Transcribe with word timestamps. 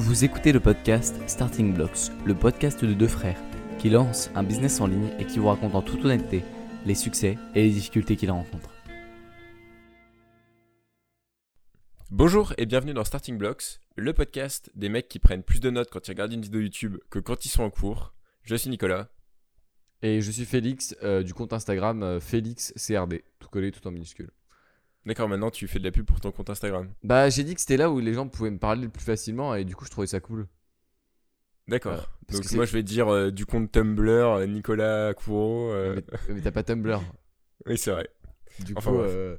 Vous 0.00 0.24
écoutez 0.24 0.52
le 0.52 0.60
podcast 0.60 1.16
Starting 1.26 1.74
Blocks, 1.74 2.12
le 2.24 2.32
podcast 2.32 2.84
de 2.84 2.94
deux 2.94 3.08
frères 3.08 3.42
qui 3.80 3.90
lancent 3.90 4.30
un 4.36 4.44
business 4.44 4.80
en 4.80 4.86
ligne 4.86 5.10
et 5.18 5.26
qui 5.26 5.40
vous 5.40 5.48
racontent 5.48 5.76
en 5.76 5.82
toute 5.82 6.04
honnêteté 6.04 6.44
les 6.86 6.94
succès 6.94 7.36
et 7.56 7.64
les 7.64 7.70
difficultés 7.70 8.14
qu'ils 8.14 8.30
rencontrent. 8.30 8.70
Bonjour 12.12 12.54
et 12.58 12.66
bienvenue 12.66 12.94
dans 12.94 13.02
Starting 13.02 13.38
Blocks, 13.38 13.80
le 13.96 14.12
podcast 14.12 14.70
des 14.76 14.88
mecs 14.88 15.08
qui 15.08 15.18
prennent 15.18 15.42
plus 15.42 15.58
de 15.58 15.68
notes 15.68 15.90
quand 15.90 16.06
ils 16.06 16.12
regardent 16.12 16.32
une 16.32 16.42
vidéo 16.42 16.60
YouTube 16.60 16.98
que 17.10 17.18
quand 17.18 17.44
ils 17.44 17.50
sont 17.50 17.64
en 17.64 17.70
cours. 17.70 18.14
Je 18.44 18.54
suis 18.54 18.70
Nicolas. 18.70 19.08
Et 20.02 20.20
je 20.20 20.30
suis 20.30 20.44
Félix 20.44 20.94
euh, 21.02 21.24
du 21.24 21.34
compte 21.34 21.52
Instagram 21.52 22.04
euh, 22.04 22.20
Félix 22.20 22.72
CRD, 22.76 23.24
tout 23.40 23.48
collé, 23.48 23.72
tout 23.72 23.84
en 23.84 23.90
minuscule. 23.90 24.30
D'accord, 25.06 25.28
maintenant 25.28 25.50
tu 25.50 25.66
fais 25.68 25.78
de 25.78 25.84
la 25.84 25.90
pub 25.90 26.04
pour 26.06 26.20
ton 26.20 26.30
compte 26.32 26.50
Instagram. 26.50 26.92
Bah, 27.02 27.30
j'ai 27.30 27.44
dit 27.44 27.54
que 27.54 27.60
c'était 27.60 27.76
là 27.78 27.90
où 27.90 27.98
les 28.00 28.12
gens 28.14 28.28
pouvaient 28.28 28.50
me 28.50 28.58
parler 28.58 28.82
le 28.82 28.88
plus 28.90 29.02
facilement 29.04 29.54
et 29.54 29.64
du 29.64 29.74
coup, 29.74 29.84
je 29.84 29.90
trouvais 29.90 30.06
ça 30.06 30.20
cool. 30.20 30.46
D'accord. 31.66 32.08
Parce 32.26 32.40
Donc 32.40 32.48
que 32.50 32.56
moi 32.56 32.64
je 32.64 32.72
vais 32.72 32.82
dire 32.82 33.08
euh, 33.12 33.30
du 33.30 33.44
compte 33.46 33.70
Tumblr, 33.72 34.08
euh, 34.08 34.46
Nicolas 34.46 35.12
Couro. 35.14 35.70
euh, 35.70 36.00
Mais, 36.28 36.34
mais 36.34 36.40
t'as 36.40 36.50
pas 36.52 36.62
Tumblr. 36.62 37.00
Oui, 37.66 37.76
c'est 37.76 37.90
vrai. 37.90 38.08
Du 38.60 38.74
Enfin, 38.76 38.92
coup, 38.92 38.98
euh, 38.98 39.36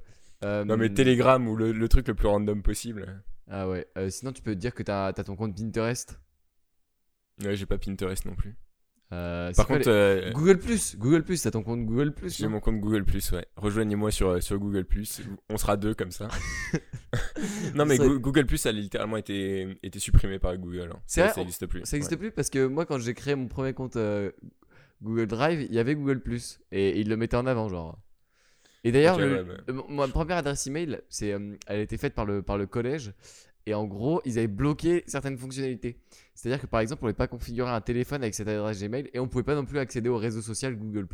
Non 0.66 0.78
mais 0.78 0.94
Telegram 0.94 1.48
ou 1.48 1.56
le, 1.56 1.72
le 1.72 1.90
truc 1.90 2.08
le 2.08 2.14
plus 2.16 2.28
random 2.28 2.62
possible. 2.62 3.24
Ah 3.50 3.68
ouais. 3.68 3.88
Sinon, 4.10 4.32
tu 4.32 4.42
peux 4.44 4.54
te 4.54 4.60
dire 4.60 4.76
que 4.76 4.84
t'as 4.84 5.08
as 5.08 5.14
ton 5.24 5.36
compte 5.36 5.56
Pinterest. 5.58 6.20
Ouais, 7.44 7.56
j'ai 7.56 7.66
pas 7.66 7.78
Pinterest 7.78 8.26
non 8.26 8.36
plus. 8.36 8.56
Euh, 9.12 9.52
Par 9.54 9.66
contre, 9.66 9.80
les- 9.80 9.88
euh, 10.28 10.32
Google 10.34 10.60
Plus, 10.60 10.96
Google 10.96 11.24
Plus, 11.24 11.42
t'as 11.42 11.50
ton 11.50 11.64
compte 11.64 11.84
Google 11.86 12.14
Plus. 12.14 12.38
j'ai 12.38 12.48
mon 12.48 12.60
compte 12.60 12.80
Google 12.80 13.06
Plus, 13.06 13.32
ouais. 13.32 13.46
Rejoignez-moi 13.56 14.12
sur, 14.12 14.30
euh, 14.30 14.40
sur 14.40 14.60
Google 14.60 14.86
Plus. 14.86 15.22
On 15.50 15.58
sera 15.58 15.78
deux 15.78 15.96
comme 15.96 16.12
ça. 16.12 16.28
non 17.76 17.86
mais 17.86 17.98
Google 17.98 18.46
Plus, 18.46 18.58
ça 18.58 18.70
a 18.70 18.72
littéralement 18.72 19.18
été, 19.18 19.78
été 19.84 20.00
supprimé 20.00 20.38
par 20.40 20.56
Google. 20.58 20.92
hein. 20.94 21.00
C'est 21.06 21.22
Ça- 21.22 21.26
vrai 21.28 21.34
Ça 21.34 21.40
n'existe 21.42 21.66
plus. 21.66 21.82
Ça 21.86 21.98
existe 21.98 22.12
Ouais. 22.12 22.18
plus 22.18 22.32
parce 22.32 22.50
que 22.50 22.66
moi, 22.68 22.86
quand 22.86 23.00
j'ai 23.00 23.14
créé 23.14 23.36
mon 23.36 23.48
premier 23.48 23.74
compte 23.74 23.96
euh, 23.96 24.32
Google 25.02 25.28
Drive, 25.28 25.62
il 25.70 25.74
y 25.74 25.80
avait 25.80 25.96
Google 25.96 26.20
Plus 26.20 26.60
et 26.72 27.00
il 27.00 27.10
le 27.10 27.18
mettait 27.18 27.38
en 27.38 27.48
avant, 27.48 27.68
genre. 27.70 27.98
Et 28.84 28.92
d'ailleurs, 28.92 29.18
ouais, 29.18 29.44
bah. 29.44 29.74
ma 29.90 30.08
première 30.08 30.38
adresse 30.38 30.66
email, 30.68 31.02
c'est, 31.10 31.28
elle 31.30 31.58
a 31.68 31.76
été 31.80 31.98
faite 31.98 32.14
par 32.14 32.26
le, 32.26 32.42
par 32.42 32.58
le 32.58 32.66
collège. 32.66 33.12
Et 33.70 33.76
en 33.76 33.86
gros, 33.86 34.20
ils 34.26 34.40
avaient 34.40 34.48
bloqué 34.48 35.04
certaines 35.06 35.38
fonctionnalités. 35.38 36.00
C'est-à-dire 36.34 36.60
que 36.60 36.66
par 36.66 36.80
exemple, 36.80 37.04
on 37.04 37.08
ne 37.08 37.12
pouvait 37.12 37.18
pas 37.18 37.28
configurer 37.28 37.70
un 37.70 37.82
téléphone 37.82 38.24
avec 38.24 38.34
cette 38.34 38.48
adresse 38.48 38.82
Gmail 38.82 39.12
et 39.14 39.20
on 39.20 39.26
ne 39.26 39.30
pouvait 39.30 39.44
pas 39.44 39.54
non 39.54 39.64
plus 39.64 39.78
accéder 39.78 40.10
au 40.10 40.18
réseau 40.18 40.42
social 40.42 40.76
Google. 40.76 41.08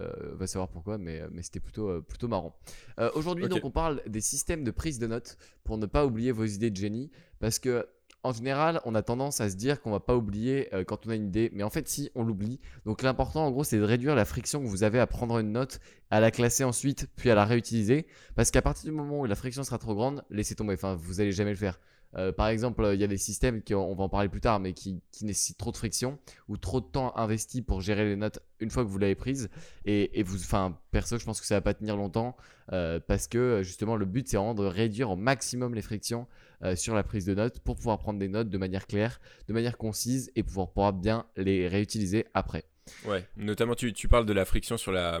Euh, 0.00 0.10
on 0.32 0.36
va 0.36 0.48
savoir 0.48 0.68
pourquoi, 0.70 0.98
mais, 0.98 1.22
mais 1.30 1.42
c'était 1.44 1.60
plutôt, 1.60 1.88
euh, 1.88 2.00
plutôt 2.00 2.26
marrant. 2.26 2.58
Euh, 2.98 3.10
Aujourd'hui, 3.14 3.46
donc, 3.48 3.64
on 3.64 3.70
parle 3.70 4.02
des 4.08 4.20
systèmes 4.20 4.64
de 4.64 4.72
prise 4.72 4.98
de 4.98 5.06
notes 5.06 5.38
pour 5.62 5.78
ne 5.78 5.86
pas 5.86 6.04
oublier 6.04 6.32
vos 6.32 6.44
idées 6.44 6.70
de 6.70 6.76
génie. 6.76 7.12
Parce 7.38 7.60
que 7.60 7.86
en 8.24 8.32
général, 8.32 8.80
on 8.84 8.94
a 8.94 9.02
tendance 9.02 9.40
à 9.40 9.48
se 9.48 9.56
dire 9.56 9.80
qu'on 9.80 9.90
va 9.90 10.00
pas 10.00 10.16
oublier 10.16 10.74
euh, 10.74 10.84
quand 10.84 11.06
on 11.06 11.10
a 11.10 11.14
une 11.14 11.26
idée, 11.26 11.50
mais 11.54 11.62
en 11.62 11.70
fait, 11.70 11.88
si, 11.88 12.10
on 12.14 12.24
l'oublie. 12.24 12.58
Donc 12.84 13.02
l'important, 13.02 13.46
en 13.46 13.50
gros, 13.50 13.64
c'est 13.64 13.78
de 13.78 13.84
réduire 13.84 14.14
la 14.14 14.24
friction 14.24 14.60
que 14.60 14.66
vous 14.66 14.82
avez 14.82 14.98
à 14.98 15.06
prendre 15.06 15.38
une 15.38 15.52
note, 15.52 15.80
à 16.10 16.20
la 16.20 16.30
classer 16.30 16.64
ensuite, 16.64 17.08
puis 17.16 17.30
à 17.30 17.34
la 17.34 17.44
réutiliser. 17.44 18.06
Parce 18.34 18.50
qu'à 18.50 18.62
partir 18.62 18.90
du 18.90 18.96
moment 18.96 19.20
où 19.20 19.24
la 19.24 19.36
friction 19.36 19.62
sera 19.62 19.78
trop 19.78 19.94
grande, 19.94 20.24
laissez 20.30 20.54
tomber. 20.54 20.74
Enfin, 20.74 20.96
vous 20.96 21.20
allez 21.20 21.32
jamais 21.32 21.50
le 21.50 21.56
faire. 21.56 21.78
Euh, 22.16 22.32
par 22.32 22.48
exemple, 22.48 22.88
il 22.94 23.00
y 23.00 23.04
a 23.04 23.06
des 23.06 23.18
systèmes 23.18 23.62
qui, 23.62 23.74
on 23.74 23.94
va 23.94 24.04
en 24.04 24.08
parler 24.08 24.28
plus 24.28 24.40
tard, 24.40 24.60
mais 24.60 24.72
qui, 24.72 25.00
nécessitent 25.20 25.58
trop 25.58 25.72
de 25.72 25.76
friction 25.76 26.18
ou 26.48 26.56
trop 26.56 26.80
de 26.80 26.86
temps 26.86 27.16
investi 27.16 27.60
pour 27.60 27.80
gérer 27.80 28.04
les 28.04 28.16
notes 28.16 28.40
une 28.60 28.70
fois 28.70 28.84
que 28.84 28.88
vous 28.88 28.98
l'avez 28.98 29.14
prise. 29.14 29.50
Et, 29.84 30.22
vous, 30.22 30.36
enfin, 30.36 30.78
perso, 30.90 31.18
je 31.18 31.24
pense 31.24 31.40
que 31.40 31.46
ça 31.46 31.56
va 31.56 31.60
pas 31.60 31.74
tenir 31.74 31.96
longtemps 31.96 32.36
euh, 32.72 32.98
parce 33.00 33.26
que 33.26 33.62
justement, 33.62 33.96
le 33.96 34.06
but 34.06 34.28
c'est 34.28 34.36
vraiment 34.36 34.54
de 34.54 34.64
réduire 34.64 35.10
au 35.10 35.16
maximum 35.16 35.74
les 35.74 35.82
frictions 35.82 36.26
euh, 36.62 36.76
sur 36.76 36.94
la 36.94 37.02
prise 37.02 37.24
de 37.24 37.34
notes 37.34 37.60
pour 37.60 37.76
pouvoir 37.76 37.98
prendre 37.98 38.18
des 38.18 38.28
notes 38.28 38.48
de 38.50 38.58
manière 38.58 38.86
claire, 38.86 39.20
de 39.48 39.52
manière 39.52 39.76
concise 39.76 40.30
et 40.36 40.42
pouvoir, 40.42 40.68
pouvoir 40.72 40.92
bien 40.92 41.26
les 41.36 41.68
réutiliser 41.68 42.26
après. 42.34 42.64
Ouais, 43.04 43.26
notamment 43.36 43.74
tu, 43.74 43.92
tu 43.92 44.08
parles 44.08 44.26
de 44.26 44.32
la 44.32 44.44
friction 44.44 44.76
sur 44.76 44.92
la, 44.92 45.20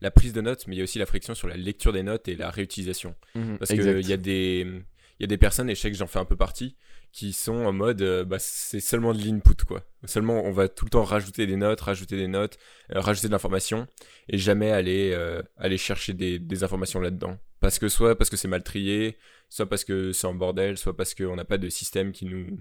la 0.00 0.10
prise 0.10 0.32
de 0.32 0.40
notes, 0.40 0.66
mais 0.66 0.74
il 0.74 0.78
y 0.78 0.80
a 0.80 0.84
aussi 0.84 0.98
la 0.98 1.06
friction 1.06 1.34
sur 1.34 1.46
la 1.48 1.56
lecture 1.56 1.92
des 1.92 2.02
notes 2.02 2.26
et 2.28 2.34
la 2.36 2.50
réutilisation. 2.50 3.14
Parce 3.58 3.70
Exact. 3.70 4.00
qu'il 4.00 4.08
y, 4.10 4.12
a 4.12 4.16
des- 4.16 4.82
il 5.18 5.22
y 5.22 5.24
a 5.24 5.26
des 5.28 5.38
personnes, 5.38 5.70
et 5.70 5.74
je 5.74 5.80
sais 5.80 5.90
que 5.90 5.96
j'en 5.96 6.06
fais 6.06 6.18
un 6.18 6.24
peu 6.24 6.36
partie, 6.36 6.76
qui 7.12 7.32
sont 7.32 7.54
en 7.54 7.72
mode 7.72 8.02
euh, 8.02 8.24
bah, 8.24 8.38
c'est 8.40 8.80
seulement 8.80 9.14
de 9.14 9.22
l'input, 9.22 9.54
quoi. 9.64 9.84
Seulement, 10.04 10.42
on 10.44 10.50
va 10.50 10.68
tout 10.68 10.84
le 10.84 10.90
temps 10.90 11.04
rajouter 11.04 11.46
des 11.46 11.54
notes, 11.54 11.80
rajouter 11.80 12.16
des 12.16 12.26
notes, 12.26 12.58
euh, 12.92 13.00
rajouter 13.00 13.28
de 13.28 13.32
l'information, 13.32 13.86
et 14.28 14.36
jamais 14.36 14.72
aller, 14.72 15.12
euh, 15.14 15.40
aller 15.56 15.78
chercher 15.78 16.12
des, 16.12 16.40
des 16.40 16.64
informations 16.64 17.00
là-dedans. 17.00 17.38
Parce 17.60 17.78
que 17.78 17.88
soit 17.88 18.18
parce 18.18 18.30
que 18.30 18.36
c'est 18.36 18.48
mal 18.48 18.64
trié, 18.64 19.16
soit 19.48 19.68
parce 19.68 19.84
que 19.84 20.12
c'est 20.12 20.26
en 20.26 20.34
bordel, 20.34 20.76
soit 20.76 20.96
parce 20.96 21.14
qu'on 21.14 21.36
n'a 21.36 21.44
pas 21.44 21.56
de 21.56 21.68
système 21.68 22.10
qui 22.10 22.24
nous, 22.26 22.58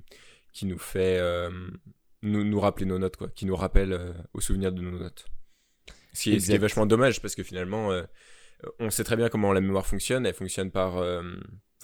qui 0.53 0.65
nous 0.65 0.77
fait 0.77 1.19
nous, 2.21 2.45
nous 2.45 2.59
rappeler 2.59 2.85
nos 2.85 2.99
notes, 2.99 3.17
quoi, 3.17 3.27
qui 3.29 3.45
nous 3.45 3.55
rappelle 3.55 3.99
au 4.33 4.39
souvenir 4.39 4.71
de 4.71 4.81
nos 4.81 4.97
notes. 4.97 5.25
Ce 6.13 6.23
qui, 6.23 6.35
est, 6.35 6.39
ce 6.39 6.45
qui 6.45 6.51
est 6.51 6.55
Exact. 6.55 6.59
vachement 6.59 6.85
dommage 6.85 7.21
parce 7.21 7.35
que 7.35 7.43
finalement, 7.43 7.91
on 8.79 8.89
sait 8.91 9.03
très 9.03 9.17
bien 9.17 9.27
comment 9.27 9.51
la 9.51 9.59
mémoire 9.59 9.85
fonctionne. 9.85 10.25
Elle 10.25 10.33
fonctionne 10.35 10.71
par. 10.71 11.03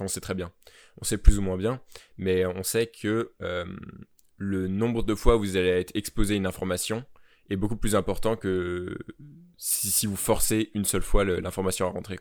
On 0.04 0.08
sait 0.08 0.22
très 0.22 0.36
bien. 0.36 0.52
On 0.98 1.04
sait 1.04 1.18
plus 1.18 1.38
ou 1.40 1.42
moins 1.42 1.58
bien. 1.58 1.82
Mais 2.18 2.46
on 2.46 2.64
sait 2.64 2.88
que 2.88 3.34
euh, 3.42 3.66
le 4.38 4.68
nombre 4.68 5.04
de 5.04 5.16
fois 5.16 5.38
où 5.38 5.40
vous 5.40 5.58
allez 5.58 5.70
être 5.70 5.96
exposé 5.96 6.34
à 6.34 6.38
une 6.38 6.46
information 6.46 7.06
est 7.50 7.56
beaucoup 7.56 7.78
plus 7.78 7.96
important 7.96 8.36
que 8.36 8.98
si, 9.58 10.08
vous 10.08 10.16
forcez 10.16 10.72
une 10.74 10.86
seule 10.86 11.02
fois 11.02 11.26
l'information 11.26 11.88
à 11.88 11.90
rentrer. 11.90 12.18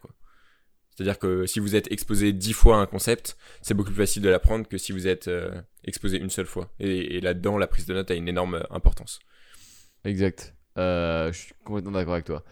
C'est-à-dire 0.94 1.18
que 1.18 1.46
si 1.46 1.60
vous 1.60 1.76
êtes 1.76 1.92
exposé 1.92 2.32
dix 2.32 2.52
fois 2.54 2.76
à 2.76 2.80
un 2.80 2.86
concept, 2.86 3.36
c'est 3.62 3.74
beaucoup 3.74 3.90
plus 3.90 3.98
facile 3.98 4.22
de 4.22 4.28
l'apprendre 4.28 4.66
que 4.66 4.78
si 4.78 4.92
vous 4.92 5.06
êtes 5.06 5.28
euh, 5.28 5.60
exposé 5.84 6.18
une 6.18 6.30
seule 6.30 6.46
fois. 6.46 6.74
Et, 6.80 7.16
et 7.16 7.20
là-dedans, 7.20 7.56
la 7.56 7.68
prise 7.68 7.86
de 7.86 7.94
notes 7.94 8.10
a 8.10 8.14
une 8.14 8.28
énorme 8.28 8.64
importance. 8.70 9.20
Exact. 10.04 10.57
Euh, 10.78 11.32
je 11.32 11.38
suis 11.38 11.54
complètement 11.64 11.92
d'accord 11.92 12.14
avec 12.14 12.24
toi. 12.24 12.44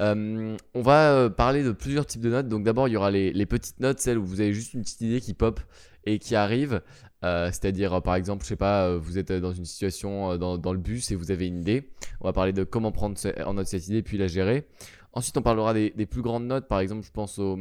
Euh, 0.00 0.56
on 0.74 0.82
va 0.82 1.12
euh, 1.12 1.28
parler 1.28 1.62
de 1.62 1.72
plusieurs 1.72 2.06
types 2.06 2.22
de 2.22 2.30
notes. 2.30 2.48
Donc 2.48 2.64
d'abord, 2.64 2.88
il 2.88 2.92
y 2.92 2.96
aura 2.96 3.10
les, 3.10 3.46
petites 3.46 3.80
notes, 3.80 4.00
celles 4.00 4.18
où 4.18 4.24
vous 4.24 4.40
avez 4.40 4.52
juste 4.52 4.74
une 4.74 4.82
petite 4.82 5.02
idée 5.02 5.20
qui 5.20 5.34
pop 5.34 5.60
et 6.04 6.18
qui 6.18 6.34
arrive. 6.34 6.82
C'est-à-dire, 7.22 8.02
par 8.02 8.16
exemple, 8.16 8.44
je 8.44 8.48
sais 8.48 8.56
pas, 8.56 8.98
vous 8.98 9.16
êtes 9.16 9.32
dans 9.32 9.52
une 9.52 9.64
situation 9.64 10.36
dans, 10.36 10.72
le 10.74 10.78
bus 10.78 11.10
et 11.10 11.14
vous 11.14 11.30
avez 11.30 11.46
une 11.46 11.60
idée. 11.60 11.88
On 12.20 12.26
va 12.26 12.34
parler 12.34 12.52
de 12.52 12.64
comment 12.64 12.92
prendre 12.92 13.16
en 13.46 13.54
note 13.54 13.66
cette 13.66 13.88
idée 13.88 14.02
puis 14.02 14.18
la 14.18 14.26
gérer. 14.26 14.66
Ensuite, 15.14 15.38
on 15.38 15.42
parlera 15.42 15.72
des, 15.72 15.88
des 15.96 16.04
plus 16.04 16.20
grandes 16.20 16.46
notes. 16.46 16.68
Par 16.68 16.80
exemple, 16.80 17.02
je 17.06 17.10
pense 17.10 17.38
au, 17.38 17.58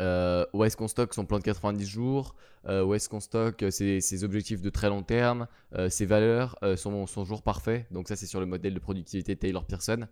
euh, 0.00 0.44
où 0.52 0.64
est-ce 0.64 0.76
qu'on 0.76 0.88
stocke 0.88 1.12
son 1.14 1.24
plan 1.26 1.38
de 1.38 1.44
90 1.44 1.86
jours, 1.86 2.34
euh, 2.68 2.84
où 2.84 2.94
est-ce 2.94 3.08
qu'on 3.08 3.20
stocke 3.20 3.62
euh, 3.64 3.70
ses, 3.70 4.24
objectifs 4.24 4.60
de 4.60 4.70
très 4.70 4.88
long 4.88 5.02
terme, 5.02 5.46
euh, 5.74 5.88
ses 5.88 6.06
valeurs, 6.06 6.56
euh, 6.62 6.76
son, 6.76 7.06
son 7.06 7.24
jour 7.24 7.42
parfait? 7.42 7.86
Donc 7.90 8.08
ça, 8.08 8.14
c'est 8.16 8.26
sur 8.26 8.40
le 8.40 8.46
modèle 8.46 8.74
de 8.74 8.78
productivité 8.78 9.34
Taylor 9.36 9.64
Pearson, 9.64 10.06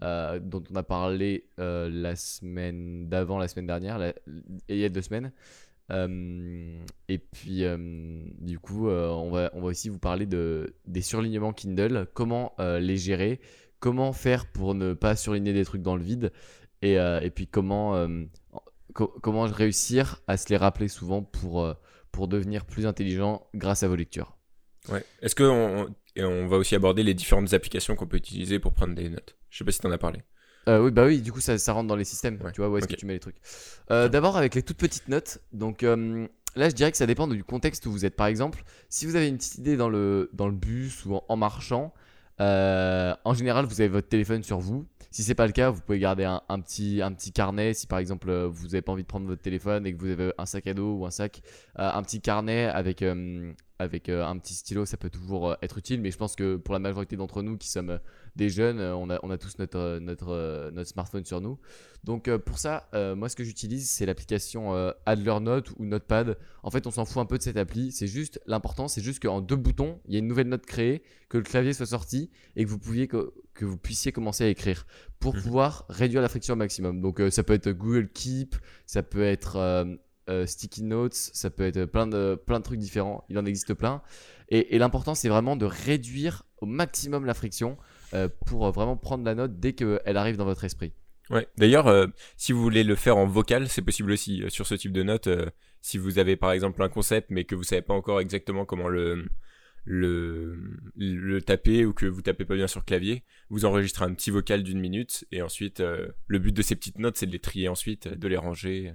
dont 0.00 0.62
on 0.70 0.76
a 0.76 0.82
parlé 0.82 1.46
la 1.58 2.16
semaine 2.16 3.08
d'avant, 3.08 3.38
la 3.38 3.48
semaine 3.48 3.66
dernière, 3.66 3.98
la- 3.98 4.14
il 4.68 4.76
y 4.76 4.84
a 4.84 4.88
deux 4.88 5.02
semaines. 5.02 5.32
Et 7.08 7.18
puis, 7.18 7.64
du 8.40 8.58
coup, 8.58 8.88
on, 8.88 9.30
va, 9.30 9.50
on 9.54 9.60
va 9.60 9.66
aussi 9.66 9.88
vous 9.88 9.98
parler 9.98 10.26
de, 10.26 10.74
des 10.86 11.02
surlignements 11.02 11.52
Kindle, 11.52 12.06
comment 12.14 12.54
les 12.58 12.96
gérer, 12.96 13.40
comment 13.80 14.12
faire 14.12 14.46
pour 14.46 14.74
ne 14.74 14.92
pas 14.94 15.16
surligner 15.16 15.52
des 15.52 15.64
trucs 15.64 15.82
dans 15.82 15.96
le 15.96 16.02
vide, 16.02 16.32
et, 16.82 16.94
et 16.94 17.30
puis 17.30 17.46
comment, 17.46 18.06
co- 18.94 19.14
comment 19.22 19.42
réussir 19.42 20.22
à 20.26 20.36
se 20.36 20.48
les 20.48 20.56
rappeler 20.56 20.88
souvent 20.88 21.22
pour, 21.22 21.62
euh, 21.62 21.74
pour 22.12 22.28
devenir 22.28 22.64
plus 22.66 22.86
intelligent 22.86 23.46
grâce 23.54 23.82
à 23.82 23.88
vos 23.88 23.96
lectures? 23.96 24.36
Ouais. 24.88 25.04
Est-ce 25.22 25.34
que 25.34 25.44
on, 25.44 25.94
et 26.16 26.24
on 26.24 26.46
va 26.48 26.56
aussi 26.56 26.74
aborder 26.74 27.02
les 27.02 27.14
différentes 27.14 27.52
applications 27.52 27.94
qu'on 27.96 28.06
peut 28.06 28.16
utiliser 28.16 28.58
pour 28.58 28.72
prendre 28.72 28.94
des 28.94 29.08
notes? 29.08 29.36
Je 29.50 29.58
sais 29.58 29.64
pas 29.64 29.72
si 29.72 29.80
tu 29.80 29.86
en 29.86 29.90
as 29.90 29.98
parlé. 29.98 30.22
Euh, 30.68 30.82
oui, 30.84 30.90
bah 30.90 31.06
oui, 31.06 31.20
du 31.22 31.32
coup, 31.32 31.40
ça, 31.40 31.58
ça 31.58 31.72
rentre 31.72 31.88
dans 31.88 31.96
les 31.96 32.04
systèmes. 32.04 32.38
Ouais, 32.42 32.52
Tu 32.52 32.60
vois, 32.60 32.68
où 32.68 32.76
est-ce 32.76 32.86
que 32.88 32.94
tu 32.94 33.06
mets 33.06 33.14
les 33.14 33.20
trucs. 33.20 33.40
Euh, 33.90 34.08
D'abord, 34.08 34.36
avec 34.36 34.54
les 34.54 34.62
toutes 34.62 34.76
petites 34.76 35.08
notes. 35.08 35.38
Donc 35.52 35.82
euh, 35.82 36.26
là, 36.54 36.68
je 36.68 36.74
dirais 36.74 36.90
que 36.90 36.96
ça 36.98 37.06
dépend 37.06 37.26
du 37.26 37.42
contexte 37.44 37.86
où 37.86 37.92
vous 37.92 38.04
êtes. 38.04 38.16
Par 38.16 38.26
exemple, 38.26 38.62
si 38.88 39.06
vous 39.06 39.16
avez 39.16 39.28
une 39.28 39.38
petite 39.38 39.58
idée 39.58 39.76
dans 39.76 39.88
le, 39.88 40.30
dans 40.32 40.46
le 40.46 40.54
bus 40.54 41.04
ou 41.06 41.14
en, 41.14 41.24
en 41.28 41.36
marchant, 41.36 41.94
euh, 42.40 43.14
en 43.24 43.34
général, 43.34 43.66
vous 43.66 43.80
avez 43.80 43.88
votre 43.88 44.08
téléphone 44.08 44.42
sur 44.42 44.58
vous. 44.58 44.86
Si 45.10 45.22
c'est 45.22 45.34
pas 45.34 45.46
le 45.46 45.52
cas, 45.52 45.70
vous 45.70 45.80
pouvez 45.80 45.98
garder 45.98 46.24
un, 46.24 46.60
petit, 46.60 47.02
un 47.02 47.12
petit 47.12 47.32
carnet. 47.32 47.74
Si 47.74 47.86
par 47.86 47.98
exemple, 47.98 48.30
euh, 48.30 48.48
vous 48.48 48.66
n'avez 48.66 48.82
pas 48.82 48.92
envie 48.92 49.02
de 49.02 49.08
prendre 49.08 49.26
votre 49.26 49.42
téléphone 49.42 49.86
et 49.86 49.92
que 49.92 49.98
vous 49.98 50.10
avez 50.10 50.32
un 50.38 50.46
sac 50.46 50.66
à 50.68 50.74
dos 50.74 50.94
ou 50.94 51.06
un 51.06 51.10
sac, 51.10 51.42
euh, 51.78 51.90
un 51.92 52.02
petit 52.02 52.20
carnet 52.20 52.66
avec, 52.66 53.02
euh, 53.02 53.52
avec 53.80 54.10
euh, 54.10 54.24
un 54.26 54.36
petit 54.38 54.52
stylo, 54.54 54.84
ça 54.84 54.98
peut 54.98 55.08
toujours 55.08 55.50
euh, 55.50 55.54
être 55.62 55.78
utile. 55.78 56.02
Mais 56.02 56.10
je 56.10 56.18
pense 56.18 56.36
que 56.36 56.56
pour 56.56 56.74
la 56.74 56.78
majorité 56.78 57.16
d'entre 57.16 57.42
nous 57.42 57.56
qui 57.56 57.68
sommes 57.68 57.90
euh, 57.90 57.98
des 58.36 58.50
jeunes, 58.50 58.78
on 58.78 59.08
a, 59.08 59.18
on 59.22 59.30
a 59.30 59.38
tous 59.38 59.58
notre, 59.58 59.98
notre, 60.00 60.70
notre 60.72 60.88
smartphone 60.88 61.24
sur 61.24 61.40
nous. 61.40 61.58
Donc 62.04 62.34
pour 62.38 62.58
ça, 62.58 62.88
moi 63.16 63.28
ce 63.28 63.36
que 63.36 63.44
j'utilise, 63.44 63.90
c'est 63.90 64.06
l'application 64.06 64.72
Adlernote 65.04 65.70
ou 65.78 65.84
Notepad. 65.84 66.38
En 66.62 66.70
fait, 66.70 66.86
on 66.86 66.90
s'en 66.90 67.04
fout 67.04 67.18
un 67.18 67.26
peu 67.26 67.36
de 67.38 67.42
cette 67.42 67.56
appli. 67.56 67.90
C'est 67.92 68.06
juste 68.06 68.40
l'important, 68.46 68.86
c'est 68.88 69.02
juste 69.02 69.20
qu'en 69.20 69.40
deux 69.40 69.56
boutons, 69.56 70.00
il 70.06 70.14
y 70.14 70.16
a 70.16 70.20
une 70.20 70.28
nouvelle 70.28 70.48
note 70.48 70.64
créée, 70.64 71.02
que 71.28 71.38
le 71.38 71.42
clavier 71.42 71.72
soit 71.72 71.86
sorti 71.86 72.30
et 72.56 72.64
que 72.64 72.70
vous 72.70 72.78
pouviez 72.78 73.08
que, 73.08 73.32
que 73.52 73.64
vous 73.64 73.76
puissiez 73.76 74.12
commencer 74.12 74.44
à 74.44 74.48
écrire 74.48 74.86
pour 75.18 75.34
Mhm. 75.34 75.42
pouvoir 75.42 75.84
réduire 75.88 76.22
la 76.22 76.28
friction 76.28 76.54
au 76.54 76.56
maximum. 76.56 77.00
Donc 77.00 77.20
euh, 77.20 77.30
ça 77.30 77.42
peut 77.42 77.52
être 77.52 77.70
Google 77.70 78.08
Keep, 78.08 78.54
ça 78.86 79.02
peut 79.02 79.22
être 79.24 79.56
euh, 79.56 79.84
euh, 80.28 80.46
sticky 80.46 80.82
notes, 80.82 81.14
ça 81.14 81.50
peut 81.50 81.64
être 81.64 81.84
plein 81.86 82.06
de, 82.06 82.40
plein 82.46 82.58
de 82.58 82.64
trucs 82.64 82.78
différents. 82.78 83.24
Il 83.28 83.38
en 83.38 83.46
existe 83.46 83.74
plein. 83.74 84.02
Et, 84.50 84.78
l'important, 84.78 85.14
c'est 85.14 85.28
vraiment 85.28 85.56
de 85.56 85.64
réduire 85.64 86.42
au 86.60 86.66
maximum 86.66 87.24
la 87.24 87.34
friction 87.34 87.78
euh, 88.14 88.28
pour 88.46 88.66
euh, 88.66 88.70
vraiment 88.72 88.96
prendre 88.96 89.24
la 89.24 89.36
note 89.36 89.60
dès 89.60 89.74
qu'elle 89.74 90.16
arrive 90.16 90.36
dans 90.36 90.44
votre 90.44 90.64
esprit. 90.64 90.92
Ouais. 91.30 91.46
D'ailleurs, 91.56 92.08
si 92.36 92.50
vous 92.50 92.60
voulez 92.60 92.82
le 92.82 92.96
faire 92.96 93.16
en 93.16 93.26
vocal, 93.26 93.68
c'est 93.68 93.82
possible 93.82 94.10
aussi 94.10 94.42
sur 94.48 94.66
ce 94.66 94.74
type 94.74 94.92
de 94.92 95.04
note. 95.04 95.28
euh, 95.28 95.46
si 95.80 95.96
vous 95.96 96.18
avez 96.18 96.36
par 96.36 96.50
exemple 96.50 96.82
un 96.82 96.88
concept, 96.88 97.30
mais 97.30 97.44
que 97.44 97.54
vous 97.54 97.62
savez 97.62 97.82
pas 97.82 97.94
encore 97.94 98.20
exactement 98.20 98.64
comment 98.64 98.88
le 98.88 99.28
le, 99.84 101.40
taper 101.40 101.86
ou 101.86 101.94
que 101.94 102.04
vous 102.04 102.20
tapez 102.20 102.44
pas 102.44 102.54
bien 102.56 102.66
sur 102.66 102.84
clavier, 102.84 103.24
vous 103.48 103.64
enregistrez 103.64 104.04
un 104.04 104.12
petit 104.12 104.30
vocal 104.30 104.62
d'une 104.62 104.78
minute 104.78 105.24
et 105.32 105.40
ensuite 105.40 105.80
le 105.80 106.38
but 106.38 106.52
de 106.52 106.60
ces 106.60 106.76
petites 106.76 106.98
notes 106.98 107.16
c'est 107.16 107.26
de 107.26 107.32
les 107.32 107.38
trier 107.38 107.68
ensuite, 107.68 108.06
de 108.06 108.28
les 108.28 108.36
ranger 108.36 108.92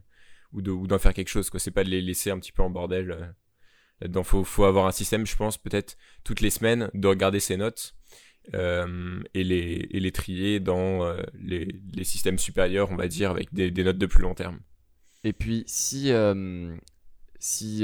ou 0.56 0.62
de 0.62 0.72
ou 0.72 0.88
d'en 0.88 1.00
faire 1.00 1.14
quelque 1.14 1.30
chose 1.30 1.50
quoi. 1.50 1.60
C'est 1.60 1.72
pas 1.72 1.84
de 1.84 1.90
les 1.90 2.02
laisser 2.02 2.32
un 2.32 2.40
petit 2.40 2.52
peu 2.52 2.64
en 2.64 2.70
bordel. 2.72 3.12
euh, 3.12 3.26
Là-dedans, 4.02 4.24
faut 4.24 4.44
faut 4.44 4.66
avoir 4.66 4.88
un 4.88 4.92
système, 4.92 5.26
je 5.26 5.36
pense 5.38 5.58
peut-être 5.58 5.98
toutes 6.24 6.42
les 6.42 6.50
semaines 6.50 6.90
de 6.94 7.08
regarder 7.08 7.40
ces 7.40 7.58
notes 7.58 7.96
euh, 8.54 9.22
et 9.34 9.44
les 9.44 9.88
et 9.92 10.00
les 10.02 10.12
trier 10.12 10.60
dans 10.60 11.04
euh, 11.06 11.22
les 11.40 11.82
les 11.94 12.04
systèmes 12.04 12.38
supérieurs, 12.38 12.92
on 12.92 12.98
va 12.98 13.08
dire, 13.08 13.32
avec 13.32 13.54
des 13.54 13.72
des 13.72 13.84
notes 13.84 13.98
de 13.98 14.06
plus 14.06 14.22
long 14.22 14.34
terme. 14.34 14.60
Et 15.24 15.34
puis, 15.34 15.64
si, 15.66 16.12
euh, 16.12 16.76
si 17.40 17.84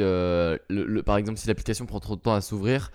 par 1.05 1.17
exemple, 1.17 1.39
si 1.39 1.47
l'application 1.47 1.85
prend 1.85 1.99
trop 1.99 2.15
de 2.15 2.21
temps 2.21 2.35
à 2.35 2.41
s'ouvrir, 2.41 2.91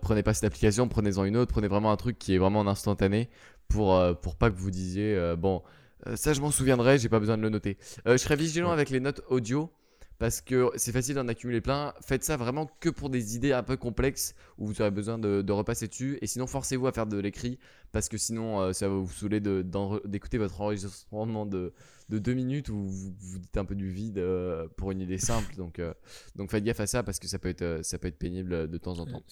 prenez 0.00 0.22
pas 0.22 0.32
cette 0.32 0.44
application, 0.44 0.88
prenez-en 0.88 1.24
une 1.24 1.36
autre, 1.36 1.52
prenez 1.52 1.68
vraiment 1.68 1.92
un 1.92 1.96
truc 1.96 2.18
qui 2.18 2.34
est 2.34 2.38
vraiment 2.38 2.60
en 2.60 2.66
instantané 2.66 3.28
pour, 3.68 4.00
pour 4.22 4.36
pas 4.36 4.50
que 4.50 4.56
vous 4.56 4.70
disiez, 4.70 5.34
bon, 5.36 5.62
euh, 6.06 6.16
ça 6.16 6.32
je 6.32 6.40
m'en 6.40 6.50
souviendrai, 6.50 6.98
j'ai 6.98 7.08
pas 7.08 7.20
besoin 7.20 7.36
de 7.36 7.42
le 7.42 7.48
noter. 7.50 7.76
Euh, 8.06 8.12
je 8.12 8.16
serais 8.18 8.36
vigilant 8.36 8.68
Ouais. 8.68 8.72
avec 8.74 8.90
les 8.90 9.00
notes 9.00 9.22
audio 9.28 9.70
parce 10.18 10.42
que 10.42 10.70
c'est 10.76 10.92
facile 10.92 11.14
d'en 11.14 11.28
accumuler 11.28 11.62
plein. 11.62 11.94
Faites 12.02 12.22
ça 12.24 12.36
vraiment 12.36 12.66
que 12.80 12.90
pour 12.90 13.08
des 13.08 13.36
idées 13.36 13.52
un 13.52 13.62
peu 13.62 13.78
complexes 13.78 14.34
où 14.58 14.66
vous 14.66 14.82
aurez 14.82 14.90
besoin 14.90 15.18
de, 15.18 15.40
de 15.40 15.52
repasser 15.52 15.88
dessus. 15.88 16.18
Et 16.20 16.26
sinon, 16.26 16.46
forcez-vous 16.46 16.86
à 16.86 16.92
faire 16.92 17.06
de 17.06 17.16
l'écrit 17.16 17.58
parce 17.90 18.10
que 18.10 18.18
sinon, 18.18 18.60
euh, 18.60 18.72
ça 18.74 18.86
va 18.88 18.94
vous 18.96 19.10
saouler 19.10 19.40
d'écouter 19.40 20.36
votre 20.36 20.60
enregistrement 20.60 21.46
de, 21.46 21.72
de 22.10 22.18
deux 22.18 22.34
minutes 22.34 22.68
où 22.68 22.76
vous, 22.86 23.14
vous 23.18 23.38
dites 23.38 23.56
un 23.56 23.64
peu 23.64 23.74
du 23.74 23.88
vide 23.90 24.18
euh, 24.18 24.68
pour 24.76 24.90
une 24.90 25.00
idée 25.00 25.16
simple. 25.16 25.56
Donc, 25.56 25.78
euh, 25.78 25.94
donc 26.36 26.50
faites 26.50 26.64
gaffe 26.64 26.80
à 26.80 26.86
ça 26.86 27.02
parce 27.02 27.18
que 27.18 27.26
ça 27.26 27.38
peut 27.38 27.48
être, 27.48 27.80
ça 27.82 27.98
peut 27.98 28.08
être 28.08 28.18
pénible 28.18 28.68
de 28.68 28.76
temps 28.78 28.98
en 28.98 29.06
temps. 29.06 29.22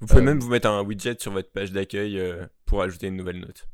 Vous 0.00 0.06
pouvez 0.08 0.20
Euh, 0.22 0.24
même 0.24 0.40
vous 0.40 0.48
mettre 0.50 0.66
un 0.68 0.82
widget 0.82 1.18
sur 1.20 1.30
votre 1.30 1.52
page 1.52 1.70
d'accueil 1.70 2.18
euh, 2.18 2.46
pour 2.66 2.82
ajouter 2.82 3.06
une 3.06 3.16
nouvelle 3.16 3.38
note. 3.38 3.68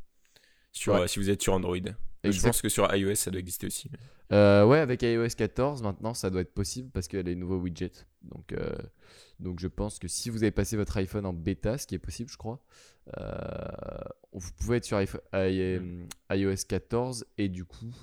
Sur, 0.73 0.93
Ouais. 0.93 1.01
euh, 1.01 1.07
si 1.07 1.19
vous 1.19 1.31
êtes 1.31 1.41
sur 1.41 1.55
Android. 1.55 1.79
Je 2.25 2.29
Exact. 2.31 2.49
pense 2.49 2.63
que 2.63 2.69
sur 2.69 2.93
iOS 2.95 3.15
ça 3.15 3.31
doit 3.31 3.41
exister 3.41 3.67
aussi. 3.69 3.91
Euh, 4.33 4.65
ouais, 4.67 4.79
avec 4.79 5.03
iOS 5.03 5.29
14, 5.37 5.83
maintenant, 5.83 6.15
ça 6.15 6.31
doit 6.31 6.41
être 6.43 6.53
possible 6.53 6.91
parce 6.91 7.07
qu'il 7.09 7.19
y 7.19 7.21
a 7.21 7.23
les 7.23 7.37
nouveaux 7.37 7.59
widgets. 7.59 8.05
Donc, 8.23 8.53
euh, 8.53 8.75
donc 9.41 9.61
je 9.61 9.69
pense 9.69 9.99
que 9.99 10.09
si 10.09 10.29
vous 10.29 10.43
avez 10.43 10.51
passé 10.51 10.77
votre 10.77 10.97
iPhone 10.97 11.25
en 11.27 11.33
bêta, 11.33 11.79
ce 11.79 11.87
qui 11.87 11.95
est 11.95 11.99
possible, 12.01 12.29
je 12.31 12.37
crois, 12.37 12.61
euh, 13.19 13.29
vous 14.33 14.51
pouvez 14.59 14.79
être 14.79 14.85
sur 14.85 14.97
iPhone- 14.99 15.21
i- 15.35 16.07
iOS 16.31 16.65
14 16.69 17.25
et 17.39 17.49
du 17.49 17.65
coup 17.65 17.95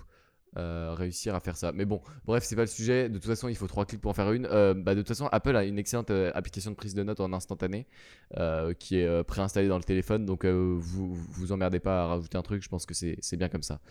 euh, 0.57 0.93
réussir 0.93 1.35
à 1.35 1.41
faire 1.41 1.57
ça. 1.57 1.71
Mais 1.73 1.83
bon, 1.83 2.01
bref, 2.25 2.43
c'est 2.45 2.55
pas 2.55 2.61
le 2.61 2.67
sujet. 2.67 3.09
De 3.09 3.15
toute 3.15 3.25
façon, 3.25 3.49
il 3.49 3.55
faut 3.55 3.67
trois 3.67 3.85
clics 3.85 3.99
pour 3.99 4.11
en 4.11 4.13
faire 4.13 4.31
une. 4.31 4.45
Euh, 4.45 4.73
bah, 4.73 4.95
de 4.95 5.01
toute 5.01 5.09
façon, 5.09 5.27
Apple 5.31 5.55
a 5.55 5.65
une 5.65 5.77
excellente 5.77 6.11
euh, 6.11 6.31
application 6.33 6.71
de 6.71 6.75
prise 6.75 6.93
de 6.93 7.03
notes 7.03 7.19
en 7.19 7.33
instantané 7.33 7.87
qui 8.79 8.97
est 8.97 9.23
préinstallée 9.23 9.67
dans 9.67 9.77
le 9.77 9.83
téléphone. 9.83 10.25
Donc, 10.25 10.45
vous 10.45 11.13
vous 11.13 11.51
emmerdez 11.51 11.79
pas 11.79 12.03
à 12.03 12.07
rajouter 12.07 12.37
un 12.37 12.41
truc. 12.41 12.63
Je 12.63 12.69
pense 12.69 12.85
que 12.85 12.93
c'est 12.93 13.37
bien 13.37 13.49
comme 13.49 13.63
ça. 13.63 13.81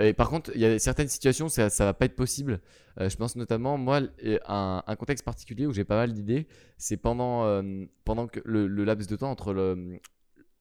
Et 0.00 0.12
par 0.12 0.28
contre, 0.28 0.50
il 0.54 0.60
y 0.60 0.66
a 0.66 0.78
certaines 0.78 1.08
situations, 1.08 1.48
ça, 1.48 1.70
ça 1.70 1.84
va 1.84 1.94
pas 1.94 2.06
être 2.06 2.16
possible. 2.16 2.60
Je 2.98 3.14
pense 3.16 3.36
notamment, 3.36 3.78
moi, 3.78 4.00
un, 4.46 4.96
contexte 4.98 5.24
particulier 5.24 5.66
où 5.66 5.72
j'ai 5.72 5.84
pas 5.84 5.96
mal 5.96 6.12
d'idées, 6.12 6.46
c'est 6.78 6.96
pendant, 6.96 7.62
pendant 8.04 8.26
que 8.26 8.40
le, 8.44 8.66
le 8.66 8.84
laps 8.84 9.08
de 9.08 9.16
temps 9.16 9.30
entre 9.30 9.52
le, 9.52 10.00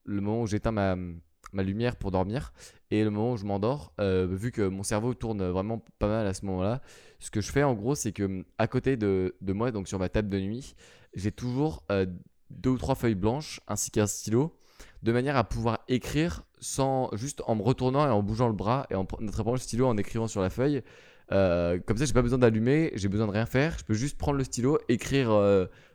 le 0.05 0.21
moment 0.21 0.41
où 0.41 0.47
j'éteins 0.47 0.71
ma, 0.71 0.95
ma 1.53 1.63
lumière 1.63 1.95
pour 1.95 2.11
dormir 2.11 2.53
et 2.91 3.03
le 3.03 3.09
moment 3.09 3.31
où 3.31 3.37
je 3.37 3.45
m'endors, 3.45 3.91
euh, 3.99 4.27
vu 4.29 4.51
que 4.51 4.61
mon 4.61 4.83
cerveau 4.83 5.13
tourne 5.13 5.43
vraiment 5.49 5.83
pas 5.97 6.07
mal 6.07 6.27
à 6.27 6.33
ce 6.33 6.45
moment-là, 6.45 6.81
ce 7.19 7.31
que 7.31 7.41
je 7.41 7.51
fais 7.51 7.63
en 7.63 7.73
gros, 7.73 7.95
c'est 7.95 8.11
que 8.11 8.45
à 8.57 8.67
côté 8.67 8.97
de, 8.97 9.33
moi, 9.41 9.71
donc 9.71 9.87
sur 9.87 9.97
ma 9.97 10.09
table 10.09 10.29
de 10.29 10.39
nuit, 10.39 10.75
j'ai 11.15 11.31
toujours 11.31 11.83
euh, 11.91 12.05
deux 12.51 12.71
ou 12.71 12.77
trois 12.77 12.95
feuilles 12.95 13.15
blanches 13.15 13.61
ainsi 13.67 13.89
qu'un 13.89 14.05
stylo 14.05 14.55
de 15.01 15.11
manière 15.11 15.37
à 15.37 15.43
pouvoir 15.43 15.79
écrire 15.87 16.43
sans 16.59 17.09
juste 17.13 17.41
en 17.47 17.55
me 17.55 17.63
retournant 17.63 18.05
et 18.05 18.11
en 18.11 18.21
bougeant 18.21 18.47
le 18.47 18.53
bras 18.53 18.85
et 18.89 18.95
en 18.95 19.07
attrapant 19.27 19.53
le 19.53 19.57
stylo 19.57 19.87
en 19.87 19.97
écrivant 19.97 20.27
sur 20.27 20.41
la 20.41 20.49
feuille. 20.49 20.83
Euh, 21.31 21.79
comme 21.85 21.97
ça, 21.97 22.05
j'ai 22.05 22.13
pas 22.13 22.21
besoin 22.21 22.37
d'allumer, 22.37 22.91
j'ai 22.93 23.09
besoin 23.09 23.27
de 23.27 23.31
rien 23.31 23.45
faire. 23.45 23.77
Je 23.79 23.83
peux 23.85 23.93
juste 23.93 24.17
prendre 24.17 24.37
le 24.37 24.43
stylo, 24.43 24.77
écrire 24.87 25.31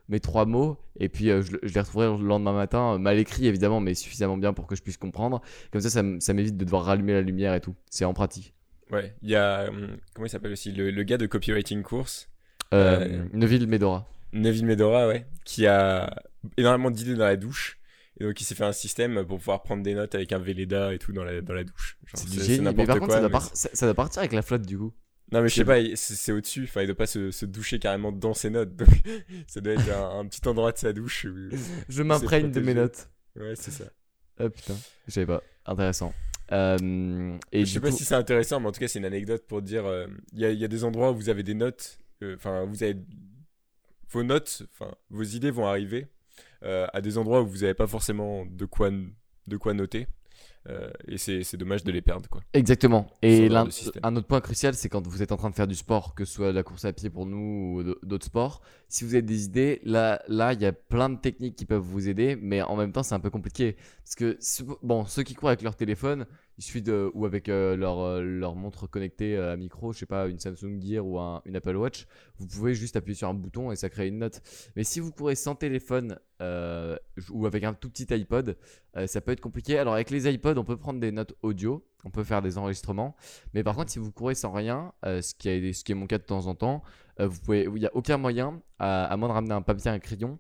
mes 0.09 0.21
trois 0.21 0.47
mots 0.47 0.79
et 0.99 1.09
puis 1.09 1.31
euh, 1.31 1.43
je, 1.43 1.57
je 1.63 1.75
les 1.75 1.81
retrouverai 1.81 2.19
le 2.19 2.27
lendemain 2.27 2.53
matin, 2.53 2.95
euh, 2.95 2.99
mal 2.99 3.19
écrit 3.19 3.47
évidemment, 3.47 3.81
mais 3.81 3.95
suffisamment 3.95 4.37
bien 4.37 4.53
pour 4.53 4.67
que 4.67 4.75
je 4.75 4.83
puisse 4.83 4.97
comprendre. 4.97 5.41
Comme 5.71 5.81
ça, 5.81 5.91
ça, 5.91 6.33
m'évite 6.33 6.57
de 6.57 6.65
devoir 6.65 6.85
rallumer 6.85 7.13
la 7.13 7.21
lumière 7.23 7.55
et 7.55 7.61
tout. 7.61 7.75
C'est 7.91 8.05
en 8.05 8.15
pratique. 8.15 8.55
Ouais, 8.91 9.15
il 9.23 9.31
y 9.31 9.37
a 9.37 9.69
hum, 9.69 9.99
comment 10.15 10.27
il 10.27 10.31
s'appelle 10.31 10.53
aussi 10.53 10.73
le, 10.73 10.91
le 10.91 11.03
gars 11.03 11.19
de 11.19 11.27
copywriting 11.27 11.83
course, 11.83 12.29
Euh, 12.73 13.25
Neville 13.33 13.67
Medora. 13.67 14.07
Neville 14.33 14.67
Medora, 14.67 15.09
ouais, 15.09 15.27
qui 15.45 15.67
a 15.67 16.15
énormément 16.57 16.91
d'idées 16.91 17.15
dans 17.15 17.25
la 17.27 17.37
douche. 17.37 17.79
Et 18.21 18.25
donc 18.25 18.41
il 18.41 18.45
s'est 18.45 18.55
fait 18.57 18.65
un 18.65 18.73
système 18.73 19.25
pour 19.25 19.39
pouvoir 19.39 19.63
prendre 19.63 19.83
des 19.83 19.95
notes 19.95 20.15
avec 20.15 20.33
un 20.33 20.39
Velleda 20.39 20.93
et 20.93 20.99
tout 20.99 21.13
dans 21.13 21.23
la, 21.23 21.41
dans 21.41 21.55
la 21.55 21.63
douche. 21.65 21.99
C'est 22.15 22.29
du 22.29 22.41
génie. 22.41 22.75
Mais 22.75 22.85
par 22.85 22.99
contre, 22.99 23.13
ça, 23.13 23.29
doit 23.29 23.41
ça 23.53 23.87
doit 23.87 23.95
partir 23.95 24.21
avec 24.21 24.33
la 24.33 24.43
flotte 24.43 24.67
du 24.67 24.77
coup. 24.77 24.93
Non 25.31 25.43
mais 25.43 25.49
je 25.49 25.55
sais 25.57 25.65
pas, 25.65 25.77
c'est 25.95 26.33
au-dessus, 26.33 26.65
enfin 26.65 26.81
il 26.83 26.87
doit 26.87 26.97
pas 26.97 27.07
se, 27.07 27.31
se 27.31 27.45
doucher 27.45 27.79
carrément 27.79 28.13
dans 28.13 28.33
ses 28.35 28.49
notes, 28.51 28.75
donc 28.77 28.89
ça 29.47 29.61
doit 29.61 29.75
être 29.75 29.91
un, 29.91 30.21
un 30.21 30.27
petit 30.27 30.47
endroit 30.49 30.73
de 30.73 30.79
sa 30.79 30.93
douche. 30.95 31.27
où- 31.27 31.51
Je 31.89 32.03
m'imprègne 32.03 32.51
de 32.51 32.61
mes 32.61 32.75
notes. 32.75 33.11
Ouais 33.37 33.55
c'est 33.55 33.71
ça. 33.71 33.85
Ah 34.39 34.49
putain, 34.49 34.75
je 35.07 35.13
savais 35.13 35.27
pas. 35.27 35.43
Intéressant. 35.67 36.15
Euh, 36.53 37.37
et 37.53 37.67
je 37.67 37.73
sais 37.75 37.81
pas 37.81 37.93
si 37.93 38.05
c'est 38.05 38.15
intéressant, 38.15 38.59
mais 38.61 38.69
en 38.69 38.73
tout 38.73 38.81
cas 38.81 38.89
c'est 38.89 38.99
une 38.99 39.05
anecdote 39.05 39.45
pour 39.47 39.61
dire, 39.61 39.85
euh, 39.85 40.07
il 40.33 40.39
y, 40.41 40.45
a, 40.47 40.51
il 40.51 40.59
y 40.59 40.65
a 40.65 40.69
des 40.69 40.85
endroits 40.85 41.11
où 41.13 41.17
vous 41.17 41.29
avez 41.29 41.43
des 41.43 41.53
notes, 41.55 41.99
euh, 42.23 42.37
enfin 42.37 42.65
vous 42.65 42.83
avez 42.83 42.97
vos 44.11 44.23
notes, 44.23 44.63
enfin 44.73 44.95
vos 45.11 45.25
idées 45.25 45.51
vont 45.51 45.67
arriver 45.67 46.07
à 46.63 47.01
des 47.01 47.19
endroits 47.19 47.43
où 47.43 47.47
vous 47.47 47.59
n'avez 47.59 47.75
pas 47.75 47.87
forcément 47.87 48.45
de 48.47 48.65
quoi, 48.65 48.91
de 48.91 49.57
quoi 49.59 49.75
noter. 49.75 50.09
Euh, 50.69 50.91
et 51.07 51.19
c'est 51.19 51.57
dommage 51.57 51.85
de 51.85 51.93
les 51.93 52.03
perdre 52.03 52.29
quoi. 52.29 52.43
Exactement. 52.53 53.07
Et 53.23 53.49
un 54.03 54.17
autre 54.17 54.27
point 54.27 54.41
crucial, 54.41 54.75
c'est 54.75 54.89
quand 54.89 55.07
vous 55.07 55.23
êtes 55.23 55.33
en 55.33 55.37
train 55.37 55.51
de 55.51 55.55
faire 55.55 55.67
du 55.67 55.75
sport, 55.75 56.15
que 56.15 56.25
ce 56.25 56.35
soit 56.35 56.53
la 56.53 56.63
course 56.63 56.85
à 56.85 56.93
pied 56.93 57.11
pour 57.11 57.27
nous 57.27 57.79
ou 57.79 57.95
d'autres 58.07 58.27
sports. 58.27 58.61
Si 58.89 59.05
vous 59.05 59.15
avez 59.15 59.23
des 59.23 59.45
idées, 59.45 59.81
là, 59.85 60.23
là, 60.29 60.53
il 60.53 60.61
y 60.61 60.67
a 60.67 60.73
plein 60.73 61.11
de 61.11 61.19
techniques 61.19 61.57
qui 61.57 61.65
peuvent 61.65 61.83
vous 61.83 62.09
aider, 62.09 62.37
mais 62.41 62.63
en 62.63 62.77
même 62.77 62.93
temps, 62.93 63.03
c'est 63.03 63.15
un 63.15 63.21
peu 63.21 63.31
compliqué 63.31 63.77
parce 64.05 64.15
que 64.15 64.39
bon, 64.83 65.05
ceux 65.05 65.23
qui 65.23 65.35
courent 65.35 65.51
avec 65.51 65.63
leur 65.63 65.77
téléphone, 65.77 66.27
il 66.59 66.83
de 66.83 67.11
ou 67.15 67.25
avec 67.25 67.49
euh, 67.49 67.77
leur 67.77 68.01
euh, 68.01 68.21
leur 68.21 68.57
montre 68.57 68.89
connectée 68.89 69.37
euh, 69.37 69.53
à 69.53 69.57
micro, 69.57 69.93
je 69.93 70.01
sais 70.01 70.07
pas, 70.07 70.27
une 70.27 70.39
Samsung 70.41 70.81
Gear 70.83 71.07
ou 71.07 71.19
un- 71.19 71.41
une 71.45 71.55
Apple 71.55 71.77
Watch, 71.77 72.07
vous 72.37 72.47
pouvez 72.49 72.75
juste 72.75 72.97
appuyer 72.97 73.15
sur 73.15 73.29
un 73.29 73.35
bouton 73.35 73.71
et 73.71 73.77
ça 73.77 73.89
crée 73.89 74.09
une 74.09 74.19
note. 74.19 74.43
Mais 74.75 74.83
si 74.83 74.99
vous 74.99 75.13
courez 75.13 75.37
sans 75.37 75.55
téléphone 75.55 76.19
ou 76.41 77.47
avec 77.47 77.65
un 77.65 77.75
tout 77.75 77.91
petit 77.91 78.13
iPod, 78.13 78.57
ça 79.07 79.21
peut 79.21 79.33
être 79.33 79.41
compliqué. 79.41 79.79
Alors 79.79 79.95
avec 79.95 80.11
les 80.11 80.29
iPods, 80.33 80.57
on 80.57 80.65
peut 80.65 80.77
prendre 80.77 81.01
des 81.01 81.11
notes 81.13 81.35
audio, 81.43 81.85
on 82.05 82.11
peut 82.11 82.25
faire 82.25 82.43
des 82.43 82.59
enregistrements. 82.59 83.17
Mais 83.55 83.65
par 83.65 83.75
contre, 83.75 83.91
si 83.91 83.99
vous 83.99 84.13
courez 84.13 84.35
sans 84.35 84.53
rien, 84.53 84.93
ce, 85.05 85.35
qui 85.35 85.49
est, 85.49 85.73
ce 85.73 85.83
qui 85.85 85.93
est 85.93 85.95
mon 85.97 86.07
cas 86.07 86.19
de 86.19 86.25
temps 86.25 86.47
en 86.47 86.55
temps, 86.55 86.83
vous 87.19 87.41
pouvez, 87.41 87.65
il 87.65 87.73
n'y 87.73 87.87
a 87.87 87.95
aucun 87.95 88.19
moyen, 88.19 88.61
à, 88.79 89.05
à 89.07 89.17
moins 89.17 89.29
de 89.29 89.35
ramener 89.35 89.55
un 89.55 89.63
papier 89.63 89.91
un 89.91 89.99
crayon, 89.99 90.39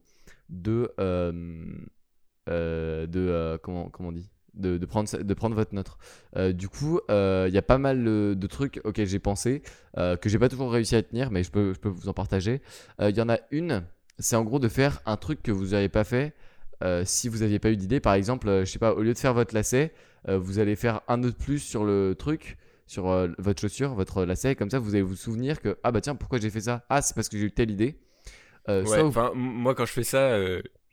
de, 0.49 0.93
de 2.47 3.57
comment, 3.63 3.91
comment 3.91 4.11
on 4.11 4.13
dit? 4.13 4.31
De, 4.59 4.77
de 4.79 4.87
prendre, 4.87 5.09
de 5.23 5.35
prendre 5.35 5.55
votre 5.55 5.75
note. 5.75 5.97
Euh, 6.37 6.53
du 6.53 6.69
coup, 6.69 7.00
euh, 7.11 7.47
il 7.49 7.55
y 7.55 7.59
a 7.59 7.62
pas 7.62 7.79
mal 7.79 8.05
de, 8.05 8.47
trucs 8.47 8.81
auxquels 8.85 9.07
j'ai 9.09 9.19
pensé, 9.19 9.62
euh, 9.97 10.17
que 10.17 10.29
j'ai 10.29 10.38
pas 10.38 10.49
toujours 10.49 10.73
réussi 10.73 10.97
à 10.97 11.03
tenir, 11.03 11.31
mais 11.31 11.43
je 11.43 11.50
peux, 11.50 11.73
je 11.75 11.79
peux 11.79 11.88
vous 11.88 12.09
en 12.09 12.12
partager. 12.15 12.61
Il 13.00 13.17
y 13.17 13.21
en 13.21 13.29
a 13.29 13.38
une, 13.50 13.85
c'est 14.19 14.37
en 14.37 14.45
gros 14.45 14.59
de 14.59 14.69
faire 14.69 15.00
un 15.07 15.17
truc 15.17 15.43
que 15.43 15.53
vous 15.53 15.69
n'avez 15.69 15.88
pas 15.88 16.05
fait 16.05 16.35
si 17.05 17.29
vous 17.29 17.38
n'aviez 17.38 17.59
pas 17.59 17.71
eu 17.71 17.77
d'idée. 17.77 18.00
Par 18.00 18.15
exemple, 18.15 18.49
je 18.61 18.65
sais 18.71 18.79
pas, 18.79 18.93
au 18.95 19.03
lieu 19.03 19.12
de 19.12 19.19
faire 19.19 19.35
votre 19.35 19.55
lacet, 19.55 19.93
vous 20.29 20.59
allez 20.59 20.77
faire 20.77 21.00
un 21.09 21.19
nœud 21.19 21.31
de 21.31 21.37
plus 21.37 21.59
sur 21.59 21.85
le 21.85 22.15
truc, 22.19 22.57
sur 22.87 23.05
votre 23.38 23.61
chaussure, 23.61 23.95
votre 23.95 24.25
lacet, 24.25 24.55
comme 24.55 24.71
ça 24.71 24.79
vous 24.79 24.95
allez 24.95 25.03
vous 25.03 25.17
souvenir 25.17 25.61
que 25.61 25.77
ah 25.83 25.93
bah 25.93 26.00
tiens 26.00 26.15
pourquoi 26.15 26.38
j'ai 26.38 26.50
fait 26.50 26.62
ça? 26.62 26.85
Ah 26.88 27.03
c'est 27.03 27.15
parce 27.15 27.29
que 27.29 27.37
j'ai 27.37 27.45
eu 27.47 27.50
telle 27.53 27.71
idée. 27.71 27.99
Ouais, 28.67 29.03
vous- 29.03 29.35
moi 29.35 29.75
quand 29.75 29.85
je 29.87 29.93
fais 29.93 30.05
ça, 30.05 30.38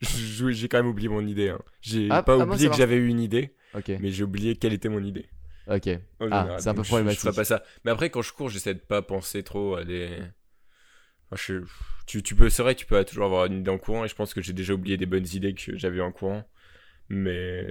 j'ai 0.00 0.68
quand 0.68 0.78
même 0.78 0.86
oublié 0.88 1.08
mon 1.08 1.26
idée. 1.26 1.50
hein. 1.50 1.58
J'ai 1.80 2.10
Ah, 2.10 2.22
pas 2.22 2.36
ah, 2.38 2.44
oublié 2.44 2.68
que 2.68 2.74
j'avais 2.76 2.96
eu 2.96 3.08
une 3.08 3.20
idée, 3.20 3.54
Mais 4.00 4.10
j'ai 4.10 4.24
oublié 4.24 4.56
quelle 4.56 4.72
était 4.72 4.88
mon 4.88 5.02
idée. 5.02 5.26
ok. 5.68 5.88
Ah, 6.30 6.56
c'est 6.58 6.68
un 6.70 6.74
peu 6.74 6.82
je- 6.82 6.88
problématique. 6.88 7.20
Je, 7.20 7.24
ferai 7.26 7.36
pas 7.36 7.44
ça. 7.44 7.62
Mais 7.84 7.90
après, 7.90 8.10
quand 8.10 8.22
je 8.22 8.32
cours, 8.32 8.48
j'essaie 8.48 8.74
de 8.74 8.80
pas 8.80 9.02
penser 9.02 9.42
trop 9.42 9.76
à 9.76 9.84
des. 9.84 10.18
Enfin, 11.30 11.36
je- 11.36 11.64
tu, 12.06 12.22
tu 12.22 12.34
peux, 12.34 12.48
c'est 12.50 12.62
vrai 12.62 12.74
que 12.74 12.80
tu 12.80 12.86
peux 12.86 13.04
toujours 13.04 13.24
avoir 13.26 13.46
une 13.46 13.60
idée 13.60 13.70
en 13.70 13.78
courant, 13.78 14.04
et 14.04 14.08
je 14.08 14.14
pense 14.14 14.32
que 14.32 14.40
j'ai 14.40 14.52
déjà 14.52 14.74
oublié 14.74 14.96
des 14.96 15.06
bonnes 15.06 15.26
idées 15.32 15.54
que 15.54 15.76
j'avais 15.76 16.00
en 16.00 16.12
courant. 16.12 16.44
Mais. 17.08 17.70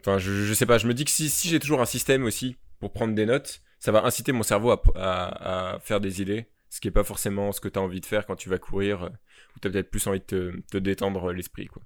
Enfin, 0.00 0.18
je, 0.18 0.44
je 0.46 0.54
sais 0.54 0.66
pas, 0.66 0.78
je 0.78 0.86
me 0.86 0.94
dis 0.94 1.04
que 1.04 1.10
si, 1.10 1.28
si 1.28 1.48
j'ai 1.48 1.60
toujours 1.60 1.80
un 1.80 1.86
système 1.86 2.24
aussi 2.24 2.56
pour 2.78 2.92
prendre 2.92 3.14
des 3.14 3.26
notes, 3.26 3.60
ça 3.78 3.92
va 3.92 4.04
inciter 4.04 4.32
mon 4.32 4.42
cerveau 4.42 4.70
à, 4.70 4.82
à, 4.94 5.74
à 5.74 5.78
faire 5.80 6.00
des 6.00 6.22
idées, 6.22 6.46
ce 6.70 6.80
qui 6.80 6.88
est 6.88 6.92
pas 6.92 7.04
forcément 7.04 7.52
ce 7.52 7.60
que 7.60 7.68
tu 7.68 7.78
as 7.78 7.82
envie 7.82 8.00
de 8.00 8.06
faire 8.06 8.24
quand 8.26 8.36
tu 8.36 8.48
vas 8.48 8.58
courir, 8.58 9.10
où 9.56 9.60
tu 9.60 9.68
as 9.68 9.70
peut-être 9.70 9.90
plus 9.90 10.06
envie 10.06 10.20
de 10.20 10.24
te, 10.24 10.60
te 10.72 10.78
détendre 10.78 11.32
l'esprit. 11.32 11.66
quoi. 11.66 11.82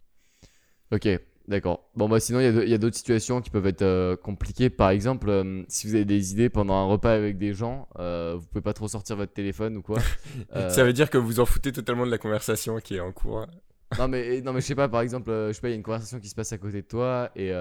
Ok, 0.93 1.09
d'accord. 1.49 1.89
Bon, 1.95 2.09
bah 2.09 2.21
sinon, 2.21 2.41
il 2.41 2.69
y 2.69 2.75
a 2.75 2.79
d'autres 2.79 2.97
situations 2.97 3.41
qui 3.41 3.51
peuvent 3.51 3.67
être 3.67 3.83
euh, 3.83 4.17
compliquées. 4.17 4.71
Par 4.71 4.91
exemple, 4.91 5.29
euh, 5.29 5.63
si 5.69 5.87
vous 5.87 5.95
avez 5.95 6.05
des 6.05 6.33
idées 6.33 6.49
pendant 6.49 6.75
un 6.75 6.87
repas 6.87 7.13
avec 7.13 7.39
des 7.39 7.55
gens, 7.55 7.89
euh, 7.99 8.37
vous 8.39 8.47
pouvez 8.47 8.63
pas 8.63 8.73
trop 8.73 8.89
sortir 8.89 9.17
votre 9.17 9.33
téléphone 9.33 9.77
ou 9.77 9.83
quoi. 9.83 9.99
Euh, 10.57 10.69
Ça 10.71 10.85
veut 10.85 10.93
dire 10.93 11.11
que 11.11 11.19
vous 11.19 11.41
en 11.41 11.47
foutez 11.47 11.73
totalement 11.73 12.05
de 12.07 12.11
la 12.11 12.19
conversation 12.19 12.79
qui 12.79 12.97
est 12.97 13.01
en 13.01 13.13
cours. 13.13 13.47
non, 13.99 14.09
mais, 14.09 14.41
non, 14.41 14.53
mais 14.53 14.61
je 14.61 14.67
sais 14.67 14.75
pas, 14.75 14.89
par 14.89 15.01
exemple, 15.03 15.31
je 15.31 15.53
sais 15.53 15.61
pas, 15.61 15.69
il 15.69 15.73
y 15.73 15.75
a 15.75 15.77
une 15.77 15.83
conversation 15.83 16.19
qui 16.19 16.29
se 16.29 16.35
passe 16.35 16.53
à 16.53 16.59
côté 16.59 16.83
de 16.83 16.87
toi 16.87 17.31
et 17.37 17.53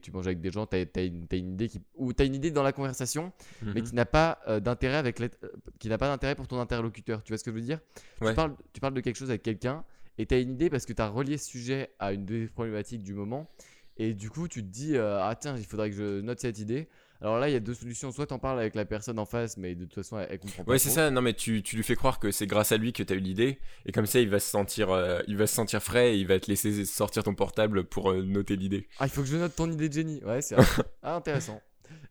tu 0.00 0.10
manges 0.12 0.26
avec 0.26 0.40
des 0.40 0.50
gens, 0.50 0.64
t'as 0.66 0.78
as 0.96 1.00
une, 1.02 1.26
idée 1.32 1.68
qui, 1.68 1.80
ou 1.96 2.12
t'as 2.12 2.24
une 2.24 2.34
idée 2.34 2.50
dans 2.50 2.62
la 2.62 2.72
conversation, 2.72 3.32
mais 3.62 3.80
Mhm. 3.80 3.82
qui 3.82 3.94
n'a 3.94 4.06
pas 4.06 4.38
d'intérêt 4.62 4.96
avec 4.96 5.18
l'être- 5.18 5.38
qui 5.78 5.88
n'a 5.88 5.98
pas 5.98 6.08
d'intérêt 6.08 6.34
pour 6.34 6.46
ton 6.48 6.58
interlocuteur. 6.60 7.22
Tu 7.22 7.32
vois 7.32 7.38
ce 7.38 7.44
que 7.44 7.50
je 7.50 7.56
veux 7.56 7.60
dire? 7.62 7.80
Ouais. 8.20 8.30
tu, 8.30 8.34
parles, 8.36 8.54
tu 8.72 8.80
parles 8.80 8.94
de 8.94 9.00
quelque 9.00 9.16
chose 9.16 9.28
avec 9.30 9.42
quelqu'un 9.42 9.84
et 10.18 10.26
tu 10.26 10.34
as 10.34 10.38
une 10.38 10.52
idée 10.52 10.70
parce 10.70 10.86
que 10.86 10.92
tu 10.92 11.02
as 11.02 11.08
relié 11.08 11.38
ce 11.38 11.46
sujet 11.48 11.90
à 11.98 12.12
une 12.12 12.24
des 12.24 12.46
problématiques 12.46 13.02
du 13.02 13.14
moment 13.14 13.50
et 13.96 14.14
du 14.14 14.30
coup 14.30 14.48
tu 14.48 14.62
te 14.62 14.68
dis 14.68 14.96
euh, 14.96 15.20
ah 15.22 15.34
tiens 15.38 15.56
il 15.56 15.64
faudrait 15.64 15.90
que 15.90 15.96
je 15.96 16.20
note 16.20 16.40
cette 16.40 16.58
idée. 16.58 16.88
Alors 17.20 17.38
là 17.38 17.48
il 17.48 17.52
y 17.52 17.56
a 17.56 17.60
deux 17.60 17.74
solutions, 17.74 18.10
soit 18.10 18.26
tu 18.26 18.32
en 18.34 18.40
parles 18.40 18.58
avec 18.58 18.74
la 18.74 18.84
personne 18.84 19.18
en 19.20 19.24
face 19.24 19.56
mais 19.56 19.76
de 19.76 19.84
toute 19.84 19.94
façon 19.94 20.18
elle, 20.18 20.26
elle 20.30 20.38
comprend 20.40 20.64
pas. 20.64 20.72
Ouais, 20.72 20.78
c'est 20.78 20.90
ça. 20.90 21.10
Non, 21.12 21.22
mais 21.22 21.34
tu, 21.34 21.62
tu 21.62 21.76
lui 21.76 21.84
fais 21.84 21.94
croire 21.94 22.18
que 22.18 22.32
c'est 22.32 22.48
grâce 22.48 22.72
à 22.72 22.76
lui 22.76 22.92
que 22.92 23.04
tu 23.04 23.12
as 23.12 23.16
eu 23.16 23.20
l'idée. 23.20 23.60
Et 23.86 23.92
comme 23.92 24.06
ça, 24.06 24.18
il 24.18 24.28
va 24.28 24.40
se 24.40 24.50
sentir, 24.50 24.90
euh, 24.90 25.20
il 25.28 25.36
va 25.36 25.46
se 25.46 25.54
sentir 25.54 25.80
frais 25.80 26.14
et 26.14 26.18
il 26.18 26.26
va 26.26 26.40
te 26.40 26.48
laisser 26.48 26.84
sortir 26.84 27.22
ton 27.22 27.36
portable 27.36 27.84
pour 27.84 28.10
euh, 28.10 28.22
noter 28.22 28.56
l'idée. 28.56 28.88
Ah 28.98 29.06
il 29.06 29.10
faut 29.10 29.22
que 29.22 29.28
je 29.28 29.36
note 29.36 29.54
ton 29.54 29.70
idée 29.70 29.88
de 29.88 29.94
génie. 29.94 30.20
Ouais 30.24 30.42
c'est 30.42 30.56
ah, 31.04 31.14
intéressant. 31.14 31.60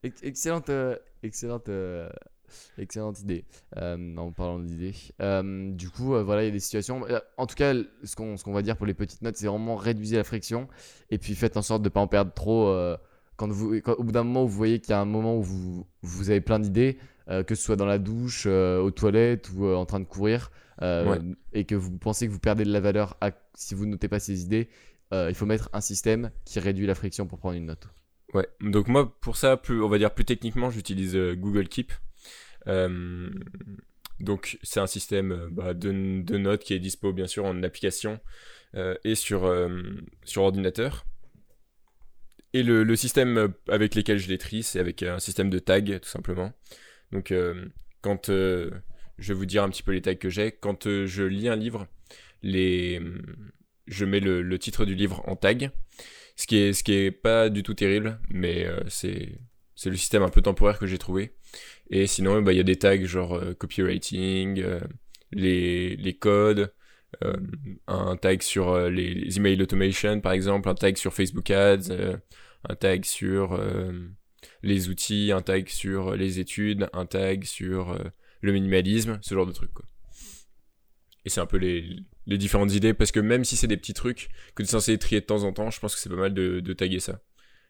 Ex- 0.03 0.23
Excellente, 0.23 0.69
euh, 0.69 0.95
excellente, 1.23 1.67
excellente 2.77 3.19
idée. 3.21 3.45
Euh, 3.77 4.15
en 4.17 4.31
parlant 4.31 4.59
d'idées. 4.59 4.93
Euh, 5.21 5.71
du 5.71 5.89
coup, 5.89 6.15
euh, 6.15 6.23
voilà, 6.23 6.43
il 6.43 6.45
y 6.45 6.49
a 6.49 6.51
des 6.51 6.59
situations. 6.59 7.03
En 7.37 7.47
tout 7.47 7.55
cas, 7.55 7.73
ce 8.03 8.15
qu'on 8.15 8.35
qu'on 8.37 8.53
va 8.53 8.61
dire 8.61 8.77
pour 8.77 8.85
les 8.85 8.93
petites 8.93 9.21
notes, 9.21 9.35
c'est 9.37 9.47
vraiment 9.47 9.75
réduisez 9.75 10.17
la 10.17 10.23
friction 10.23 10.67
et 11.09 11.17
puis 11.17 11.35
faites 11.35 11.57
en 11.57 11.61
sorte 11.61 11.81
de 11.81 11.87
ne 11.87 11.93
pas 11.93 11.99
en 12.01 12.07
perdre 12.07 12.33
trop. 12.33 12.73
quand 13.37 13.49
vous, 13.49 13.75
quand- 13.81 13.93
au 13.93 14.03
bout 14.03 14.11
d'un 14.11 14.23
moment 14.23 14.43
où 14.43 14.47
vous 14.47 14.55
voyez 14.57 14.79
qu'il 14.79 14.91
y 14.91 14.93
a 14.93 14.99
un 15.01 15.05
moment 15.05 15.35
où 15.37 15.41
vous, 15.41 15.85
vous 16.03 16.29
avez 16.29 16.41
plein 16.41 16.59
d'idées, 16.59 16.97
que 17.27 17.55
ce 17.55 17.63
soit 17.63 17.75
dans 17.75 17.85
la 17.87 17.97
douche, 17.97 18.45
aux 18.45 18.91
toilettes 18.91 19.49
ou 19.55 19.65
en 19.67 19.85
train 19.85 19.99
de 19.99 20.05
courir, 20.05 20.51
Ouais. 20.81 21.19
et 21.53 21.65
que 21.65 21.73
vous 21.75 21.97
pensez 21.97 22.27
que 22.27 22.31
vous 22.31 22.39
perdez 22.39 22.63
de 22.65 22.71
la 22.71 22.79
valeur 22.81 23.17
à- 23.21 23.31
si 23.55 23.73
vous 23.73 23.85
ne 23.85 23.91
notez 23.91 24.07
pas 24.09 24.19
ces 24.19 24.43
idées, 24.43 24.69
il 25.11 25.33
faut 25.33 25.45
mettre 25.47 25.69
un 25.73 25.81
système 25.81 26.29
qui 26.45 26.59
réduit 26.59 26.85
la 26.85 26.93
friction 26.95 27.25
pour 27.25 27.39
prendre 27.39 27.55
une 27.55 27.65
note. 27.65 27.87
Ouais. 28.35 28.47
Donc 28.61 28.87
moi, 28.87 29.11
pour 29.21 29.35
ça, 29.37 29.57
plus, 29.57 29.81
on 29.83 29.89
va 29.89 29.97
dire 29.97 30.13
plus 30.13 30.23
techniquement, 30.23 30.69
j'utilise 30.69 31.15
euh, 31.15 31.35
Google 31.35 31.67
Keep. 31.67 31.91
Euh, 32.67 33.29
donc 34.19 34.57
c'est 34.61 34.79
un 34.79 34.87
système 34.87 35.31
euh, 35.31 35.49
bah, 35.49 35.73
de, 35.73 35.91
notes 35.91 36.63
qui 36.63 36.73
est 36.73 36.79
dispo 36.79 37.11
bien 37.11 37.27
sûr 37.27 37.45
en 37.45 37.63
application 37.63 38.19
euh, 38.75 38.95
et 39.03 39.15
sur, 39.15 39.51
sur 40.23 40.43
ordinateur. 40.43 41.05
Et 42.53 42.63
le, 42.63 42.95
système 42.95 43.53
avec 43.69 43.95
lequel 43.95 44.17
je 44.17 44.27
les 44.27 44.37
trie, 44.37 44.63
c'est 44.63 44.79
avec 44.79 45.03
un 45.03 45.19
système 45.19 45.49
de 45.49 45.59
tags 45.59 45.81
tout 45.81 46.09
simplement. 46.09 46.51
Donc 47.11 47.33
quand 48.01 48.27
je 48.27 48.71
vais 49.19 49.33
vous 49.33 49.45
dire 49.45 49.63
un 49.63 49.69
petit 49.69 49.83
peu 49.83 49.91
les 49.91 50.01
tags 50.01 50.15
que 50.15 50.29
j'ai, 50.29 50.51
quand 50.51 50.87
je 51.05 51.23
lis 51.23 51.47
un 51.47 51.55
livre, 51.55 51.87
je 52.43 54.05
mets 54.05 54.19
le, 54.19 54.59
titre 54.59 54.85
du 54.85 54.95
livre 54.95 55.23
en 55.27 55.35
tag. 55.35 55.71
Ce 56.35 56.47
qui 56.47 56.57
est, 56.57 56.73
ce 56.73 56.83
qui 56.83 56.93
est 56.93 57.11
pas 57.11 57.49
du 57.49 57.63
tout 57.63 57.73
terrible, 57.73 58.19
mais 58.29 58.67
c'est, 58.89 59.29
c'est 59.75 59.89
le 59.89 59.95
système 59.95 60.23
un 60.23 60.29
peu 60.29 60.41
temporaire 60.41 60.79
que 60.79 60.87
j'ai 60.87 60.97
trouvé. 60.97 61.33
Et 61.89 62.07
sinon, 62.07 62.41
bah, 62.41 62.53
il 62.53 62.57
y 62.57 62.59
a 62.59 62.63
des 62.63 62.77
tags 62.77 63.03
genre 63.05 63.35
euh, 63.35 63.53
copywriting, 63.53 64.61
euh, 64.61 64.79
les, 65.31 66.17
codes, 66.19 66.73
euh, 67.23 67.37
un 67.87 68.15
tag 68.15 68.41
sur 68.41 68.89
les, 68.89 69.37
email 69.37 69.61
automation 69.61 70.21
par 70.21 70.33
exemple, 70.33 70.69
un 70.69 70.75
tag 70.75 70.97
sur 70.97 71.13
Facebook 71.13 71.49
Ads, 71.51 71.91
un 72.69 72.75
tag 72.75 73.05
sur 73.05 73.59
les 74.63 74.89
outils, 74.89 75.31
un 75.31 75.41
tag 75.41 75.67
sur 75.67 76.15
les 76.15 76.39
études, 76.39 76.89
un 76.93 77.05
tag 77.05 77.43
sur 77.43 77.97
le 78.41 78.51
minimalisme, 78.51 79.19
ce 79.21 79.33
genre 79.35 79.45
de 79.45 79.51
trucs. 79.51 79.71
Et 81.25 81.29
c'est 81.29 81.41
un 81.41 81.45
peu 81.45 81.57
les, 81.57 81.97
les 82.25 82.37
différentes 82.37 82.73
idées, 82.73 82.93
parce 82.93 83.11
que 83.11 83.19
même 83.19 83.45
si 83.45 83.55
c'est 83.55 83.67
des 83.67 83.77
petits 83.77 83.93
trucs 83.93 84.29
que 84.55 84.63
tu 84.63 84.67
es 84.67 84.71
censé 84.71 84.97
trier 84.97 85.21
de 85.21 85.25
temps 85.25 85.43
en 85.43 85.53
temps, 85.53 85.69
je 85.69 85.79
pense 85.79 85.95
que 85.95 86.01
c'est 86.01 86.09
pas 86.09 86.15
mal 86.15 86.33
de, 86.33 86.59
de 86.59 86.73
taguer 86.73 86.99
ça. 86.99 87.21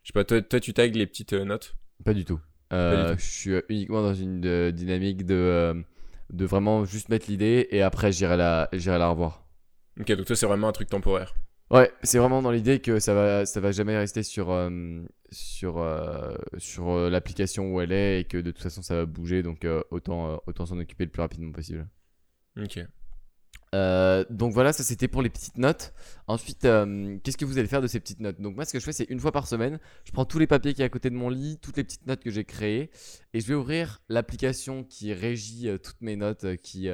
Je 0.03 0.07
sais 0.07 0.13
pas, 0.13 0.23
toi, 0.23 0.41
toi 0.41 0.59
tu 0.59 0.73
tags 0.73 0.87
les 0.87 1.07
petites 1.07 1.33
notes? 1.33 1.75
Pas 2.03 2.13
du 2.13 2.25
tout. 2.25 2.39
Euh, 2.73 3.15
du 3.15 3.21
Je 3.21 3.25
suis 3.25 3.53
uniquement 3.69 4.01
dans 4.01 4.13
une 4.13 4.45
euh, 4.45 4.71
dynamique 4.71 5.25
de, 5.25 5.35
euh, 5.35 5.73
de 6.31 6.45
vraiment 6.45 6.85
juste 6.85 7.09
mettre 7.09 7.29
l'idée 7.29 7.67
et 7.71 7.81
après 7.81 8.11
j'irai 8.11 8.37
la, 8.37 8.69
j'irai 8.73 8.97
la 8.97 9.09
revoir. 9.09 9.45
Ok, 9.99 10.11
donc 10.13 10.25
toi 10.25 10.35
c'est 10.35 10.45
vraiment 10.45 10.69
un 10.69 10.71
truc 10.71 10.89
temporaire. 10.89 11.35
Ouais, 11.69 11.91
c'est 12.03 12.17
vraiment 12.17 12.41
dans 12.41 12.51
l'idée 12.51 12.79
que 12.79 12.99
ça 12.99 13.13
va, 13.13 13.45
ça 13.45 13.59
va 13.61 13.71
jamais 13.71 13.97
rester 13.97 14.23
sur, 14.23 14.53
sur, 15.31 15.87
sur 16.57 17.09
l'application 17.09 17.73
où 17.73 17.79
elle 17.79 17.93
est 17.93 18.19
et 18.19 18.23
que 18.25 18.37
de 18.37 18.51
toute 18.51 18.61
façon 18.61 18.81
ça 18.81 18.95
va 18.95 19.05
bouger 19.05 19.41
donc 19.41 19.65
autant, 19.89 20.41
autant 20.47 20.65
s'en 20.65 20.77
occuper 20.79 21.05
le 21.05 21.11
plus 21.11 21.21
rapidement 21.21 21.53
possible. 21.53 21.87
Ok. 22.61 22.85
Euh, 23.73 24.25
donc 24.29 24.51
voilà, 24.53 24.73
ça 24.73 24.83
c'était 24.83 25.07
pour 25.07 25.21
les 25.21 25.29
petites 25.29 25.57
notes. 25.57 25.93
Ensuite, 26.27 26.65
euh, 26.65 27.17
qu'est-ce 27.23 27.37
que 27.37 27.45
vous 27.45 27.57
allez 27.57 27.69
faire 27.69 27.81
de 27.81 27.87
ces 27.87 28.01
petites 28.01 28.19
notes? 28.19 28.41
Donc 28.41 28.55
moi, 28.55 28.65
ce 28.65 28.73
que 28.73 28.79
je 28.79 28.83
fais, 28.83 28.91
c'est 28.91 29.05
une 29.09 29.19
fois 29.19 29.31
par 29.31 29.47
semaine, 29.47 29.79
je 30.03 30.11
prends 30.11 30.25
tous 30.25 30.39
les 30.39 30.47
papiers 30.47 30.73
qui 30.73 30.81
est 30.81 30.85
à 30.85 30.89
côté 30.89 31.09
de 31.09 31.15
mon 31.15 31.29
lit, 31.29 31.57
toutes 31.61 31.77
les 31.77 31.85
petites 31.85 32.05
notes 32.05 32.21
que 32.21 32.31
j'ai 32.31 32.43
créées, 32.43 32.91
et 33.33 33.39
je 33.39 33.47
vais 33.47 33.53
ouvrir 33.53 34.01
l'application 34.09 34.83
qui 34.83 35.13
régit 35.13 35.69
euh, 35.69 35.77
toutes 35.77 36.01
mes 36.01 36.17
notes, 36.17 36.57
qui, 36.57 36.89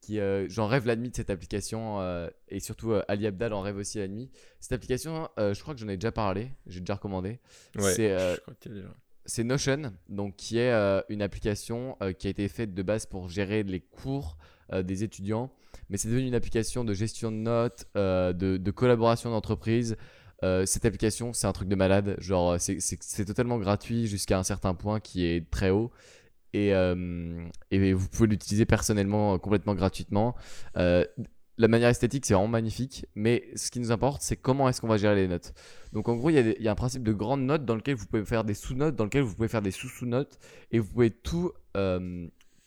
qui 0.00 0.18
j'en 0.48 0.66
rêve 0.66 0.86
la 0.86 0.96
nuit 0.96 1.10
de 1.10 1.16
cette 1.16 1.30
application, 1.30 2.00
et 2.48 2.60
surtout 2.60 2.94
Ali 3.08 3.26
Abdal 3.26 3.52
en 3.52 3.60
rêve 3.60 3.76
aussi 3.76 3.98
la 3.98 4.08
nuit. 4.08 4.30
Cette 4.60 4.72
application, 4.72 5.28
je 5.36 5.60
crois 5.60 5.74
que 5.74 5.80
j'en 5.80 5.88
ai 5.88 5.96
déjà 5.96 6.12
parlé, 6.12 6.50
j'ai 6.66 6.80
déjà 6.80 6.94
recommandé. 6.94 7.38
Ouais, 7.76 7.92
C'est 7.94 8.18
je 8.18 8.40
crois 8.40 8.54
que 8.54 8.58
t'as 8.60 8.70
déjà. 8.70 8.88
c'est 9.24 9.44
Notion, 9.44 9.92
donc 10.08 10.36
qui 10.36 10.58
est 10.58 10.72
euh, 10.72 11.00
une 11.08 11.22
application 11.22 11.96
euh, 12.02 12.12
qui 12.12 12.26
a 12.28 12.30
été 12.30 12.48
faite 12.48 12.74
de 12.74 12.82
base 12.82 13.06
pour 13.06 13.28
gérer 13.28 13.62
les 13.62 13.80
cours 13.80 14.36
euh, 14.72 14.82
des 14.82 15.04
étudiants, 15.04 15.52
mais 15.88 15.96
c'est 15.96 16.08
devenu 16.08 16.26
une 16.26 16.34
application 16.34 16.84
de 16.84 16.92
gestion 16.92 17.30
de 17.30 17.36
notes, 17.36 17.86
euh, 17.96 18.32
de, 18.32 18.70
collaboration 18.72 19.30
d'entreprise. 19.30 19.96
Euh, 20.42 20.66
cette 20.66 20.84
application, 20.84 21.32
c'est 21.32 21.46
un 21.46 21.52
truc 21.52 21.68
de 21.68 21.76
malade. 21.76 22.16
Genre, 22.18 22.60
c'est- 22.60 23.24
totalement 23.24 23.58
gratuit 23.58 24.06
jusqu'à 24.06 24.38
un 24.38 24.42
certain 24.42 24.74
point 24.74 24.98
qui 24.98 25.24
est 25.24 25.48
très 25.50 25.70
haut. 25.70 25.92
Et, 26.52 26.72
vous 26.72 28.08
pouvez 28.08 28.28
l'utiliser 28.28 28.66
personnellement, 28.66 29.38
complètement 29.38 29.74
gratuitement. 29.74 30.34
La 31.58 31.68
manière 31.68 31.88
esthétique, 31.88 32.26
c'est 32.26 32.34
vraiment 32.34 32.48
magnifique. 32.48 33.06
Mais 33.14 33.44
ce 33.54 33.70
qui 33.70 33.78
nous 33.78 33.92
importe, 33.92 34.22
c'est 34.22 34.36
comment 34.36 34.68
est-ce 34.68 34.80
qu'on 34.80 34.88
va 34.88 34.96
gérer 34.98 35.14
les 35.14 35.28
notes. 35.28 35.54
Donc 35.92 36.08
en 36.08 36.16
gros, 36.16 36.28
il 36.28 36.36
y, 36.36 36.62
y 36.62 36.68
a 36.68 36.72
un 36.72 36.74
principe 36.74 37.02
de 37.02 37.12
grande 37.12 37.42
note 37.42 37.64
dans 37.64 37.76
lequel 37.76 37.94
vous 37.94 38.06
pouvez 38.06 38.24
faire 38.24 38.44
des 38.44 38.54
sous-notes, 38.54 38.96
dans 38.96 39.04
lequel 39.04 39.22
vous 39.22 39.34
pouvez 39.34 39.48
faire 39.48 39.62
des 39.62 39.70
sous-sous-notes, 39.70 40.38
et 40.72 40.80
vous 40.80 40.92
pouvez 40.92 41.10
tout, 41.10 41.52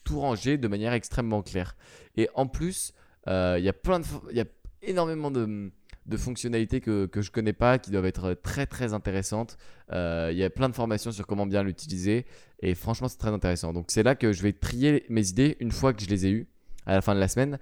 tout 0.10 0.20
ranger 0.20 0.58
de 0.58 0.68
manière 0.68 0.94
extrêmement 0.94 1.44
claire. 1.44 1.76
Et 2.16 2.30
en 2.34 2.48
plus, 2.48 2.94
euh, 3.28 3.58
il 3.60 3.64
y 3.64 3.70
a 3.70 3.74
plein 3.74 4.00
de, 4.00 4.06
y 4.32 4.40
a 4.40 4.46
énormément 4.82 5.30
de, 5.30 5.72
de 6.08 6.18
fonctionnalités 6.18 6.82
que, 6.82 7.06
que 7.06 7.22
je 7.22 7.30
connais 7.30 7.54
pas, 7.54 7.78
qui 7.78 7.92
doivent 7.92 8.08
être 8.08 8.34
très 8.34 8.66
très 8.66 8.94
intéressantes. 8.94 9.58
Euh, 9.92 10.30
Il 10.32 10.38
y 10.40 10.44
a 10.44 10.50
plein 10.50 10.68
de 10.68 10.74
formations 10.74 11.12
sur 11.12 11.28
comment 11.28 11.46
bien 11.46 11.62
l'utiliser, 11.62 12.26
et 12.60 12.74
franchement, 12.74 13.08
c'est 13.08 13.20
très 13.20 13.30
intéressant. 13.30 13.72
Donc 13.72 13.86
c'est 13.90 14.02
là 14.02 14.16
que 14.16 14.34
je 14.34 14.42
vais 14.42 14.54
trier 14.54 15.06
mes 15.10 15.30
idées 15.30 15.58
une 15.60 15.72
fois 15.72 15.94
que 15.94 16.02
je 16.02 16.10
les 16.10 16.26
ai 16.26 16.32
eues 16.32 16.48
à 16.88 16.94
la 16.94 17.02
fin 17.02 17.14
de 17.14 17.20
la 17.20 17.28
semaine. 17.28 17.60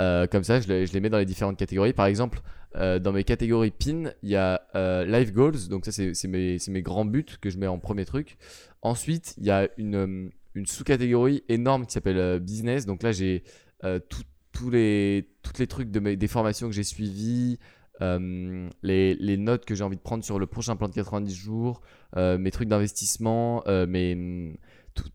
Euh, 0.00 0.28
comme 0.28 0.44
ça, 0.44 0.60
je 0.60 0.68
les, 0.68 0.86
je 0.86 0.92
les 0.92 1.00
mets 1.00 1.10
dans 1.10 1.18
les 1.18 1.26
différentes 1.26 1.58
catégories. 1.58 1.94
Par 1.94 2.06
exemple, 2.06 2.40
dans 2.74 3.12
mes 3.12 3.24
catégories 3.24 3.72
PIN, 3.72 4.12
il 4.22 4.28
y 4.28 4.36
a 4.36 4.62
Life 5.04 5.32
Goals. 5.32 5.66
Donc, 5.68 5.84
ça, 5.86 5.90
c'est 5.90 6.28
mes, 6.28 6.58
mes 6.68 6.82
grands 6.82 7.06
buts 7.06 7.34
que 7.40 7.50
je 7.50 7.58
mets 7.58 7.66
en 7.66 7.80
premier 7.80 8.04
truc. 8.04 8.36
Ensuite, 8.82 9.34
il 9.38 9.46
y 9.46 9.50
a 9.50 9.68
une, 9.78 10.30
une 10.58 10.66
sous-catégorie 10.66 11.44
énorme 11.48 11.86
qui 11.86 11.92
s'appelle 11.92 12.18
euh, 12.18 12.38
Business. 12.38 12.86
Donc 12.86 13.02
là, 13.02 13.12
j'ai 13.12 13.42
euh, 13.84 13.98
tout- 13.98 14.22
tous 14.52 14.70
les, 14.70 15.28
toutes 15.42 15.58
les 15.58 15.66
trucs 15.66 15.90
de 15.90 16.00
mes, 16.00 16.16
des 16.16 16.28
formations 16.28 16.68
que 16.68 16.74
j'ai 16.74 16.82
suivies, 16.82 17.58
euh, 18.00 18.68
les, 18.82 19.14
les 19.14 19.36
notes 19.36 19.64
que 19.64 19.74
j'ai 19.74 19.84
envie 19.84 19.96
de 19.96 20.02
prendre 20.02 20.24
sur 20.24 20.38
le 20.38 20.46
prochain 20.46 20.76
plan 20.76 20.88
de 20.88 20.94
90 20.94 21.34
jours, 21.34 21.80
mes 22.16 22.50
trucs 22.50 22.68
d'investissement, 22.68 23.62
euh, 23.68 23.86
mes, 23.86 24.58
tout- 24.94 25.10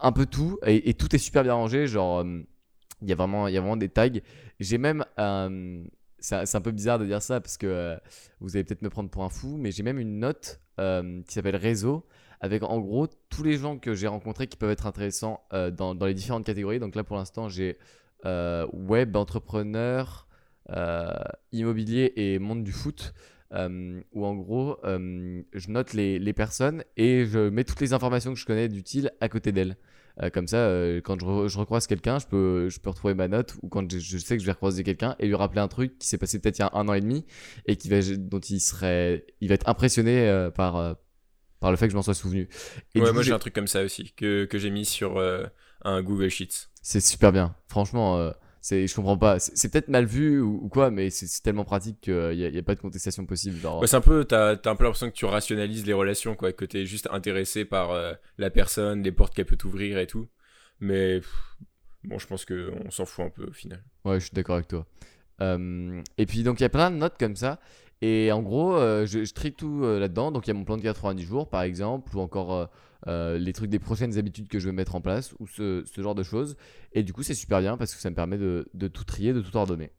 un 0.00 0.12
peu 0.12 0.24
tout. 0.26 0.58
Et, 0.66 0.94
tout 0.94 1.14
est 1.14 1.18
super 1.18 1.42
bien 1.42 1.54
rangé. 1.54 1.86
Genre. 1.86 2.24
il 3.02 3.10
y 3.10 3.12
vraiment, 3.14 3.48
y 3.48 3.56
a 3.56 3.60
vraiment 3.60 3.76
des 3.76 3.88
tags. 3.90 4.08
J'ai 4.60 4.78
même, 4.78 5.04
c'est 6.26 6.56
un 6.56 6.60
peu 6.60 6.72
bizarre 6.72 6.98
de 6.98 7.04
dire 7.04 7.22
ça 7.22 7.40
parce 7.40 7.56
que 7.56 7.66
euh, 7.66 7.96
vous 8.40 8.56
allez 8.56 8.64
peut-être 8.64 8.82
me 8.82 8.90
prendre 8.90 9.08
pour 9.08 9.22
un 9.22 9.28
fou, 9.28 9.56
mais 9.56 9.70
j'ai 9.70 9.84
même 9.84 9.98
une 9.98 10.18
note 10.18 10.60
euh, 10.80 11.22
qui 11.22 11.34
s'appelle 11.34 11.56
réseau 11.56 12.04
avec 12.40 12.62
en 12.64 12.80
gros 12.80 13.06
tous 13.30 13.44
les 13.44 13.56
gens 13.56 13.78
que 13.78 13.94
j'ai 13.94 14.08
rencontrés 14.08 14.46
qui 14.46 14.56
peuvent 14.56 14.70
être 14.70 14.86
intéressants 14.86 15.40
euh, 15.52 15.70
dans, 15.70 15.94
dans 15.94 16.06
les 16.06 16.14
différentes 16.14 16.44
catégories. 16.44 16.80
Donc 16.80 16.96
là 16.96 17.04
pour 17.04 17.16
l'instant 17.16 17.48
j'ai 17.48 17.78
web, 18.24 19.14
entrepreneur, 19.14 20.26
immobilier 21.52 22.12
et 22.16 22.40
monde 22.40 22.64
du 22.64 22.72
foot. 22.72 23.14
où 23.52 24.26
en 24.26 24.34
gros 24.34 24.78
je 24.82 25.70
note 25.70 25.92
les, 25.92 26.18
les 26.18 26.32
personnes 26.32 26.82
et 26.96 27.24
je 27.24 27.48
mets 27.50 27.62
toutes 27.62 27.80
les 27.80 27.92
informations 27.92 28.34
que 28.34 28.40
je 28.40 28.46
connais 28.46 28.68
d'utiles 28.68 29.12
à 29.20 29.28
côté 29.28 29.52
d'elles. 29.52 29.76
Euh, 30.22 30.30
comme 30.30 30.48
ça, 30.48 30.56
euh, 30.58 31.00
quand 31.02 31.20
je, 31.20 31.26
re- 31.26 31.48
je 31.48 31.58
recroise 31.58 31.86
quelqu'un, 31.86 32.18
je 32.18 32.26
peux, 32.26 32.68
je 32.70 32.80
peux 32.80 32.88
retrouver 32.90 33.14
ma 33.14 33.28
note 33.28 33.54
ou 33.62 33.68
quand 33.68 33.90
je, 33.90 33.98
je 33.98 34.18
sais 34.18 34.36
que 34.36 34.40
je 34.42 34.46
vais 34.46 34.52
recroiser 34.52 34.82
quelqu'un 34.82 35.14
et 35.18 35.26
lui 35.26 35.34
rappeler 35.34 35.60
un 35.60 35.68
truc 35.68 35.98
qui 35.98 36.08
s'est 36.08 36.18
passé 36.18 36.38
peut-être 36.40 36.58
il 36.58 36.62
y 36.62 36.64
a 36.64 36.70
un 36.74 36.88
an 36.88 36.94
et 36.94 37.00
demi 37.02 37.26
et 37.66 37.76
qui 37.76 37.88
va, 37.90 38.00
dont 38.16 38.40
il 38.40 38.60
serait, 38.60 39.26
il 39.42 39.48
va 39.48 39.54
être 39.54 39.68
impressionné 39.68 40.26
euh, 40.28 40.50
par, 40.50 40.76
euh, 40.76 40.94
par 41.60 41.70
le 41.70 41.76
fait 41.76 41.86
que 41.86 41.92
je 41.92 41.96
m'en 41.96 42.02
sois 42.02 42.14
souvenu. 42.14 42.48
Et 42.94 43.00
ouais, 43.00 43.12
moi 43.12 43.22
j'ai 43.22 43.28
j'ai- 43.28 43.32
un 43.32 43.38
truc 43.38 43.54
comme 43.54 43.66
ça 43.68 43.82
aussi 43.82 44.12
que, 44.16 44.44
que 44.46 44.58
j'ai 44.58 44.70
mis 44.70 44.84
sur 44.84 45.18
euh, 45.18 45.46
un 45.82 46.02
Google 46.02 46.28
Sheets. 46.30 46.68
c'est 46.82 47.00
super 47.00 47.32
bien. 47.32 47.54
Franchement, 47.68 48.18
euh, 48.18 48.30
c'est, 48.66 48.88
je 48.88 48.96
comprends 48.96 49.16
pas. 49.16 49.38
C'est, 49.38 49.70
peut-être 49.70 49.86
mal 49.86 50.06
vu 50.06 50.40
ou, 50.40 50.58
ou 50.60 50.68
quoi, 50.68 50.90
mais 50.90 51.08
c'est, 51.10 51.28
tellement 51.40 51.64
pratique 51.64 52.00
qu'il 52.00 52.30
n'y 52.30 52.44
a, 52.44 52.58
a 52.58 52.62
pas 52.64 52.74
de 52.74 52.80
contestation 52.80 53.24
possible. 53.24 53.58
Genre, 53.58 53.78
Ouais, 53.78 53.86
c'est 53.86 53.94
un 53.94 54.00
peu, 54.00 54.24
t'as 54.24 54.56
t'as 54.56 54.72
un 54.72 54.74
peu 54.74 54.82
l'impression 54.82 55.08
que 55.08 55.14
tu 55.14 55.24
rationalises 55.24 55.86
les 55.86 55.92
relations, 55.92 56.34
quoi, 56.34 56.52
que 56.52 56.64
t'es 56.64 56.84
juste 56.84 57.08
intéressé 57.12 57.64
par 57.64 57.92
euh, 57.92 58.14
la 58.38 58.50
personne, 58.50 59.04
les 59.04 59.12
portes 59.12 59.34
qu'elle 59.34 59.46
peut 59.46 59.56
t'ouvrir 59.56 59.98
et 59.98 60.08
tout. 60.08 60.26
Mais 60.80 61.20
pff, 61.20 61.56
bon, 62.02 62.18
je 62.18 62.26
pense 62.26 62.44
que 62.44 62.72
on 62.84 62.90
s'en 62.90 63.04
fout 63.04 63.26
un 63.26 63.30
peu 63.30 63.44
au 63.44 63.52
final. 63.52 63.84
Ouais, 64.04 64.18
je 64.18 64.24
suis 64.24 64.34
d'accord 64.34 64.56
avec 64.56 64.66
toi. 64.66 64.84
Euh, 65.42 66.02
et 66.18 66.26
puis, 66.26 66.42
donc, 66.42 66.58
il 66.58 66.64
y 66.64 66.66
a 66.66 66.68
plein 66.68 66.90
de 66.90 66.96
notes 66.96 67.18
comme 67.20 67.36
ça. 67.36 67.60
Et 68.02 68.32
en 68.32 68.42
gros, 68.42 68.74
euh, 68.74 69.06
je, 69.06 69.24
je 69.24 69.32
trie 69.32 69.52
tout 69.52 69.82
là-dedans. 69.82 70.32
Donc, 70.32 70.48
il 70.48 70.50
y 70.50 70.50
a 70.50 70.54
mon 70.54 70.64
plan 70.64 70.76
de 70.76 70.82
90 70.82 71.22
jours, 71.22 71.48
par 71.48 71.62
exemple, 71.62 72.16
ou 72.16 72.20
encore 72.20 72.68
euh, 73.06 73.38
les 73.38 73.52
trucs 73.52 73.70
des 73.70 73.78
prochaines 73.78 74.18
habitudes 74.18 74.48
que 74.48 74.58
je 74.58 74.66
veux 74.66 74.72
mettre 74.72 74.94
en 74.94 75.00
place, 75.00 75.34
ou 75.38 75.46
ce, 75.46 75.84
ce 75.84 76.00
genre 76.00 76.14
de 76.14 76.22
choses. 76.22 76.56
Et 76.92 77.02
du 77.02 77.12
coup, 77.12 77.22
c'est 77.22 77.34
super 77.34 77.60
bien 77.60 77.76
parce 77.76 77.94
que 77.94 78.00
ça 78.00 78.10
me 78.10 78.14
permet 78.14 78.38
de, 78.38 78.68
de 78.74 78.88
tout 78.88 79.04
trier, 79.04 79.32
de 79.32 79.40
tout 79.40 79.56
ordonner. 79.56 79.92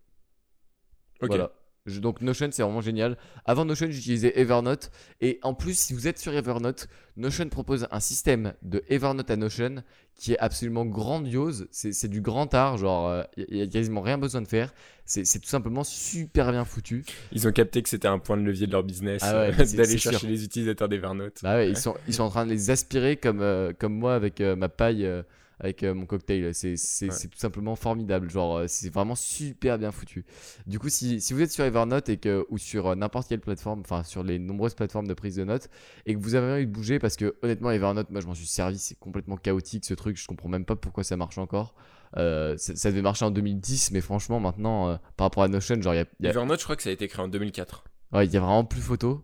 Voilà. 1.22 1.52
Je- 1.88 2.00
donc 2.00 2.22
Notion 2.22 2.50
c'est 2.52 2.62
vraiment 2.62 2.82
génial. 2.82 3.18
Avant 3.46 3.66
Notion 3.66 3.88
j'utilisais 3.90 4.34
Evernote 4.40 4.92
et 5.22 5.40
en 5.42 5.54
plus 5.56 5.78
si 5.80 5.94
vous 5.94 6.08
êtes 6.08 6.20
sur 6.20 6.34
Evernote, 6.36 6.88
Notion 7.16 7.50
propose 7.50 7.88
un 7.90 8.00
système 8.00 8.54
de 8.62 8.84
Evernote 8.90 9.32
à 9.32 9.36
Notion 9.38 9.84
qui 10.16 10.34
est 10.34 10.40
absolument 10.40 10.86
grandiose. 10.86 11.68
C'est 11.72 12.08
du 12.08 12.22
grand 12.22 12.54
art, 12.54 12.78
genre 12.78 13.24
il 13.38 13.46
n'y 13.56 13.62
a 13.62 13.68
quasiment 13.68 14.02
rien 14.02 14.18
besoin 14.18 14.42
de 14.42 14.48
faire. 14.48 14.74
C'est 15.06 15.24
tout 15.40 15.48
simplement 15.48 15.84
super 15.84 16.52
bien 16.52 16.66
foutu. 16.66 17.06
Ils 17.32 17.48
ont 17.48 17.52
capté 17.52 17.82
que 17.82 17.88
c'était 17.90 18.08
un 18.10 18.20
point 18.20 18.36
de 18.36 18.42
levier 18.44 18.68
de 18.68 18.72
leur 18.74 18.84
business 18.84 19.22
Ah 19.24 19.34
ouais, 19.48 19.54
euh, 19.60 19.66
d'aller 19.78 19.98
chercher 19.98 20.20
sûr. 20.20 20.28
les 20.30 20.44
utilisateurs 20.44 20.90
d'Evernote. 20.90 21.40
Bah 21.44 21.56
ouais, 21.56 21.70
ils 21.70 21.78
sont, 21.78 21.96
ils 22.08 22.14
sont 22.14 22.24
en 22.24 22.30
train 22.30 22.46
de 22.46 22.52
les 22.52 22.70
aspirer 22.72 23.16
comme, 23.16 23.40
euh, 23.42 23.72
comme 23.78 23.94
moi 23.94 24.16
avec 24.16 24.42
euh, 24.42 24.56
ma 24.58 24.68
paille, 24.70 25.06
euh, 25.06 25.24
avec 25.60 25.84
euh, 25.84 25.94
mon 25.94 26.06
cocktail. 26.06 26.54
C'est 26.54 26.76
Ouais. 27.04 27.10
tout 27.32 27.38
simplement 27.38 27.76
formidable. 27.76 28.30
Genre, 28.30 28.58
euh, 28.58 28.66
c'est 28.68 28.94
vraiment 28.94 29.16
super 29.16 29.78
bien 29.78 29.92
foutu. 29.92 30.26
Du 30.66 30.80
coup, 30.80 30.90
si, 30.90 31.20
si 31.22 31.34
vous 31.34 31.42
êtes 31.42 31.52
sur 31.52 31.64
Evernote 31.66 32.10
et 32.10 32.18
que, 32.18 32.46
ou 32.50 32.58
sur 32.58 32.88
euh, 32.88 32.96
n'importe 32.96 33.28
quelle 33.28 33.42
plateforme, 33.42 33.80
enfin 33.82 34.04
sur 34.04 34.24
les 34.24 34.40
nombreuses 34.40 34.74
plateformes 34.76 35.08
de 35.08 35.14
prise 35.14 35.36
de 35.36 35.44
notes, 35.44 35.70
et 36.06 36.14
que 36.16 36.20
vous 36.20 36.36
avez 36.36 36.54
envie 36.54 36.68
de 36.68 36.72
bouger, 36.72 37.00
parce 37.00 37.16
que 37.16 37.36
honnêtement, 37.42 37.72
Evernote, 37.72 38.10
moi 38.10 38.22
je 38.22 38.28
m'en 38.28 38.36
suis 38.36 38.48
servi, 38.48 38.78
c'est 38.78 39.00
complètement 39.00 39.38
chaotique 39.38 39.86
ce 39.86 39.94
truc. 39.94 40.18
Je 40.18 40.28
comprends 40.28 40.50
même 40.50 40.66
pas 40.66 40.76
pourquoi 40.76 41.04
ça 41.04 41.18
marche 41.18 41.38
encore. 41.38 41.74
Euh, 42.16 42.56
ça, 42.58 42.76
ça 42.76 42.90
devait 42.90 43.02
marcher 43.02 43.26
en 43.26 43.32
2010, 43.32 43.92
mais 43.92 44.00
franchement, 44.02 44.40
maintenant, 44.40 44.90
euh, 44.90 44.96
par 45.18 45.26
rapport 45.26 45.44
à 45.44 45.48
Notion, 45.50 45.82
genre, 45.82 45.94
il 45.94 45.98
y 45.98 46.00
a, 46.02 46.06
il 46.20 46.26
y 46.26 46.28
a- 46.28 46.32
Evernote, 46.32 46.60
je 46.60 46.64
crois 46.64 46.76
que 46.76 46.84
ça 46.84 46.90
a 46.90 46.94
été 46.94 47.08
créé 47.08 47.24
en 47.24 47.28
2004. 47.28 47.84
Ouais, 48.14 48.26
il 48.26 48.34
y 48.34 48.38
a 48.38 48.40
vraiment 48.40 48.64
plus 48.64 48.80
photo. 48.82 49.24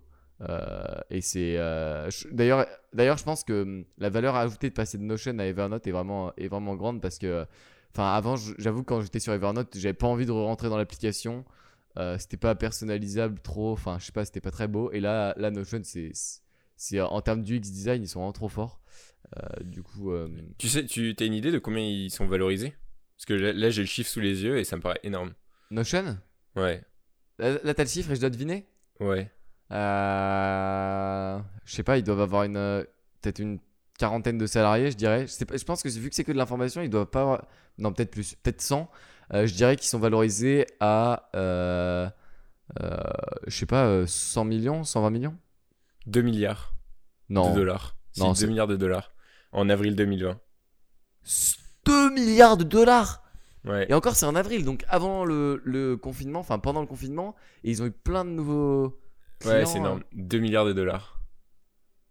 Euh, 0.50 1.00
et 1.10 1.22
c'est 1.22 1.56
euh, 1.58 2.10
d'ailleurs 2.32 2.66
d'ailleurs 2.92 3.18
je 3.18 3.24
pense 3.24 3.44
que 3.44 3.62
hum, 3.62 3.86
la 3.98 4.10
valeur 4.10 4.36
ajoutée 4.36 4.70
de 4.70 4.74
passer 4.74 4.98
de 4.98 5.04
Notion 5.04 5.38
à 5.40 5.46
Evernote 5.46 5.88
est 5.88 5.92
vraiment 5.92 6.34
est 6.36 6.48
vraiment 6.48 6.76
grande 6.76 7.02
parce 7.02 7.18
que 7.18 7.46
enfin 7.94 8.14
avant 8.14 8.36
j'avoue 8.58 8.84
quand 8.84 9.02
j'étais 9.02 9.20
sur 9.20 9.32
Evernote 9.32 9.78
j'avais 9.78 9.94
pas 9.94 10.08
envie 10.08 10.26
de 10.26 10.32
rentrer 10.32 10.70
dans 10.70 10.78
l'application. 10.78 11.46
Euh, 11.98 12.18
c'était 12.18 12.38
pas 12.38 12.56
personnalisable 12.56 13.40
trop. 13.40 13.72
Enfin 13.72 13.98
je 14.00 14.06
sais 14.06 14.12
pas 14.12 14.26
c'était 14.26 14.42
pas 14.42 14.52
très 14.52 14.68
beau. 14.68 14.92
Et 14.92 15.00
là 15.00 15.34
la 15.38 15.52
Notion 15.52 15.82
c'est 15.84 16.12
c'est 16.76 17.00
en 17.00 17.22
termes 17.22 17.44
du 17.44 17.58
X 17.58 17.72
design 17.72 18.04
ils 18.04 18.08
sont 18.08 18.20
vraiment 18.20 18.34
trop 18.34 18.50
forts. 18.50 18.82
Du 19.62 19.82
coup 19.82 20.12
Tu 20.58 20.68
sais, 20.68 20.86
tu 20.86 21.16
as 21.20 21.24
une 21.26 21.34
idée 21.34 21.52
de 21.52 21.60
combien 21.60 21.82
ils 21.84 22.12
sont 22.12 22.28
valorisés? 22.28 22.74
Parce 23.18 23.26
que 23.26 23.34
là, 23.34 23.54
là, 23.54 23.70
j'ai 23.70 23.82
le 23.84 23.88
chiffre 23.88 24.10
sous 24.10 24.20
les 24.20 24.44
yeux 24.44 24.58
et 24.58 24.64
ça 24.64 24.76
me 24.76 24.82
paraît 24.82 25.00
énorme. 25.04 25.34
Notion? 25.72 26.18
Ouais, 26.56 26.84
là, 27.40 27.58
là, 27.64 27.74
t'as 27.74 27.84
le 27.84 27.90
chiffre 27.90 28.12
et 28.12 28.16
je 28.16 28.20
dois 28.20 28.30
deviner? 28.30 28.68
Ouais. 29.00 29.32
Euh, 29.74 31.40
je 31.66 31.74
sais 31.76 31.84
pas, 31.84 31.98
ils 31.98 32.04
doivent 32.04 32.22
avoir 32.22 32.44
une 32.44 32.58
euh, 32.58 32.84
peut-être 33.22 33.40
une 33.40 33.60
quarantaine 33.98 34.38
de 34.38 34.46
salariés, 34.48 34.92
je 34.92 34.98
dirais. 34.98 35.22
Je, 35.28 35.32
sais 35.32 35.46
pas, 35.46 35.58
je 35.58 35.64
pense 35.64 35.84
que 35.84 35.90
vu 35.90 36.10
que 36.10 36.16
c'est 36.16 36.24
que 36.24 36.32
de 36.32 36.38
l'information, 36.38 36.82
ils 36.82 36.90
doivent 36.90 37.08
pas 37.08 37.22
avoir... 37.22 37.46
Non, 37.78 37.92
peut-être 37.94 38.12
plus, 38.12 38.36
peut-être 38.36 38.62
100. 38.62 38.90
Euh, 39.34 39.48
je 39.48 39.54
dirais 39.54 39.76
qu'ils 39.76 39.88
sont 39.88 40.00
valorisés 40.00 40.68
à, 40.80 41.30
euh, 41.36 42.10
euh, 42.82 42.98
je 43.48 43.58
sais 43.58 43.66
pas, 43.66 43.86
euh, 43.86 44.06
100 44.06 44.46
millions, 44.46 44.84
120 44.84 45.10
millions? 45.10 45.38
2 46.08 46.22
milliards 46.22 46.74
Non. 47.30 47.52
de 47.52 47.56
dollars. 47.56 47.96
Non, 48.18 48.30
2 48.30 48.36
c'est- 48.36 48.48
milliards 48.48 48.68
de 48.68 48.76
dollars. 48.76 49.12
En 49.52 49.70
avril 49.70 49.96
2020. 49.96 50.40
2 51.86 52.10
milliards 52.14 52.58
de 52.58 52.64
dollars 52.64 53.22
Ouais. 53.66 53.86
Et 53.90 53.94
encore, 53.94 54.18
c'est 54.18 54.26
en 54.26 54.36
avril, 54.36 54.66
donc 54.66 54.84
avant 54.90 55.24
le, 55.24 55.62
le 55.64 55.96
confinement, 55.96 56.40
enfin 56.40 56.60
pendant 56.60 56.82
le 56.82 56.86
confinement, 56.88 57.34
et 57.64 57.72
ils 57.72 57.82
ont 57.82 57.86
eu 57.86 57.92
plein 57.92 58.26
de 58.26 58.32
nouveaux. 58.32 59.00
Ouais, 59.46 59.66
c'est 59.66 59.76
euh. 59.78 59.82
énorme. 59.82 60.04
2 60.14 60.40
milliards 60.40 60.66
de 60.66 60.74
dollars. 60.74 61.20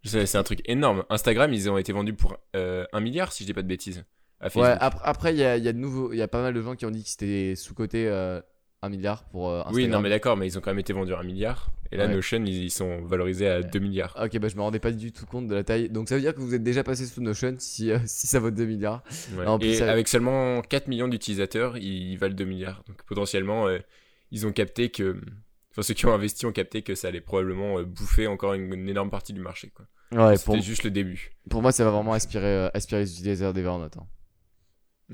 C'est 0.03 0.35
un 0.35 0.43
truc 0.43 0.61
énorme. 0.65 1.05
Instagram, 1.09 1.53
ils 1.53 1.69
ont 1.69 1.77
été 1.77 1.93
vendus 1.93 2.13
pour 2.13 2.37
euh, 2.57 2.85
1 2.91 2.99
milliard, 2.99 3.31
si 3.31 3.43
je 3.43 3.47
dis 3.47 3.53
pas 3.53 3.61
de 3.61 3.67
bêtises. 3.67 4.03
À. 4.41 4.47
Ouais, 4.57 4.67
ap- 4.79 4.99
après, 5.03 5.33
il 5.33 5.37
y 5.39 5.43
a, 5.45 5.55
y 5.55 5.67
a 5.69 5.71
de 5.73 6.13
y 6.15 6.21
a 6.21 6.27
pas 6.27 6.41
mal 6.41 6.53
de 6.53 6.61
gens 6.61 6.75
qui 6.75 6.85
ont 6.85 6.91
dit 6.91 7.03
que 7.03 7.09
c'était 7.09 7.55
sous-côté 7.55 8.07
euh, 8.09 8.41
1 8.81 8.89
milliard 8.89 9.23
pour 9.29 9.49
euh, 9.49 9.59
Instagram. 9.59 9.75
oui, 9.75 9.87
non, 9.87 10.01
mais 10.01 10.09
d'accord, 10.09 10.35
mais 10.35 10.45
ils 10.45 10.57
ont 10.57 10.61
quand 10.61 10.71
même 10.71 10.79
été 10.79 10.91
vendus 10.91 11.13
à 11.13 11.19
1 11.19 11.23
milliard. 11.23 11.69
Et 11.93 11.95
là, 11.95 12.07
Ouais. 12.07 12.15
Notion, 12.15 12.43
ils, 12.43 12.63
ils 12.65 12.69
sont 12.71 13.01
valorisés 13.05 13.47
à 13.47 13.61
2 13.61 13.79
milliards. 13.79 14.17
Ok, 14.21 14.37
bah 14.39 14.49
je 14.49 14.55
me 14.57 14.61
rendais 14.61 14.79
pas 14.79 14.91
du 14.91 15.13
tout 15.13 15.25
compte 15.25 15.47
de 15.47 15.55
la 15.55 15.63
taille. 15.63 15.87
Donc 15.89 16.09
ça 16.09 16.15
veut 16.15 16.21
dire 16.21 16.33
que 16.35 16.41
vous 16.41 16.53
êtes 16.53 16.63
déjà 16.63 16.83
passé 16.83 17.05
sous 17.05 17.21
Notion 17.21 17.55
si, 17.59 17.89
euh, 17.91 17.99
si 18.05 18.27
ça 18.27 18.39
vaut 18.39 18.51
2 18.51 18.65
milliards. 18.65 19.03
Ouais. 19.37 19.45
En 19.45 19.57
plus, 19.57 19.69
Et 19.69 19.75
ça- 19.75 19.89
avec 19.89 20.09
seulement 20.09 20.61
4 20.63 20.87
millions 20.89 21.07
d'utilisateurs, 21.07 21.77
ils 21.77 22.17
valent 22.17 22.35
2 22.35 22.43
milliards. 22.43 22.83
Donc 22.89 23.01
potentiellement, 23.03 23.67
euh, 23.67 23.77
ils 24.31 24.45
ont 24.45 24.51
capté 24.51 24.89
que. 24.89 25.21
Enfin, 25.73 25.81
ceux 25.81 25.93
qui 25.95 26.05
ont 26.05 26.13
investi 26.13 26.45
ont 26.45 26.51
capté 26.51 26.83
que 26.83 26.93
ça 26.95 27.07
allait 27.09 27.19
probablement 27.21 27.79
euh, 27.79 27.83
bouffer 27.83 28.27
encore 28.27 28.53
une, 28.53 28.71
une 28.73 28.87
énorme 28.89 29.09
partie 29.09 29.33
du 29.33 29.41
marché. 29.41 29.71
Quoi. 29.75 29.85
Ouais, 30.11 30.35
pour, 30.43 30.53
C'était 30.55 30.61
juste 30.65 30.83
le 30.83 30.91
début. 30.91 31.31
pour 31.49 31.61
moi, 31.63 31.71
ça 31.71 31.83
va 31.83 31.89
vraiment 31.91 32.13
aspirer, 32.13 32.45
euh, 32.45 32.69
aspirer 32.75 33.01
les 33.01 33.11
utilisateurs 33.11 33.53
d'Evernote. 33.53 33.97
hein. 33.97 34.07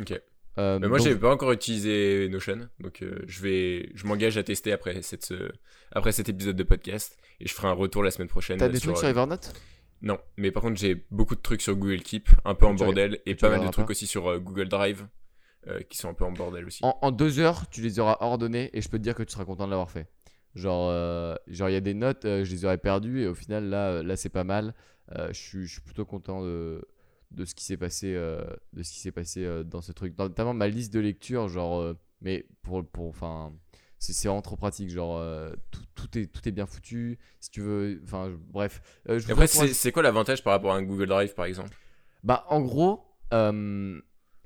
Ok. 0.02 0.22
Euh, 0.58 0.78
Mais 0.80 0.88
moi, 0.90 0.98
donc- 0.98 1.08
j'ai 1.08 1.16
pas 1.16 1.32
encore 1.32 1.54
utilisé 1.54 2.28
Notion, 2.30 2.68
donc 2.80 3.02
euh, 3.02 3.24
je 3.28 3.42
vais, 3.42 3.92
je 3.96 4.06
m'engage 4.06 4.38
à 4.38 4.44
tester 4.44 4.74
après 4.74 5.02
cette, 5.02 5.34
après 5.94 6.12
cet 6.12 6.28
épisode 6.28 6.58
de 6.58 6.64
podcast 6.64 7.18
et 7.40 7.48
je 7.48 7.54
ferai 7.54 7.70
un 7.70 7.74
retour 7.74 8.04
la 8.04 8.12
semaine 8.12 8.28
prochaine. 8.28 8.58
T'as 8.58 8.66
euh, 8.66 8.70
des 8.70 8.80
trucs 8.82 8.98
sur 8.98 9.08
Evernote? 9.08 9.54
Non, 10.02 10.18
mais 10.36 10.52
par 10.52 10.64
contre, 10.64 10.78
j'ai 10.78 11.06
beaucoup 11.12 11.36
de 11.36 11.42
trucs 11.42 11.62
sur 11.62 11.76
Google 11.78 12.02
Keep, 12.02 12.30
un 12.44 12.56
peu 12.56 12.66
en 12.66 12.76
Tu 12.76 12.84
bordel, 12.84 13.20
et 13.26 13.36
tu 13.36 13.42
pas 13.42 13.50
mal 13.50 13.66
de 13.66 13.72
trucs 13.72 13.86
pas 13.86 13.92
aussi 13.92 14.08
sur 14.08 14.40
Google 14.42 14.68
Drive 14.68 15.08
qui 15.90 15.98
sont 15.98 16.10
un 16.10 16.14
peu 16.14 16.24
en 16.26 16.32
bordel 16.32 16.66
aussi. 16.66 16.80
en, 16.84 16.98
en 17.02 17.12
deux 17.12 17.38
heures, 17.40 17.70
tu 17.70 17.82
les 17.82 18.00
auras 18.00 18.18
ordonnés 18.22 18.70
et 18.74 18.82
je 18.82 18.90
peux 18.90 18.98
te 18.98 19.04
dire 19.04 19.14
que 19.14 19.24
tu 19.24 19.32
seras 19.34 19.44
content 19.46 19.66
de 19.66 19.72
l'avoir 19.72 19.92
fait. 19.92 20.08
Genre, 20.56 20.90
euh, 20.90 21.36
genre 21.48 21.70
il 21.70 21.74
y 21.74 21.76
a 21.76 21.82
des 21.82 21.94
notes, 21.94 22.26
euh, 22.26 22.44
je 22.44 22.52
les 22.52 22.66
aurais 22.66 22.78
perdues 22.78 23.22
et 23.22 23.28
au 23.28 23.36
final, 23.36 23.66
là, 23.70 23.90
euh, 23.90 24.04
là 24.04 24.16
c'est 24.16 24.30
pas 24.30 24.44
mal. 24.44 24.74
Euh, 25.16 25.28
je 25.30 25.40
suis 25.40 25.66
je 25.66 25.74
suis 25.74 25.82
plutôt 25.82 26.06
content 26.06 26.44
de, 26.44 26.84
de 27.32 27.46
ce 27.46 27.56
qui 27.56 27.64
s'est 27.64 27.78
passé, 27.78 28.14
de 28.14 28.84
ce 28.84 28.92
qui 28.92 29.00
s'est 29.00 29.12
passé 29.12 29.48
dans 29.66 29.82
ce 29.82 29.92
truc. 29.92 30.18
Notamment 30.18 30.54
ma 30.54 30.68
liste 30.68 30.94
de 30.94 31.00
lecture, 31.00 31.48
genre, 31.50 31.96
mais 32.22 32.46
pour, 32.62 32.86
pour, 32.86 33.08
enfin, 33.08 33.54
c'est 33.98 34.14
c'est 34.14 34.28
vraiment 34.28 34.42
trop 34.42 34.56
pratique. 34.56 34.90
Genre, 34.90 35.22
tout, 35.72 35.84
tout 35.96 36.18
est, 36.18 36.28
tout 36.28 36.48
est 36.48 36.52
bien 36.52 36.66
foutu. 36.66 37.18
Si 37.40 37.50
tu 37.52 37.62
veux, 37.62 38.02
enfin, 38.04 38.32
bref. 38.50 38.82
Je 39.08 39.32
après, 39.32 39.48
c'est 39.48 39.74
c'est 39.74 39.92
quoi 39.92 40.04
l'avantage 40.04 40.44
par 40.44 40.54
rapport 40.54 40.74
à 40.74 40.78
un 40.78 40.84
Google 40.84 41.08
Drive 41.08 41.34
par 41.34 41.46
exemple? 41.46 41.76
Bah, 42.24 42.46
en 42.50 42.62
gros, 42.62 43.06
euh, 43.34 44.00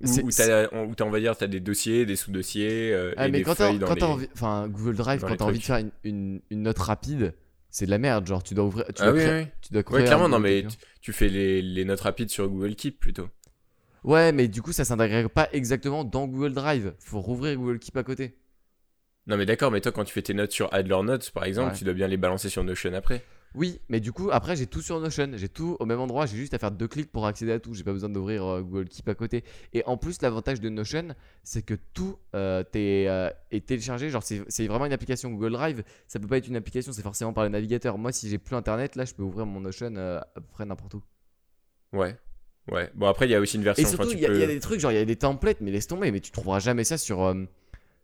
Où, 0.04 0.30
t'as, 0.32 0.68
on 1.06 1.10
va 1.10 1.20
dire, 1.20 1.36
t'as 1.38 1.48
des 1.48 1.60
dossiers, 1.60 2.06
des 2.06 2.16
sous-dossiers 2.16 2.94
euh, 2.94 3.14
Ah, 3.18 3.28
et 3.28 3.32
mais 3.32 3.40
des 3.40 3.44
quand 3.44 3.56
t'as 3.56 3.70
feuilles 3.70 3.80
dans 3.80 3.88
quand 3.88 3.96
les... 3.96 4.04
envie, 4.04 4.28
enfin 4.34 4.68
Google 4.68 4.96
Drive, 4.96 5.22
dans 5.22 5.28
quand 5.28 5.36
t'as 5.38 5.46
envie 5.46 5.60
de 5.60 5.64
faire 5.64 5.78
une, 5.78 5.92
une, 6.04 6.42
une 6.50 6.62
note 6.64 6.80
rapide, 6.80 7.34
c'est 7.70 7.86
de 7.86 7.92
la 7.92 7.98
merde. 7.98 8.26
Genre, 8.28 8.44
tu 8.44 8.54
dois 8.54 8.66
ouvrir, 8.66 8.86
tu 8.88 9.02
Ah 9.02 9.06
dois 9.06 9.14
oui, 9.14 9.20
créer, 9.20 9.42
oui. 9.44 9.48
tu 9.62 9.74
dois 9.74 9.84
Ouais, 9.92 10.04
clairement, 10.04 10.30
non, 10.30 10.40
mais 10.40 10.64
tu, 10.70 10.78
tu 11.02 11.14
fais 11.14 11.30
les, 11.30 11.62
les 11.62 11.86
notes 11.86 12.02
rapides 12.02 12.30
sur 12.30 12.48
Google 12.50 12.76
Keep 12.76 13.00
plutôt. 13.00 13.30
Ouais, 14.04 14.32
mais 14.34 14.48
du 14.50 14.62
coup, 14.62 14.74
ça 14.74 14.84
s'intègre 14.84 15.30
pas 15.30 15.48
exactement 15.54 16.04
dans 16.04 16.28
Google 16.28 16.54
Drive. 16.54 16.94
Faut 17.00 17.22
rouvrir 17.22 17.56
Google 17.58 17.80
Keep 17.80 17.96
à 17.98 18.04
côté. 18.04 18.36
Non, 19.28 19.38
mais 19.38 19.46
d'accord, 19.46 19.72
mais 19.72 19.80
toi, 19.80 19.94
quand 19.94 20.04
tu 20.04 20.12
fais 20.14 20.22
tes 20.22 20.34
notes 20.34 20.52
sur 20.52 20.74
Adler 20.74 21.02
Notes, 21.04 21.32
par 21.32 21.46
exemple, 21.46 21.72
Ouais. 21.72 21.78
tu 21.78 21.86
dois 21.86 21.94
bien 21.94 22.08
les 22.10 22.18
balancer 22.18 22.50
sur 22.50 22.64
Notion 22.66 22.94
après. 22.94 23.24
Oui, 23.56 23.80
mais 23.88 24.00
du 24.00 24.12
coup, 24.12 24.30
après, 24.32 24.56
j'ai 24.56 24.66
tout 24.66 24.82
sur 24.82 25.00
Notion. 25.00 25.30
J'ai 25.36 25.48
tout 25.48 25.78
au 25.80 25.86
même 25.86 26.00
endroit. 26.00 26.26
J'ai 26.26 26.38
juste 26.38 26.56
à 26.56 26.58
faire 26.58 26.72
deux 26.72 26.88
clics 26.88 27.12
pour 27.12 27.28
accéder 27.28 27.52
à 27.52 27.60
tout. 27.60 27.74
J'ai 27.76 27.84
pas 27.84 27.94
besoin 27.94 28.10
d'ouvrir 28.10 28.44
euh, 28.44 28.62
Google 28.62 28.90
Keep 28.90 29.08
à 29.10 29.14
côté. 29.16 29.44
Et 29.74 29.84
en 29.86 29.96
plus, 29.96 30.22
l'avantage 30.24 30.60
de 30.60 30.70
Notion, 30.70 31.10
c'est 31.44 31.62
que 31.62 31.76
tout 31.94 32.18
euh, 32.36 32.64
euh, 32.76 33.30
est 33.52 33.66
téléchargé. 33.66 34.10
Genre, 34.10 34.24
c'est 34.24 34.68
vraiment 34.68 34.86
une 34.88 34.94
application 34.94 35.30
Google 35.30 35.52
Drive. 35.54 35.84
Ça 36.08 36.20
peut 36.20 36.28
pas 36.28 36.38
être 36.38 36.48
une 36.48 36.56
application, 36.56 36.92
c'est 36.94 37.04
forcément 37.04 37.32
par 37.32 37.44
le 37.44 37.52
navigateur. 37.52 37.98
Moi, 38.00 38.12
si 38.12 38.28
j'ai 38.28 38.40
plus 38.40 38.56
internet, 38.56 38.96
là, 38.96 39.06
je 39.06 39.14
peux 39.14 39.24
ouvrir 39.24 39.46
mon 39.46 39.60
Notion 39.62 39.96
à 39.96 40.26
peu 40.34 40.42
près 40.52 40.66
n'importe 40.66 40.96
où. 40.96 41.04
Ouais. 41.94 42.18
Ouais. 42.72 42.90
Bon, 42.96 43.08
après, 43.08 43.28
il 43.28 43.32
y 43.32 43.36
a 43.36 43.40
aussi 43.40 43.58
une 43.58 43.64
version. 43.64 43.86
Et 43.86 43.90
surtout, 43.90 44.10
il 44.14 44.20
y, 44.20 44.26
a- 44.26 44.30
peux- 44.30 44.36
il 44.36 44.40
y 44.40 44.44
a 44.44 44.48
des 44.48 44.60
trucs, 44.60 44.80
genre, 44.80 44.92
il 44.92 44.96
y 44.96 45.02
a 45.02 45.06
des 45.06 45.16
templates, 45.18 45.62
mais 45.62 45.70
laisse 45.70 45.86
tomber. 45.86 46.12
Mais 46.12 46.22
tu 46.22 46.32
trouveras 46.32 46.60
jamais 46.60 46.86
ça 46.86 46.98
sur, 46.98 47.36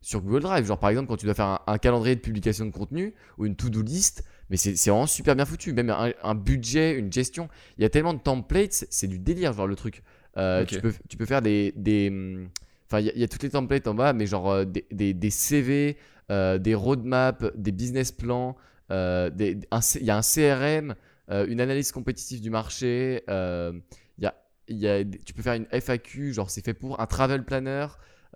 sur 0.02 0.22
Google 0.22 0.42
Drive. 0.42 0.66
Genre, 0.68 0.78
par 0.78 0.90
exemple, 0.92 1.08
quand 1.08 1.18
tu 1.18 1.26
dois 1.26 1.34
faire 1.34 1.46
un, 1.48 1.60
un 1.66 1.78
calendrier 1.80 2.16
de 2.16 2.22
publication 2.22 2.66
de 2.66 2.72
contenu 2.72 3.16
ou 3.40 3.46
une 3.46 3.56
to-do 3.56 3.82
list, 3.82 4.24
mais 4.50 4.58
c'est 4.58 4.76
c'est 4.76 4.90
vraiment 4.90 5.08
super 5.08 5.36
bien 5.36 5.46
foutu. 5.46 5.74
Même 5.74 5.90
un, 5.90 6.12
un 6.24 6.36
budget, 6.36 6.94
une 6.98 7.12
gestion. 7.12 7.50
Il 7.78 7.82
y 7.82 7.86
a 7.86 7.90
tellement 7.90 8.14
de 8.14 8.20
templates, 8.20 8.86
c'est- 8.90 9.08
du 9.08 9.20
délire, 9.20 9.54
genre, 9.54 9.68
le 9.68 9.76
truc. 9.76 10.04
Euh, 10.38 10.64
tu, 10.66 10.76
peux, 10.82 10.94
tu 11.10 11.18
peux 11.18 11.26
faire 11.26 11.42
des. 11.42 11.74
des, 11.76 12.10
hum, 12.10 12.50
Enfin, 12.88 13.02
il 13.02 13.06
y, 13.06 13.10
a- 13.10 13.14
il 13.14 13.22
y 13.22 13.24
a 13.24 13.28
toutes 13.28 13.44
les 13.44 13.52
templates 13.52 13.86
en 13.88 13.94
bas, 13.94 14.14
mais 14.14 14.26
genre 14.26 14.50
euh, 14.50 14.66
des, 14.66 14.84
des, 14.92 15.14
des 15.14 15.30
CV, 15.30 15.98
euh, 16.32 16.58
des 16.58 16.74
roadmaps, 16.74 17.46
des 17.56 17.72
business 17.72 18.12
plans, 18.12 18.56
euh, 18.92 19.30
des- 19.30 19.60
un 19.72 19.80
il 19.96 20.06
y 20.06 20.10
a 20.10 20.18
un 20.18 20.22
CRM, 20.24 20.96
euh, 21.30 21.46
une 21.48 21.62
analyse 21.62 21.92
compétitive 21.92 22.42
du 22.42 22.50
marché. 22.50 23.24
euh, 23.30 23.74
il 24.18 24.24
y 24.24 24.28
a, 24.28 24.36
il 24.68 24.78
y 24.78 24.88
a, 24.88 25.04
tu 25.04 25.34
peux 25.34 25.44
faire 25.44 25.54
une 25.54 25.68
FAQ, 25.72 26.34
genre 26.34 26.50
c'est 26.50 26.66
fait 26.66 26.74
pour 26.74 27.00
un 27.00 27.06
travel 27.06 27.46
planner, 27.46 27.86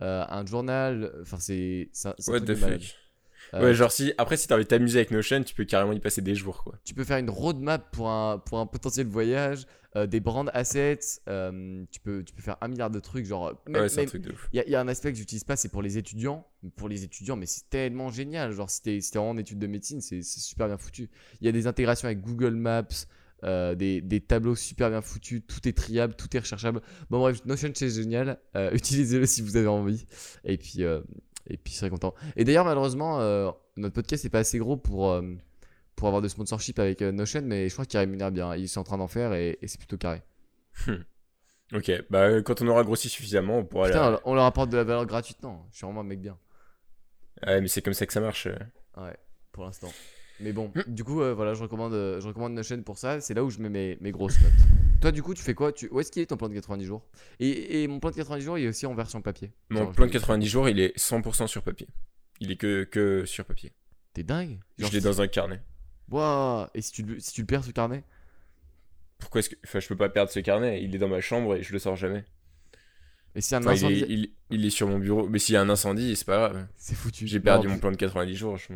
euh, 0.03 0.23
un 0.29 0.45
journal. 0.45 1.11
Enfin, 1.23 1.37
c'est. 1.39 1.89
What 2.31 2.41
the 2.41 2.45
fuck. 2.55 2.69
Euh, 3.53 3.61
Ouais, 3.61 3.73
genre 3.73 3.91
si, 3.91 4.13
après 4.17 4.35
si 4.37 4.47
t'as 4.47 4.55
envie 4.55 4.63
de 4.63 4.69
t'amuser 4.69 4.99
avec 4.99 5.11
Notion, 5.11 5.43
tu 5.43 5.53
peux 5.53 5.65
carrément 5.65 5.93
y 5.93 5.99
passer 5.99 6.21
des 6.21 6.33
jours, 6.35 6.63
quoi. 6.63 6.75
tu 6.83 6.93
peux 6.93 7.03
faire 7.03 7.17
une 7.17 7.29
roadmap 7.29 7.91
pour 7.91 8.09
un, 8.09 8.39
pour 8.39 8.59
un 8.59 8.65
potentiel 8.65 9.05
voyage, 9.07 9.65
euh, 9.95 10.07
des 10.07 10.19
brand 10.19 10.49
assets, 10.55 10.99
euh, 11.29 11.83
tu, 11.91 11.99
peux, 11.99 12.23
tu 12.23 12.33
peux 12.33 12.41
faire 12.41 12.57
un 12.61 12.67
milliard 12.67 12.89
de 12.89 12.99
trucs. 12.99 13.25
Genre, 13.25 13.53
même- 13.67 13.83
ouais, 13.83 13.89
c'est 13.89 14.01
un 14.01 14.05
truc 14.05 14.23
de 14.23 14.31
ouf. 14.31 14.49
Il 14.51 14.57
y, 14.57 14.59
a- 14.59 14.65
il 14.65 14.71
y 14.71 14.75
a 14.75 14.81
un 14.81 14.87
aspect 14.87 15.11
que 15.11 15.17
j'utilise 15.19 15.43
pas, 15.43 15.55
c'est 15.55 15.69
pour 15.69 15.83
les 15.83 15.99
étudiants. 15.99 16.47
Pour 16.77 16.89
les 16.89 17.03
étudiants, 17.03 17.35
mais 17.35 17.45
c'est 17.45 17.69
tellement 17.69 18.09
génial. 18.09 18.51
Genre, 18.53 18.69
si 18.71 18.81
t'es 18.81 18.99
si 19.01 19.11
t'es 19.11 19.19
en 19.19 19.37
études 19.37 19.59
de 19.59 19.67
médecine, 19.67 20.01
c'est 20.01 20.23
c'est 20.23 20.39
super 20.39 20.65
bien 20.67 20.77
foutu. 20.77 21.09
Il 21.41 21.45
y 21.45 21.47
a 21.47 21.51
des 21.51 21.67
intégrations 21.67 22.07
avec 22.07 22.21
Google 22.21 22.55
Maps, 22.55 22.87
euh, 23.43 23.75
des, 23.75 24.01
des 24.01 24.19
tableaux 24.21 24.55
super 24.55 24.89
bien 24.89 25.01
foutus. 25.03 25.43
Tout 25.47 25.67
est 25.67 25.73
triable, 25.77 26.15
tout 26.15 26.35
est 26.35 26.39
recherchable. 26.39 26.81
Bon, 27.11 27.19
bref, 27.19 27.45
Notion, 27.45 27.69
c'est 27.75 27.89
génial. 27.89 28.39
Euh, 28.55 28.71
Utilisez-le 28.73 29.27
si 29.27 29.43
vous 29.43 29.57
avez 29.57 29.67
envie. 29.67 30.07
Et 30.43 30.57
puis, 30.57 30.83
euh, 30.83 31.01
et 31.47 31.57
puis, 31.57 31.73
serez 31.73 31.89
content. 31.89 32.13
Et 32.35 32.43
d'ailleurs, 32.43 32.65
malheureusement, 32.65 33.19
euh, 33.19 33.51
notre 33.75 33.95
podcast 33.95 34.23
n'est 34.23 34.29
pas 34.29 34.39
assez 34.39 34.57
gros 34.57 34.77
pour, 34.77 35.11
euh, 35.11 35.21
pour 35.95 36.07
avoir 36.07 36.21
de 36.21 36.27
sponsorship 36.27 36.79
avec 36.79 37.01
euh, 37.01 37.11
Notion, 37.11 37.41
mais 37.43 37.69
je 37.69 37.73
crois 37.73 37.85
qu'il 37.85 37.99
rémunère 37.99 38.31
bien. 38.31 38.55
Ils 38.55 38.69
sont 38.69 38.79
en 38.81 38.83
train 38.83 38.97
d'en 38.97 39.07
faire 39.07 39.33
et, 39.33 39.57
et 39.61 39.67
c'est 39.67 39.77
plutôt 39.77 39.97
carré. 39.97 40.21
Ok, 41.73 41.91
bah 42.09 42.41
quand 42.43 42.61
on 42.61 42.67
aura 42.67 42.83
grossi 42.83 43.09
suffisamment, 43.09 43.59
on 43.59 43.65
pourra 43.65 43.87
Putain, 43.87 44.11
la... 44.11 44.21
on 44.25 44.35
leur 44.35 44.45
apporte 44.45 44.69
de 44.69 44.77
la 44.77 44.83
valeur 44.83 45.05
gratuitement. 45.05 45.67
Je 45.71 45.77
suis 45.77 45.85
vraiment 45.85 46.01
un 46.01 46.03
mec 46.03 46.21
bien. 46.21 46.37
Ouais, 47.45 47.61
mais 47.61 47.67
c'est 47.67 47.81
comme 47.81 47.93
ça 47.93 48.05
que 48.05 48.13
ça 48.13 48.21
marche. 48.21 48.47
Ouais, 48.97 49.17
pour 49.51 49.63
l'instant. 49.63 49.91
Mais 50.39 50.51
bon, 50.51 50.71
du 50.87 51.03
coup, 51.03 51.21
euh, 51.21 51.33
voilà, 51.33 51.53
je 51.53 51.63
recommande, 51.63 51.93
je 51.93 52.27
recommande 52.27 52.53
Notion 52.53 52.81
pour 52.83 52.97
ça. 52.97 53.21
C'est 53.21 53.33
là 53.33 53.43
où 53.43 53.49
je 53.49 53.59
mets 53.59 53.69
mes, 53.69 53.97
mes 54.01 54.11
grosses 54.11 54.39
notes. 54.41 54.51
Toi, 55.03 55.11
du 55.11 55.21
coup, 55.21 55.33
tu 55.33 55.43
fais 55.43 55.53
quoi? 55.53 55.73
Tu... 55.73 55.89
Où 55.91 55.99
est-ce 55.99 56.09
qu'il 56.13 56.21
est 56.21 56.27
ton 56.27 56.37
plan 56.37 56.47
de 56.47 56.53
90 56.53 56.85
jours? 56.85 57.03
Et, 57.41 57.83
et 57.83 57.87
mon 57.89 57.99
plan 57.99 58.09
de 58.09 58.15
90 58.15 58.41
jours, 58.45 58.57
il 58.57 58.63
est 58.63 58.69
aussi 58.69 58.85
en 58.85 58.95
version 58.95 59.21
papier. 59.21 59.51
Mon 59.69 59.91
plan 59.91 60.05
de 60.05 60.11
90 60.11 60.47
jours, 60.47 60.69
il 60.69 60.79
est 60.79 60.97
100% 60.97 61.45
sur 61.47 61.61
papier. 61.61 61.89
Il 62.39 62.51
est 62.51 62.55
que, 62.55 62.85
que 62.85 63.25
sur 63.25 63.43
papier. 63.43 63.73
T'es 64.13 64.23
dingue? 64.23 64.61
Je 64.77 64.87
l'ai 64.87 65.01
dans 65.01 65.19
un 65.21 65.27
carnet. 65.27 65.61
Ouah, 66.09 66.69
Et 66.73 66.81
si 66.81 66.93
tu, 66.93 67.03
le- 67.03 67.19
si 67.19 67.33
tu 67.33 67.41
le 67.41 67.47
perds 67.47 67.65
ce 67.65 67.71
carnet? 67.71 68.05
Pourquoi 69.19 69.39
est-ce 69.39 69.49
que. 69.49 69.55
Enfin, 69.65 69.81
je 69.81 69.89
peux 69.89 69.97
pas 69.97 70.07
perdre 70.07 70.31
ce 70.31 70.39
carnet, 70.39 70.81
il 70.81 70.95
est 70.95 70.99
dans 70.99 71.09
ma 71.09 71.19
chambre 71.19 71.55
et 71.55 71.63
je 71.63 71.73
le 71.73 71.79
sors 71.79 71.97
jamais. 71.97 72.23
Et 73.35 73.41
si 73.41 73.55
un 73.55 73.59
Enfin, 73.61 73.73
il, 73.73 73.77
incendie. 73.77 73.99
est, 74.03 74.07
il- 74.09 74.31
il 74.51 74.65
est 74.65 74.69
sur 74.69 74.87
mon 74.87 74.99
bureau. 74.99 75.27
Mais 75.27 75.39
s'il 75.39 75.53
y 75.53 75.57
a 75.57 75.61
un 75.61 75.69
incendie, 75.69 76.15
c'est 76.15 76.23
pas 76.25 76.49
grave. 76.49 76.67
C'est 76.77 76.95
foutu. 76.95 77.27
J'ai 77.27 77.41
perdu 77.41 77.67
mon 77.67 77.77
plan 77.77 77.91
de 77.91 77.97
90 77.97 78.35
jours. 78.35 78.55
je 78.55 78.73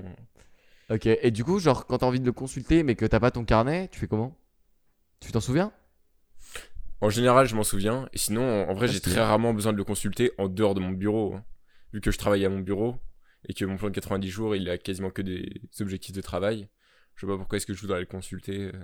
Ok, 0.89 1.05
et 1.05 1.31
du 1.31 1.45
coup, 1.45 1.59
genre, 1.59 1.85
quand 1.85 1.99
t'as 1.99 2.05
envie 2.05 2.19
de 2.19 2.25
le 2.25 2.33
consulter 2.33 2.83
mais 2.83 2.95
que 2.95 3.05
t'as 3.05 3.19
pas 3.21 3.31
ton 3.31 3.45
carnet, 3.45 3.87
tu 3.89 3.99
fais 3.99 4.07
comment? 4.07 4.37
Tu 5.19 5.31
t'en 5.31 5.41
souviens? 5.41 5.71
En 7.01 7.09
général, 7.09 7.47
je 7.47 7.55
m'en 7.55 7.63
souviens. 7.63 8.09
Et 8.13 8.17
sinon, 8.17 8.67
en 8.69 8.73
vrai, 8.73 8.87
Ah, 8.89 8.91
j'ai 8.91 8.99
très 8.99 9.21
rarement 9.21 9.53
besoin 9.53 9.71
de 9.71 9.77
le 9.77 9.83
consulter 9.83 10.31
en 10.37 10.47
dehors 10.49 10.73
de 10.75 10.79
mon 10.79 10.91
bureau. 10.91 11.35
hein. 11.35 11.43
Vu 11.93 12.01
que 12.01 12.11
je 12.11 12.17
travaille 12.17 12.43
à 12.45 12.49
mon 12.49 12.59
bureau 12.59 12.97
et 13.47 13.53
que 13.53 13.63
mon 13.65 13.77
plan 13.77 13.89
de 13.89 13.93
90 13.93 14.29
jours, 14.29 14.55
il 14.55 14.69
a 14.69 14.77
quasiment 14.77 15.09
que 15.09 15.21
des 15.21 15.61
objectifs 15.79 16.15
de 16.15 16.21
travail. 16.21 16.67
Je 17.15 17.21
sais 17.21 17.27
pas 17.27 17.37
pourquoi 17.37 17.57
est-ce 17.57 17.65
que 17.65 17.73
je 17.73 17.81
voudrais 17.81 17.99
le 17.99 18.05
consulter. 18.05 18.71
euh. 18.73 18.83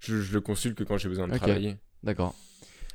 Je, 0.00 0.20
je 0.20 0.32
le 0.32 0.40
consulte 0.40 0.76
que 0.76 0.84
quand 0.84 0.98
j'ai 0.98 1.08
besoin 1.08 1.28
de 1.28 1.32
travailler. 1.36 1.76
D'accord. 2.02 2.34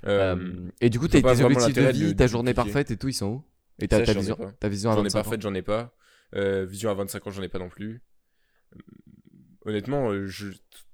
Euh, 0.05 0.35
Euh, 0.35 0.69
et 0.81 0.89
du 0.89 0.99
coup, 0.99 1.07
tes, 1.07 1.23
objectifs 1.23 1.73
de 1.73 1.81
de 1.81 1.87
vie, 1.91 2.03
le 2.09 2.15
ta 2.15 2.27
journée 2.27 2.53
parfaite 2.53 2.91
et 2.91 2.97
tout, 2.97 3.07
ils 3.07 3.13
sont 3.13 3.27
où? 3.27 3.43
Et 3.79 3.87
Ça, 3.89 4.01
ta, 4.01 4.11
ai 4.11 4.15
vision, 4.15 4.37
ta 4.59 4.69
vision 4.69 4.91
à 4.91 4.95
J'en 4.95 5.01
ai 5.01 5.03
25 5.05 5.23
pas 5.23 5.27
ans 5.27 5.31
fait, 5.31 5.41
j'en 5.41 5.53
ai 5.53 5.61
pas. 5.61 5.95
Euh, 6.35 6.65
vision 6.65 6.89
à 6.91 6.93
25 6.93 7.25
ans, 7.27 7.31
j'en 7.31 7.41
ai 7.43 7.47
pas 7.47 7.59
non 7.59 7.69
plus. 7.69 8.01
Euh, 8.75 8.79
Honnêtement, 9.65 10.27
je, 10.27 10.47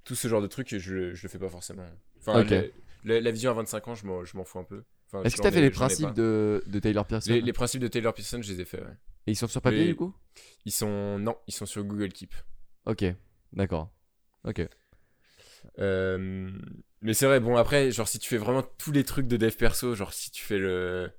tout 0.03 0.15
ce 0.15 0.27
genre 0.27 0.41
de 0.41 0.47
trucs, 0.47 0.69
je, 0.77 1.13
je 1.13 1.23
le 1.23 1.29
fais 1.29 1.39
pas 1.39 1.49
forcément. 1.49 1.85
Enfin, 2.19 2.41
Ok. 2.41 2.53
La, 3.03 3.31
vision 3.31 3.51
à 3.51 3.53
25 3.53 3.87
ans, 3.87 3.95
je 3.95 4.05
m'en, 4.05 4.43
fous 4.43 4.59
un 4.59 4.63
peu. 4.63 4.83
Enfin, 5.07 5.23
Est-ce 5.23 5.35
que 5.35 5.41
t'as 5.41 5.51
fait 5.51 5.59
ai- 5.59 5.61
les 5.61 5.69
principes 5.69 6.13
de, 6.13 6.63
de 6.67 6.79
Taylor 6.79 7.05
Pearson 7.05 7.31
les, 7.31 7.41
les 7.41 7.53
principes 7.53 7.81
de 7.81 7.87
Taylor 7.87 8.13
Pearson, 8.13 8.41
je 8.41 8.51
les 8.51 8.61
ai 8.61 8.65
fait, 8.65 8.81
ouais. 8.81 8.97
Et 9.27 9.31
ils 9.31 9.35
sont 9.35 9.47
sur 9.47 9.61
papier 9.61 9.79
les- 9.79 9.87
du 9.87 9.95
coup? 9.95 10.13
Ils 10.65 10.71
sont. 10.71 11.19
Non, 11.19 11.37
ils 11.47 11.53
sont 11.53 11.65
sur 11.65 11.83
Google 11.83 12.09
Keep. 12.09 12.33
Ok, 12.85 13.05
d'accord. 13.53 13.89
Ok. 14.43 14.67
Euh, 15.79 16.51
mais 17.01 17.13
c'est 17.13 17.25
vrai, 17.25 17.39
bon, 17.39 17.55
après, 17.55 17.91
genre, 17.91 18.07
si 18.07 18.19
tu 18.19 18.29
fais 18.29 18.37
vraiment 18.37 18.63
tous 18.77 18.91
les 18.91 19.03
trucs 19.03 19.27
de 19.27 19.37
dev 19.37 19.55
perso, 19.55 19.95
genre, 19.95 20.13
si 20.13 20.31
tu 20.31 20.43
fais 20.43 20.57
le. 20.57 21.11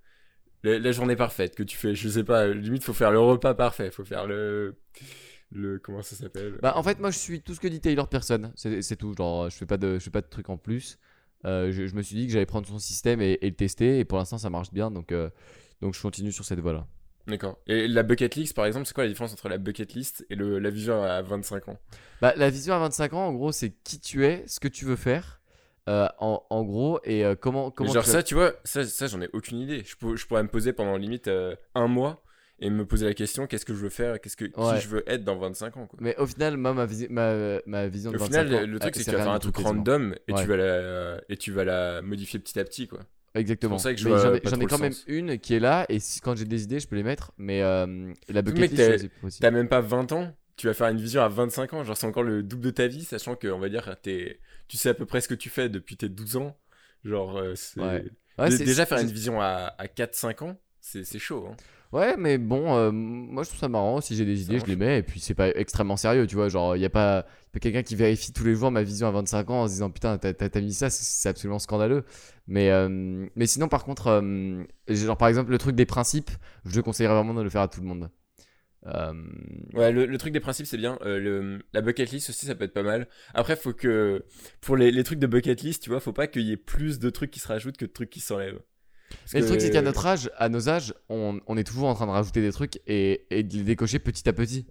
le- 0.63 0.79
la 0.79 0.93
journée 0.93 1.17
parfaite, 1.17 1.55
que 1.55 1.63
tu 1.63 1.77
fais, 1.77 1.95
je 1.95 2.09
sais 2.09 2.25
pas, 2.25 2.49
limite, 2.49 2.85
faut 2.85 2.93
faire 2.93 3.11
le 3.11 3.21
repas 3.21 3.55
parfait, 3.55 3.91
faut 3.91 4.05
faire 4.05 4.27
le. 4.27 4.77
Le. 5.53 5.79
Comment 5.79 6.03
ça 6.03 6.17
s'appelle? 6.17 6.59
Bah 6.63 6.73
en 6.77 6.83
fait 6.83 6.99
moi 6.99 7.11
je 7.13 7.19
suis 7.19 7.41
tout 7.41 7.55
ce 7.55 7.61
que 7.61 7.69
dit 7.69 7.81
Taylor 7.81 8.09
Pearson, 8.09 8.51
c'est 8.57 8.83
c'est 8.83 8.97
tout. 8.97 9.15
Genre 9.17 9.51
je 9.51 9.57
fais 9.57 9.67
pas 9.67 9.77
de, 9.77 9.99
je 9.99 10.05
fais 10.05 10.11
pas 10.11 10.23
de 10.23 10.27
trucs 10.27 10.49
en 10.49 10.57
plus. 10.57 10.99
Euh, 11.47 11.71
je, 11.73 11.87
je 11.87 11.95
me 11.95 12.03
suis 12.03 12.17
dit 12.17 12.27
que 12.27 12.33
j'allais 12.33 12.47
prendre 12.47 12.67
son 12.67 12.79
système 12.79 13.21
et, 13.21 13.39
et 13.43 13.51
le 13.51 13.55
tester 13.57 13.99
et 13.99 14.05
pour 14.05 14.19
l'instant 14.19 14.39
ça 14.39 14.49
marche 14.51 14.73
bien 14.73 14.91
donc 14.91 15.13
euh, 15.13 15.29
donc 15.83 15.95
je 15.95 16.01
continue 16.01 16.33
sur 16.33 16.45
cette 16.45 16.61
voie 16.61 16.73
là. 16.73 16.87
D'accord. 17.27 17.59
Et 17.67 17.89
la 17.89 18.03
bucket 18.03 18.35
list, 18.37 18.55
par 18.55 18.67
exemple, 18.67 18.85
c'est 18.87 18.93
quoi 18.93 19.05
la 19.05 19.09
différence 19.09 19.33
entre 19.33 19.49
la 19.49 19.57
bucket 19.57 19.95
list 19.95 20.27
et 20.29 20.35
le, 20.35 20.59
la 20.59 20.69
vision 20.69 21.03
à 21.03 21.23
25 21.23 21.69
ans? 21.71 21.79
Bah 22.21 22.35
la 22.37 22.51
vision 22.51 22.75
à 22.75 22.79
25 22.79 23.13
ans 23.15 23.27
en 23.29 23.33
gros 23.33 23.53
c'est 23.53 23.71
qui 23.83 23.99
tu 24.01 24.27
es, 24.27 24.45
ce 24.47 24.61
que 24.61 24.69
tu 24.69 24.85
veux 24.85 24.97
faire 24.97 25.41
euh, 25.89 26.09
en, 26.19 26.43
en 26.51 26.65
gros 26.65 26.99
et 27.05 27.25
euh, 27.25 27.35
comment 27.35 27.71
comment 27.71 27.93
Genre 27.93 28.05
tu 28.05 28.11
ça, 28.11 28.23
tu 28.23 28.35
vois, 28.35 28.55
ça, 28.65 28.85
ça 28.85 29.07
j'en 29.07 29.21
ai 29.21 29.29
aucune 29.35 29.59
idée. 29.59 29.85
Je, 29.85 29.97
pour- 29.97 30.17
je 30.17 30.27
pourrais 30.27 30.43
me 30.43 30.49
poser 30.49 30.73
pendant 30.73 30.97
limite 30.97 31.29
euh, 31.29 31.55
un 31.75 31.89
mois 31.89 32.24
et 32.61 32.71
me 32.71 32.87
poser 32.87 33.07
la 33.07 33.15
question 33.15 33.47
qu'est-ce 33.47 33.65
que 33.67 33.75
je 33.75 33.81
veux 33.81 33.89
faire, 33.91 34.21
qu'est-ce 34.21 34.37
que 34.37 34.45
Ouais. 34.45 34.77
qui 34.77 34.83
je 34.85 34.89
veux 34.89 35.03
être 35.11 35.25
dans 35.25 35.37
25 35.37 35.77
ans 35.77 35.87
quoi. 35.87 35.99
Mais 36.01 36.17
au 36.19 36.27
final 36.27 36.57
moi 36.57 36.73
ma, 36.73 36.87
visi- 36.87 37.09
ma, 37.11 37.59
ma 37.67 37.89
vision 37.89 38.11
de 38.13 38.17
Au 38.17 38.21
25 38.21 38.45
final, 38.45 38.55
ans 38.65 38.67
le, 38.67 38.79
truc 38.79 38.95
c'est 38.95 39.01
que 39.05 39.11
tu 39.11 39.17
vas 39.17 39.23
faire 39.23 39.33
un 39.33 39.39
truc 39.39 39.55
quasiment. 39.55 39.73
random 39.75 40.15
et 40.29 40.33
Ouais. 40.33 40.43
tu 40.43 40.49
vas 40.49 40.57
la 40.57 41.21
et 41.29 41.37
tu 41.37 41.53
vas 41.53 41.65
la 41.65 42.03
modifier 42.03 42.39
petit 42.39 42.59
à 42.61 42.65
petit 42.65 42.87
quoi. 42.89 43.01
Exactement. 43.35 43.79
C'est 43.79 43.89
pour 43.89 43.91
ça 43.91 43.95
que 43.95 43.99
je 44.01 44.05
Mais 44.05 44.11
vois 44.11 44.21
j'en 44.23 44.35
ai, 44.61 44.67
quand 44.67 44.79
même 44.79 44.93
sens. 44.93 45.03
une 45.09 45.39
qui 45.39 45.55
est 45.55 45.59
là 45.61 45.85
et 45.89 45.99
si- 45.99 46.21
quand 46.21 46.37
j'ai 46.37 46.45
des 46.45 46.63
idées 46.63 46.79
je 46.79 46.87
peux 46.87 46.95
les 46.97 47.03
mettre 47.03 47.33
mais 47.37 47.63
euh, 47.63 48.13
la 48.29 48.43
bucket 48.43 48.71
list 48.71 49.11
t'as- 49.41 49.51
même 49.51 49.69
pas 49.69 49.81
20 49.81 50.13
ans, 50.13 50.33
tu 50.57 50.69
vas 50.69 50.75
faire 50.75 50.87
une 50.87 50.99
vision 51.01 51.21
à 51.23 51.29
25 51.29 51.73
ans, 51.73 51.83
genre 51.83 51.97
c'est 51.97 52.07
encore 52.07 52.23
le 52.23 52.45
double 52.45 52.63
de 52.67 52.71
ta 52.71 52.87
vie, 52.87 53.03
sachant 53.03 53.35
que 53.35 53.49
on 53.49 53.59
va 53.59 53.69
dire 53.69 53.97
t'es 54.03 54.39
tu 54.69 54.77
sais 54.77 54.91
à 54.91 54.95
peu 54.95 55.05
près 55.07 55.21
ce 55.21 55.27
que 55.27 55.35
tu 55.35 55.49
fais 55.51 55.69
depuis 55.69 55.97
tes 55.97 56.09
12 56.09 56.37
ans. 56.37 56.57
Genre 57.05 57.37
euh, 57.37 57.55
c'est 57.57 57.81
Ouais. 57.81 58.05
Ouais, 58.39 58.49
Dé- 58.51 58.57
c'est- 58.59 58.65
déjà 58.65 58.87
faire 58.87 58.99
une 58.99 59.11
vision 59.11 59.41
à, 59.41 59.75
à 59.79 59.87
4-5 59.89 60.43
ans, 60.43 60.57
c'est 60.81 61.05
c'est 61.05 61.19
chaud. 61.19 61.49
Hein. 61.51 61.57
Ouais, 61.95 62.17
mais 62.17 62.39
bon, 62.39 62.75
euh, 62.77 62.91
moi 62.91 63.45
je 63.45 63.51
trouve 63.51 63.61
ça 63.61 63.69
marrant. 63.69 64.01
Si 64.01 64.17
j'ai 64.17 64.25
des 64.25 64.43
idées, 64.43 64.59
je 64.59 64.67
les 64.67 64.75
mets. 64.75 64.99
Et 64.99 65.03
puis 65.05 65.21
c'est 65.21 65.35
pas 65.35 65.51
extrêmement 65.51 65.97
sérieux, 65.97 66.27
tu 66.27 66.35
vois. 66.35 66.49
Genre, 66.49 66.75
il 66.77 66.83
y 66.83 66.85
a 66.85 66.91
pas, 66.91 67.25
quelqu'un 67.61 67.85
qui 67.85 67.95
vérifie 67.95 68.33
tous 68.33 68.43
les 68.45 68.57
jours 68.57 68.73
ma 68.73 68.83
vision 68.83 69.07
à 69.07 69.13
25 69.13 69.49
ans 69.51 69.63
en 69.63 69.67
se 69.69 69.75
disant 69.75 69.91
putain, 69.91 70.19
t'as 70.19 70.61
mis 70.61 70.75
ça, 70.75 70.91
c'est- 70.91 71.29
absolument 71.29 71.61
scandaleux. 71.61 72.05
Mais, 72.49 72.71
euh, 72.71 73.29
mais 73.37 73.47
sinon, 73.47 73.69
par 73.69 73.85
contre, 73.85 74.09
euh, 74.09 74.65
genre 74.89 75.17
par 75.17 75.29
exemple, 75.29 75.53
le 75.53 75.59
truc 75.59 75.77
des 75.77 75.87
principes, 75.87 76.31
je 76.65 76.81
conseillerais 76.81 77.15
vraiment 77.15 77.33
de 77.35 77.43
le 77.43 77.51
faire 77.51 77.63
à 77.63 77.69
tout 77.69 77.81
le 77.81 77.87
monde. 77.87 78.11
Ouais, 79.73 79.93
le, 79.93 80.05
le 80.07 80.19
truc 80.19 80.33
des 80.33 80.41
principes, 80.41 80.67
c'est 80.67 80.77
bien. 80.77 80.99
Le, 81.05 81.61
la 81.73 81.81
bucket 81.81 82.11
list 82.11 82.29
aussi, 82.31 82.47
ça 82.47 82.55
peut 82.55 82.65
être 82.65 82.75
pas 82.75 82.83
mal. 82.83 83.09
Après, 83.35 83.57
faut 83.57 83.73
que. 83.73 84.25
Pour 84.61 84.77
les, 84.77 84.91
les 84.91 85.05
trucs 85.05 85.19
de 85.21 85.27
bucket 85.27 85.63
list, 85.63 85.83
tu 85.85 85.91
vois, 85.91 86.01
faut 86.01 86.13
pas 86.13 86.27
qu'il 86.27 86.43
y 86.43 86.53
ait 86.53 86.57
plus 86.57 86.99
de 86.99 87.09
trucs 87.11 87.31
qui 87.31 87.41
se 87.41 87.49
rajoutent 87.49 87.77
que 87.77 87.87
de 87.87 87.93
trucs 87.93 88.11
qui 88.11 88.21
s'enlèvent. 88.21 88.61
Mais 89.33 89.41
le 89.41 89.47
truc, 89.47 89.61
c'est 89.61 89.71
qu'à 89.71 89.83
notre 89.83 90.05
âge, 90.07 90.31
à 90.37 90.49
nos 90.49 90.69
âges, 90.69 90.93
on, 91.09 91.41
on 91.47 91.57
est 91.57 91.65
toujours 91.65 91.89
en 91.89 91.95
train 91.95 92.07
de 92.07 92.11
rajouter 92.11 92.41
des 92.43 92.53
trucs 92.53 92.81
et, 92.87 93.27
et 93.31 93.43
de 93.43 93.55
les 93.57 93.63
décocher 93.63 93.99
petit 93.99 94.29
à 94.29 94.33
petit. 94.33 94.67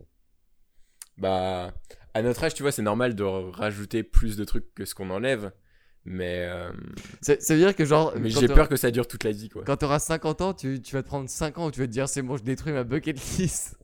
Bah. 1.17 1.73
À 2.13 2.21
notre 2.21 2.43
âge, 2.43 2.53
tu 2.53 2.61
vois, 2.63 2.71
c'est 2.71 2.81
normal 2.83 3.15
de 3.15 3.23
rajouter 3.23 4.03
plus 4.03 4.37
de 4.37 4.43
trucs 4.43 4.73
que 4.75 4.85
ce 4.85 4.93
qu'on 4.93 5.09
enlève. 5.09 5.51
Mais. 6.05 6.45
euh, 6.47 6.71
Ça, 7.21 7.39
ça 7.39 7.53
veut 7.55 7.59
dire 7.61 7.75
que, 7.75 7.85
genre, 7.85 8.13
mais 8.19 8.29
j'ai 8.29 8.41
t'auras- 8.41 8.53
peur 8.55 8.69
que 8.69 8.75
ça 8.75 8.91
dure 8.91 9.07
toute 9.07 9.23
la 9.23 9.31
vie, 9.31 9.49
quoi. 9.49 9.63
Quand 9.63 9.77
tu 9.77 9.85
auras 9.85 9.99
50 9.99 10.41
ans, 10.41 10.53
tu, 10.53 10.81
tu 10.81 10.95
vas 10.95 11.01
te 11.01 11.07
prendre 11.07 11.29
5 11.29 11.57
ans 11.57 11.67
où 11.67 11.71
tu 11.71 11.79
vas 11.79 11.87
te 11.87 11.91
dire 11.91 12.07
c'est 12.09 12.21
bon, 12.21 12.37
je 12.37 12.43
détruis 12.43 12.73
ma 12.73 12.83
bucket 12.83 13.17
list. 13.39 13.77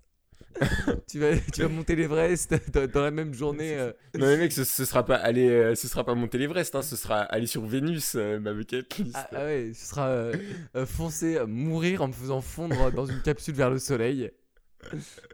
tu, 1.07 1.19
vas, 1.19 1.37
tu 1.37 1.61
vas 1.61 1.69
monter 1.69 1.95
l'Everest 1.95 2.53
dans, 2.73 2.87
dans 2.87 3.01
la 3.01 3.11
même 3.11 3.33
journée. 3.33 3.77
euh. 3.77 3.91
Non, 4.15 4.25
mais 4.27 4.37
mec, 4.37 4.51
ce, 4.51 4.63
ce 4.63 4.85
sera 4.85 5.05
pas 5.05 5.15
aller. 5.15 5.49
euh, 5.49 5.75
ce 5.75 5.87
sera 5.87 6.03
pas 6.03 6.15
monter 6.15 6.37
l'Everest, 6.37 6.75
hein, 6.75 6.81
ce 6.81 6.95
sera 6.95 7.21
aller 7.21 7.47
sur 7.47 7.65
Vénus, 7.65 8.15
euh, 8.15 8.39
ma 8.39 8.53
bucket 8.53 8.97
list. 8.97 9.15
Ah, 9.15 9.29
ah 9.33 9.45
ouais, 9.45 9.71
ce 9.73 9.85
sera 9.85 10.07
euh, 10.09 10.85
foncer, 10.85 11.39
mourir 11.47 12.01
en 12.01 12.07
me 12.07 12.13
faisant 12.13 12.41
fondre 12.41 12.91
dans 12.91 13.05
une 13.05 13.21
capsule 13.21 13.55
vers 13.55 13.69
le 13.69 13.79
soleil 13.79 14.31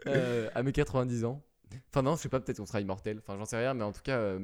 à 0.06 0.62
mes 0.62 0.72
90 0.72 1.24
ans. 1.24 1.42
Enfin, 1.90 2.02
non, 2.02 2.16
je 2.16 2.22
sais 2.22 2.28
pas, 2.28 2.40
peut-être 2.40 2.58
qu'on 2.58 2.66
sera 2.66 2.80
immortel. 2.80 3.18
Enfin, 3.18 3.36
j'en 3.38 3.44
sais 3.44 3.56
rien, 3.56 3.74
mais 3.74 3.84
en 3.84 3.92
tout 3.92 4.02
cas. 4.02 4.36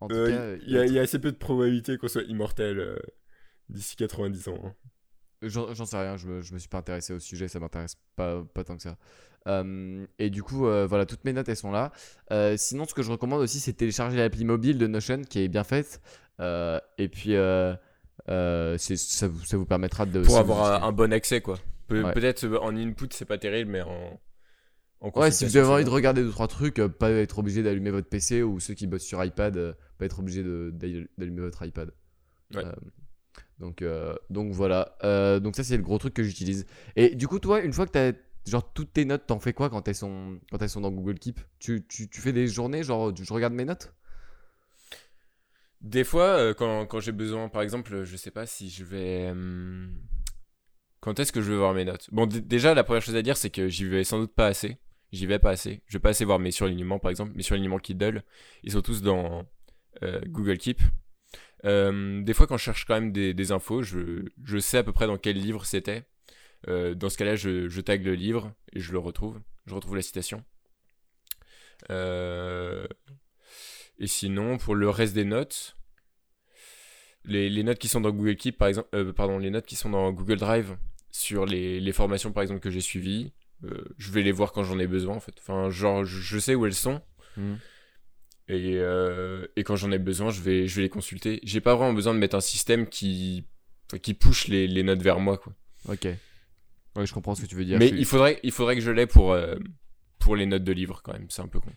en 0.00 0.08
tout 0.08 0.14
cas, 0.14 0.56
Il 0.66 0.70
y, 0.72 0.78
a- 0.78 0.84
il 0.86 0.92
y 0.92 0.98
a 0.98 1.02
assez 1.02 1.18
peu 1.18 1.32
de 1.32 1.36
probabilité 1.36 1.96
qu'on 1.98 2.08
soit 2.08 2.22
immortel 2.24 2.98
d'ici 3.68 3.96
90 3.96 4.48
ans. 4.48 4.60
hein. 4.64 4.74
J'en 5.42 5.74
j'en 5.74 5.84
sais 5.84 5.98
rien, 5.98 6.16
je 6.16 6.26
me, 6.28 6.40
je 6.40 6.54
me 6.54 6.58
suis 6.58 6.68
pas 6.68 6.78
intéressé 6.78 7.12
au 7.12 7.18
sujet, 7.18 7.46
ça 7.46 7.60
m'intéresse 7.60 7.96
pas, 8.16 8.42
pas 8.54 8.64
tant 8.64 8.76
que 8.76 8.82
ça. 8.82 8.96
Euh, 9.46 10.06
et 10.18 10.30
du 10.30 10.42
coup, 10.42 10.66
euh, 10.66 10.86
voilà, 10.86 11.06
toutes 11.06 11.24
mes 11.24 11.32
notes 11.32 11.48
elles 11.48 11.56
sont 11.56 11.70
là. 11.70 11.92
Euh, 12.32 12.56
sinon, 12.56 12.84
ce 12.86 12.94
que 12.94 13.02
je 13.02 13.10
recommande 13.10 13.40
aussi, 13.40 13.60
c'est 13.60 13.72
de 13.72 13.76
télécharger 13.76 14.16
l'appli 14.16 14.44
mobile 14.44 14.78
de 14.78 14.86
Notion 14.86 15.22
qui 15.22 15.40
est 15.40 15.48
bien 15.48 15.64
faite. 15.64 16.00
Et 16.40 17.08
puis, 17.08 17.34
c'est- 18.26 18.96
ça, 18.96 19.28
vous- 19.28 19.44
ça 19.44 19.56
vous 19.56 19.66
permettra 19.66 20.06
de. 20.06 20.22
Pour 20.22 20.38
avoir 20.38 20.82
un, 20.82 20.88
un 20.88 20.92
bon 20.92 21.12
accès, 21.12 21.40
quoi. 21.40 21.58
Pe- 21.88 22.02
Ouais. 22.02 22.12
Peut-être 22.12 22.46
en 22.60 22.76
input, 22.76 23.06
c'est 23.12 23.24
pas 23.24 23.38
terrible, 23.38 23.70
mais 23.70 23.82
en. 23.82 24.20
en 25.00 25.10
Ouais, 25.20 25.30
si 25.30 25.44
vous 25.44 25.56
avez 25.56 25.68
envie 25.68 25.84
de 25.84 25.90
regarder 25.90 26.22
deux 26.22 26.30
trois 26.30 26.48
trucs, 26.48 26.80
pas 26.98 27.10
être 27.10 27.38
obligé 27.38 27.62
d'allumer 27.62 27.90
votre 27.90 28.08
PC 28.08 28.42
ou 28.42 28.58
ceux 28.58 28.74
qui 28.74 28.86
bossent 28.88 29.04
sur 29.04 29.22
iPad, 29.24 29.76
pas 29.98 30.04
être 30.04 30.18
obligé 30.18 30.42
de- 30.42 30.72
d'allumer 31.16 31.40
votre 31.42 31.64
iPad. 31.64 31.92
Ouais. 32.54 32.64
Donc, 33.60 33.84
donc 34.30 34.52
voilà. 34.52 34.96
Donc 35.40 35.54
ça 35.56 35.62
c'est 35.62 35.76
le 35.76 35.82
gros 35.84 35.98
truc 35.98 36.12
que 36.14 36.22
j'utilise. 36.24 36.66
Et 36.96 37.14
du 37.14 37.28
coup 37.28 37.38
toi, 37.38 37.60
une 37.60 37.72
fois 37.72 37.86
que 37.86 37.92
t'as 37.92 38.12
genre 38.46 38.72
toutes 38.72 38.92
tes 38.92 39.04
notes, 39.04 39.26
t'en 39.26 39.40
fais 39.40 39.52
quoi 39.52 39.70
quand 39.70 39.88
elles 39.88 39.94
sont 39.94 40.40
quand 40.50 40.62
elles 40.62 40.70
sont 40.70 40.80
dans 40.80 40.90
Google 40.92 41.18
Keep? 41.18 41.40
Tu, 41.58 41.86
tu, 41.88 42.08
tu 42.08 42.20
fais 42.20 42.32
des 42.32 42.48
journées 42.48 42.82
genre 42.84 43.14
je 43.16 43.32
regarde 43.32 43.54
mes 43.54 43.64
notes? 43.64 43.94
Des 45.80 46.04
fois, 46.04 46.38
euh, 46.38 46.54
quand, 46.54 46.86
quand 46.86 47.00
j'ai 47.00 47.12
besoin, 47.12 47.48
par 47.48 47.62
exemple, 47.62 48.04
je 48.04 48.16
sais 48.16 48.30
pas 48.30 48.46
si 48.46 48.70
je 48.70 48.84
vais. 48.84 49.28
hum, 49.30 49.90
Quand 51.00 51.18
est-ce 51.20 51.32
que 51.32 51.40
je 51.40 51.50
vais 51.52 51.58
voir 51.58 51.74
mes 51.74 51.84
notes? 51.84 52.08
Bon, 52.12 52.26
déjà, 52.26 52.74
la 52.74 52.82
première 52.84 53.02
chose 53.02 53.16
à 53.16 53.22
dire, 53.22 53.36
c'est 53.36 53.50
que 53.50 53.68
j'y 53.68 53.84
vais 53.84 54.04
sans 54.04 54.18
doute 54.18 54.34
pas 54.34 54.46
assez. 54.46 54.78
J'y 55.12 55.26
vais 55.26 55.38
pas 55.38 55.50
assez. 55.50 55.82
Je 55.86 55.94
vais 55.98 56.00
pas 56.00 56.10
assez 56.10 56.24
voir 56.24 56.38
mes 56.38 56.50
surlignements, 56.50 56.98
par 56.98 57.10
exemple. 57.10 57.32
Mes 57.36 57.42
surlignements 57.42 57.78
Kindle, 57.78 58.22
ils 58.64 58.72
sont 58.72 58.82
tous 58.82 59.02
dans 59.02 59.46
euh, 60.02 60.20
Google 60.26 60.58
Keep. 60.58 60.80
Euh, 61.64 62.22
des 62.22 62.34
fois, 62.34 62.46
quand 62.46 62.56
je 62.58 62.64
cherche 62.64 62.84
quand 62.86 62.94
même 62.94 63.12
des, 63.12 63.34
des 63.34 63.52
infos, 63.52 63.82
je, 63.82 64.24
je 64.44 64.58
sais 64.58 64.78
à 64.78 64.84
peu 64.84 64.92
près 64.92 65.06
dans 65.06 65.18
quel 65.18 65.36
livre 65.38 65.66
c'était. 65.66 66.04
Euh, 66.68 66.94
dans 66.94 67.08
ce 67.08 67.16
cas-là, 67.18 67.36
je, 67.36 67.68
je 67.68 67.80
tag 67.80 68.04
le 68.04 68.14
livre 68.14 68.52
et 68.72 68.80
je 68.80 68.92
le 68.92 68.98
retrouve. 68.98 69.40
Je 69.66 69.74
retrouve 69.74 69.96
la 69.96 70.02
citation. 70.02 70.44
Euh, 71.90 72.86
et 73.98 74.06
sinon, 74.06 74.58
pour 74.58 74.74
le 74.74 74.88
reste 74.88 75.14
des 75.14 75.24
notes, 75.24 75.76
les, 77.24 77.48
les 77.50 77.62
notes 77.62 77.78
qui 77.78 77.88
sont 77.88 78.00
dans 78.00 78.10
Google 78.10 78.36
Keep, 78.36 78.58
par 78.58 78.68
exemple, 78.68 78.88
euh, 78.94 79.12
pardon, 79.12 79.38
les 79.38 79.50
notes 79.50 79.66
qui 79.66 79.76
sont 79.76 79.90
dans 79.90 80.10
Google 80.12 80.38
Drive 80.38 80.76
sur 81.10 81.46
les, 81.46 81.80
les 81.80 81.92
formations, 81.92 82.32
par 82.32 82.42
exemple, 82.42 82.60
que 82.60 82.70
j'ai 82.70 82.80
suivies, 82.80 83.32
euh, 83.64 83.84
je 83.98 84.10
vais 84.10 84.22
les 84.22 84.32
voir 84.32 84.52
quand 84.52 84.64
j'en 84.64 84.78
ai 84.78 84.86
besoin, 84.86 85.16
en 85.16 85.20
fait. 85.20 85.34
Enfin, 85.38 85.70
genre, 85.70 86.04
je, 86.04 86.20
je 86.20 86.38
sais 86.38 86.54
où 86.54 86.66
elles 86.66 86.74
sont. 86.74 87.00
Mhm. 87.36 87.58
Et, 88.48 88.80
et 89.56 89.64
quand 89.64 89.74
j'en 89.74 89.90
ai 89.90 89.98
besoin, 89.98 90.30
je 90.30 90.40
vais, 90.40 90.68
je 90.68 90.76
vais 90.76 90.82
les 90.82 90.88
consulter. 90.88 91.40
J'ai 91.42 91.60
pas 91.60 91.74
vraiment 91.74 91.92
besoin 91.92 92.14
de 92.14 92.20
mettre 92.20 92.36
un 92.36 92.40
système 92.40 92.86
qui, 92.86 93.44
qui 94.02 94.14
push 94.14 94.46
les, 94.46 94.68
les 94.68 94.84
notes 94.84 95.02
vers 95.02 95.18
moi, 95.18 95.36
quoi. 95.36 95.52
Ok. 95.88 96.06
Ouais, 96.96 97.06
je 97.06 97.12
comprends 97.14 97.34
ce 97.34 97.42
que 97.42 97.46
tu 97.46 97.54
veux 97.54 97.64
dire. 97.64 97.78
Mais 97.78 97.88
il 97.90 98.04
faudrait, 98.06 98.40
il 98.42 98.50
faudrait 98.52 98.74
que 98.74 98.80
je 98.80 98.90
l'ai 98.90 99.06
pour, 99.06 99.32
euh, 99.32 99.54
pour 100.18 100.34
les 100.34 100.46
notes 100.46 100.64
de 100.64 100.72
livres, 100.72 101.00
quand 101.04 101.12
même. 101.12 101.26
C'est 101.30 101.42
un 101.42 101.48
peu 101.48 101.60
con. 101.60 101.70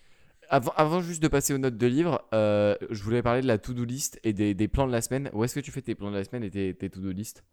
Avant, 0.50 0.72
avant 0.78 1.02
juste 1.02 1.22
de 1.22 1.28
passer 1.28 1.54
aux 1.54 1.58
notes 1.60 1.78
de 1.78 1.86
livres, 1.88 2.28
euh, 2.34 2.76
je 2.90 3.04
voulais 3.04 3.22
parler 3.22 3.42
de 3.42 3.48
la 3.48 3.58
to-do 3.60 3.84
list 3.86 4.20
et 4.24 4.34
des, 4.34 4.56
des 4.56 4.68
plans 4.68 4.88
de 4.88 4.92
la 4.92 5.02
semaine. 5.02 5.30
Où 5.34 5.44
est-ce 5.44 5.54
que 5.56 5.60
tu 5.60 5.72
fais 5.72 5.82
tes 5.82 5.94
plans 5.94 6.10
de 6.10 6.16
la 6.16 6.24
semaine 6.24 6.44
et 6.44 6.50
tes, 6.50 6.74
tes 6.74 6.90
to-do 6.90 7.12
list? 7.12 7.44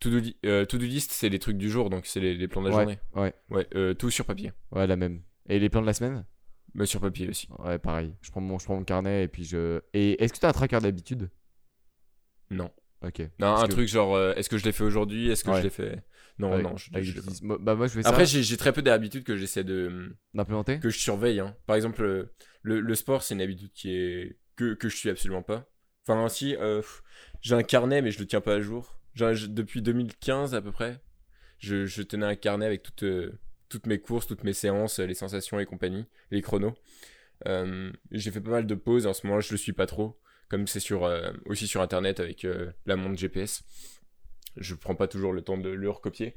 To-do 0.00 0.18
li- 0.18 0.36
euh, 0.46 0.64
to-do 0.64 0.86
list, 0.86 1.10
c'est 1.12 1.28
les 1.28 1.38
trucs 1.38 1.58
du 1.58 1.70
jour, 1.70 1.90
donc 1.90 2.06
c'est 2.06 2.20
les, 2.20 2.34
les 2.34 2.48
plans 2.48 2.62
de 2.62 2.68
la 2.70 2.74
Ouais, 2.74 2.82
journée. 2.82 2.98
ouais. 3.14 3.34
Ouais, 3.50 3.94
tout 3.94 4.10
sur 4.10 4.24
papier. 4.24 4.52
Ouais, 4.72 4.86
la 4.86 4.96
même. 4.96 5.22
Et 5.48 5.58
les 5.58 5.68
plans 5.68 5.82
de 5.82 5.86
la 5.86 5.92
semaine? 5.92 6.24
Mais 6.74 6.86
sur 6.86 7.00
papier 7.00 7.28
aussi. 7.28 7.48
Ouais, 7.58 7.78
pareil. 7.78 8.14
Je 8.22 8.30
prends 8.30 8.40
mon, 8.40 8.58
je 8.58 8.64
prends 8.64 8.76
mon 8.76 8.84
carnet 8.84 9.24
et 9.24 9.28
puis 9.28 9.44
je. 9.44 9.80
Et 9.92 10.22
est-ce 10.22 10.32
que 10.32 10.38
tu 10.38 10.46
as 10.46 10.48
un 10.48 10.52
tracker 10.52 10.78
d'habitude? 10.80 11.28
Non. 12.50 12.70
Ok. 13.02 13.22
Non, 13.38 13.54
un 13.56 13.66
que- 13.66 13.72
truc 13.72 13.88
genre, 13.88 14.14
euh, 14.14 14.34
est-ce 14.34 14.48
que 14.50 14.58
je 14.58 14.64
l'ai 14.64 14.72
fait 14.72 14.84
aujourd'hui 14.84 15.30
Est-ce 15.30 15.42
que 15.44 15.50
Ouais. 15.50 15.58
je 15.58 15.62
l'ai 15.62 15.70
fait? 15.70 16.02
Non, 16.38 16.52
Ouais, 16.52 16.62
non, 16.62 16.76
je, 16.76 16.90
je 17.00 17.12
l'ai 17.14 17.20
pas. 17.22 17.32
moi- 17.42 17.58
Bah, 17.60 17.74
moi, 17.74 17.86
je 17.86 18.00
fais 18.00 18.06
Après, 18.06 18.24
j'ai 18.26 18.56
très 18.56 18.72
peu 18.72 18.82
d'habitudes 18.82 19.24
que 19.24 19.36
j'essaie 19.36 19.64
de. 19.64 20.16
D'implémenter 20.34 20.78
que 20.80 20.88
je 20.90 20.98
surveille. 20.98 21.40
hein. 21.40 21.54
Par 21.66 21.76
exemple, 21.76 22.02
euh, 22.02 22.32
le, 22.62 22.80
le 22.80 22.94
sport, 22.94 23.22
c'est 23.22 23.34
une 23.34 23.40
habitude 23.42 23.72
qui 23.72 23.94
est. 23.94 24.38
que, 24.56 24.74
que 24.74 24.88
je 24.90 24.96
suis 24.96 25.08
absolument 25.10 25.42
pas. 25.42 25.66
Enfin, 26.06 26.28
si, 26.28 26.54
euh, 26.56 26.82
j'ai 27.40 27.54
un 27.54 27.62
carnet, 27.62 28.02
mais 28.02 28.10
je 28.10 28.18
le 28.18 28.26
tiens 28.26 28.40
pas 28.42 28.54
à 28.54 28.60
jour. 28.60 28.98
Je- 29.14 29.46
depuis 29.46 29.80
2015 29.82 30.54
à 30.54 30.60
peu 30.62 30.70
près, 30.72 31.00
je, 31.58 31.84
je 31.86 32.02
tenais 32.02 32.26
un 32.26 32.34
carnet 32.36 32.64
avec 32.66 32.82
toutes, 32.82 33.02
euh, 33.04 33.38
toutes 33.68 33.86
mes 33.86 33.98
courses, 33.98 34.26
toutes 34.26 34.44
mes 34.44 34.52
séances, 34.54 34.98
les 34.98 35.14
sensations 35.14 35.58
et 35.60 35.66
compagnie, 35.66 36.06
les 36.30 36.40
chronos. 36.42 36.74
J'ai 38.10 38.30
fait 38.30 38.40
pas 38.40 38.50
mal 38.50 38.66
de 38.66 38.74
pauses, 38.74 39.06
en 39.06 39.12
ce 39.12 39.26
moment 39.26 39.40
je 39.40 39.50
le 39.52 39.56
suis 39.58 39.72
pas 39.72 39.86
trop, 39.86 40.18
comme 40.50 40.66
c'est 40.66 40.80
sur, 40.80 41.04
euh, 41.06 41.32
aussi 41.46 41.66
sur 41.66 41.80
internet 41.80 42.20
avec 42.20 42.44
euh, 42.44 42.72
la 42.86 42.96
montre 42.96 43.18
GPS. 43.18 43.62
Je 44.56 44.74
prends 44.74 44.96
pas 44.96 45.08
toujours 45.08 45.32
le 45.32 45.42
temps 45.42 45.58
de 45.58 45.70
le 45.70 45.90
recopier. 45.90 46.34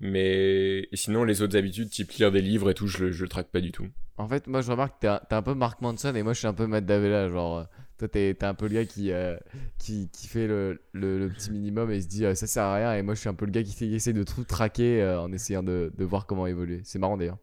Mais 0.00 0.88
et 0.90 0.96
sinon, 0.96 1.24
les 1.24 1.42
autres 1.42 1.56
habitudes, 1.56 1.90
type 1.90 2.10
lire 2.12 2.32
des 2.32 2.42
livres 2.42 2.70
et 2.70 2.74
tout, 2.74 2.88
je, 2.88 3.04
le- 3.04 3.12
je 3.12 3.22
le 3.22 3.28
traque 3.28 3.48
pas 3.50 3.60
du 3.60 3.72
tout. 3.72 3.86
En 4.16 4.28
fait, 4.28 4.46
moi, 4.46 4.62
je 4.62 4.70
remarque 4.70 5.00
que 5.00 5.06
t'es 5.06 5.34
un, 5.34 5.42
peu 5.42 5.54
Mark 5.54 5.80
Manson 5.80 6.14
et 6.14 6.22
moi, 6.22 6.32
je 6.32 6.38
suis 6.40 6.48
un 6.48 6.54
peu 6.54 6.66
Matt 6.66 6.84
Davella. 6.86 7.28
Genre, 7.28 7.58
euh, 7.58 7.64
toi, 7.98 8.08
t'es 8.08 8.36
un 8.42 8.54
peu 8.54 8.68
le 8.68 8.74
gars 8.74 8.84
qui, 8.84 9.12
euh, 9.12 9.36
qui, 9.78 10.10
qui 10.10 10.26
fait 10.28 10.46
le, 10.46 10.82
le, 10.92 11.18
le 11.18 11.28
petit 11.30 11.50
minimum 11.52 11.90
et 11.92 11.96
il 11.96 12.02
se 12.02 12.08
dit 12.08 12.22
ça 12.34 12.46
sert 12.46 12.64
à 12.64 12.74
rien. 12.76 12.94
Et 12.94 13.02
moi, 13.02 13.14
je 13.14 13.20
suis 13.20 13.28
un 13.28 13.34
peu 13.34 13.44
le 13.46 13.52
gars 13.52 13.62
qui, 13.62 13.74
qui 13.74 13.94
essaie 13.94 14.12
de 14.12 14.24
tout 14.24 14.44
traquer 14.44 15.04
en 15.04 15.32
essayant 15.32 15.62
de, 15.62 15.92
de 15.96 16.04
voir 16.04 16.26
comment 16.26 16.46
évoluer. 16.46 16.80
C'est 16.84 16.98
marrant 16.98 17.16
d'ailleurs. 17.16 17.38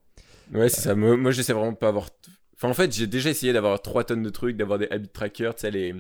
Ouais, 0.54 0.70
c'est 0.70 0.82
ça. 0.82 0.96
Moi, 0.96 1.16
moi, 1.18 1.32
j'essaie 1.32 1.54
vraiment 1.54 1.72
de 1.72 1.78
pas 1.78 1.90
avoir. 1.90 2.10
Enfin, 2.60 2.70
en 2.70 2.74
fait, 2.74 2.94
j'ai 2.94 3.08
déjà 3.08 3.30
essayé 3.30 3.54
d'avoir 3.54 3.82
3 3.82 4.04
tonnes 4.04 4.22
de 4.24 4.30
trucs, 4.30 4.58
d'avoir 4.58 4.78
des 4.80 4.88
habit 4.92 5.08
trackers, 5.10 5.56
tu 5.56 5.62
sais, 5.62 5.72
les, 5.72 5.96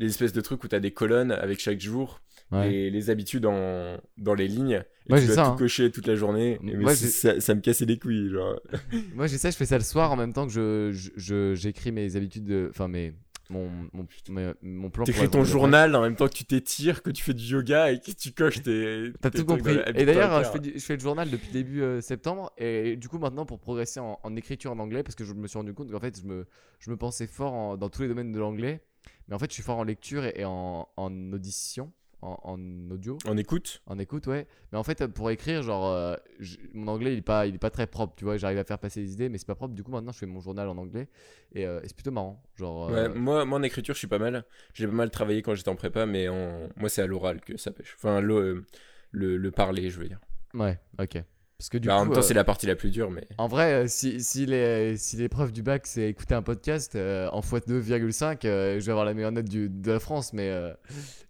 les 0.00 0.06
espèces 0.06 0.32
de 0.32 0.40
trucs 0.40 0.62
où 0.64 0.68
t'as 0.68 0.80
des 0.80 0.90
colonnes 0.90 1.30
avec 1.32 1.60
chaque 1.60 1.80
jour, 1.80 2.20
Ouais. 2.50 2.90
les 2.90 3.08
habitudes 3.08 3.46
en... 3.46 3.96
dans 4.18 4.34
les 4.34 4.46
lignes. 4.46 4.82
Et 5.08 5.12
Ouais, 5.12 5.20
tu 5.20 5.22
j'ai 5.22 5.26
dois 5.28 5.36
ça, 5.36 5.44
tout 5.44 5.50
hein. 5.52 5.56
cocher 5.56 5.90
toute 5.90 6.06
la 6.06 6.16
journée. 6.16 6.54
Et 6.54 6.58
mais 6.62 6.74
Moi, 6.74 6.92
j'ai- 6.94 7.06
ça, 7.06 7.40
ça 7.40 7.54
me 7.54 7.60
cassait 7.62 7.86
les 7.86 7.98
couilles, 7.98 8.28
genre. 8.30 8.60
Moi, 9.14 9.26
j'essaie, 9.26 9.50
je 9.50 9.56
fais 9.56 9.64
ça 9.64 9.78
le 9.78 9.84
soir 9.84 10.12
en 10.12 10.16
même 10.16 10.34
temps 10.34 10.46
que 10.46 10.52
je, 10.52 10.90
je, 10.92 11.10
je- 11.16 11.54
j'écris 11.54 11.92
mes 11.92 12.14
habitudes, 12.14 12.44
de- 12.44 12.66
enfin, 12.68 12.88
mes, 12.88 13.14
mon, 13.52 13.68
mon, 13.92 14.06
mon, 14.30 14.54
mon 14.62 14.90
plan. 14.90 15.04
pour 15.04 15.14
T'écris 15.14 15.28
ton 15.30 15.44
journal 15.44 15.94
en 15.94 16.02
même 16.02 16.16
temps 16.16 16.26
que 16.28 16.34
tu 16.34 16.44
t'étires, 16.44 17.02
que 17.02 17.10
tu 17.10 17.22
fais 17.22 17.34
du 17.34 17.44
yoga 17.44 17.92
et 17.92 18.00
que 18.00 18.10
tu 18.10 18.32
coches 18.32 18.62
tes. 18.62 19.12
T'as 19.20 19.30
tout 19.30 19.44
compris. 19.44 19.74
Et 19.94 20.04
d'ailleurs, 20.06 20.42
je 20.44 20.50
fais, 20.50 20.58
du- 20.58 20.72
je 20.74 20.84
fais 20.84 20.94
le 20.96 21.00
journal 21.00 21.30
depuis 21.30 21.50
début 21.52 21.82
euh, 21.82 22.00
septembre. 22.00 22.50
Et 22.58 22.96
du 22.96 23.08
coup, 23.08 23.18
maintenant, 23.18 23.46
pour 23.46 23.60
progresser 23.60 24.00
en, 24.00 24.18
en 24.22 24.36
écriture 24.36 24.72
en 24.72 24.78
anglais, 24.78 25.02
parce 25.02 25.14
que 25.14 25.24
je 25.24 25.32
me 25.34 25.46
suis 25.46 25.58
rendu 25.58 25.74
compte 25.74 25.90
qu'en 25.90 26.00
fait, 26.00 26.18
je 26.20 26.26
me, 26.26 26.46
je 26.80 26.90
me 26.90 26.96
pensais 26.96 27.26
fort 27.26 27.52
en- 27.52 27.76
dans 27.76 27.88
tous 27.88 28.02
les 28.02 28.08
domaines 28.08 28.32
de 28.32 28.38
l'anglais. 28.38 28.82
Mais 29.28 29.34
en 29.34 29.38
fait, 29.38 29.46
je 29.50 29.54
suis 29.54 29.62
fort 29.62 29.78
en 29.78 29.84
lecture 29.84 30.24
et, 30.24 30.32
et 30.40 30.44
en, 30.44 30.88
en 30.96 31.32
audition, 31.32 31.92
en, 32.22 32.38
en 32.44 32.90
audio, 32.90 33.18
On 33.26 33.36
écoute 33.36 33.82
en 33.86 33.98
écoute, 33.98 34.26
ouais. 34.28 34.46
Mais 34.70 34.78
en 34.78 34.82
fait, 34.84 35.06
pour 35.08 35.30
écrire, 35.30 35.62
genre, 35.62 35.88
euh, 35.88 36.14
je- 36.38 36.56
mon 36.72 36.88
anglais, 36.88 37.12
il 37.12 37.18
est, 37.18 37.22
pas, 37.22 37.46
il 37.46 37.54
est 37.54 37.58
pas 37.58 37.70
très 37.70 37.86
propre. 37.86 38.14
Tu 38.16 38.24
vois, 38.24 38.36
j'arrive 38.36 38.58
à 38.58 38.64
faire 38.64 38.78
passer 38.78 39.02
des 39.02 39.12
idées, 39.12 39.28
mais 39.28 39.38
c'est 39.38 39.46
pas 39.46 39.54
propre. 39.56 39.74
Du 39.74 39.82
coup, 39.82 39.90
maintenant, 39.90 40.12
je 40.12 40.18
fais 40.18 40.26
mon 40.26 40.40
journal 40.40 40.68
en 40.68 40.78
anglais. 40.78 41.08
Et, 41.52 41.66
euh, 41.66 41.80
et 41.82 41.88
c'est 41.88 41.94
plutôt 41.94 42.12
marrant. 42.12 42.42
Genre, 42.56 42.88
Ouais, 42.88 42.94
euh, 42.98 43.14
moi, 43.14 43.44
moi 43.44 43.58
en 43.58 43.62
écriture, 43.62 43.94
je 43.94 43.98
suis 43.98 44.06
pas 44.08 44.18
mal. 44.18 44.44
J'ai 44.74 44.86
pas 44.86 44.92
mal 44.92 45.10
travaillé 45.10 45.42
quand 45.42 45.54
j'étais 45.54 45.68
en 45.68 45.76
prépa, 45.76 46.06
mais 46.06 46.28
en... 46.28 46.68
moi, 46.76 46.88
c'est 46.88 47.02
à 47.02 47.06
l'oral 47.06 47.40
que 47.40 47.56
ça 47.56 47.72
pêche. 47.72 47.94
Enfin, 47.96 48.20
le, 48.20 48.34
euh, 48.36 48.66
le, 49.10 49.36
le 49.36 49.50
parler, 49.50 49.90
je 49.90 49.98
veux 50.00 50.08
dire. 50.08 50.20
ouais, 50.54 50.78
ok. 50.98 51.18
Parce 51.62 51.68
que 51.68 51.78
du 51.78 51.86
Bah, 51.86 51.96
en 51.98 52.04
même 52.06 52.12
temps, 52.12 52.18
euh, 52.18 52.22
c'est 52.22 52.34
la 52.34 52.42
partie 52.42 52.66
la 52.66 52.74
plus 52.74 52.90
dure, 52.90 53.12
mais. 53.12 53.24
En 53.38 53.46
vrai, 53.46 53.72
euh, 53.72 53.86
si, 53.86 54.20
si 54.20 54.46
les- 54.46 54.96
si 54.96 55.16
l'épreuve 55.16 55.52
du 55.52 55.62
bac 55.62 55.86
c'est 55.86 56.08
écouter 56.08 56.34
un 56.34 56.42
podcast 56.42 56.96
euh, 56.96 57.28
en 57.30 57.40
x2,5, 57.40 58.44
euh, 58.44 58.80
je 58.80 58.84
vais 58.84 58.90
avoir 58.90 59.04
la 59.04 59.14
meilleure 59.14 59.30
note 59.30 59.44
du- 59.48 59.68
de 59.68 59.92
la 59.92 60.00
France. 60.00 60.32
Mais, 60.32 60.50
euh, 60.50 60.72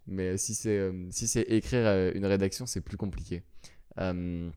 mais 0.07 0.39
si 0.39 0.55
c'est 0.55 0.79
euh, 0.79 1.07
si 1.11 1.29
c'est 1.29 1.43
écrire 1.43 1.83
euh, 1.85 2.13
une 2.15 2.25
rédaction, 2.25 2.65
c'est 2.65 2.81
plus 2.81 2.97
compliqué. 2.97 3.43
Euh, 3.99 4.49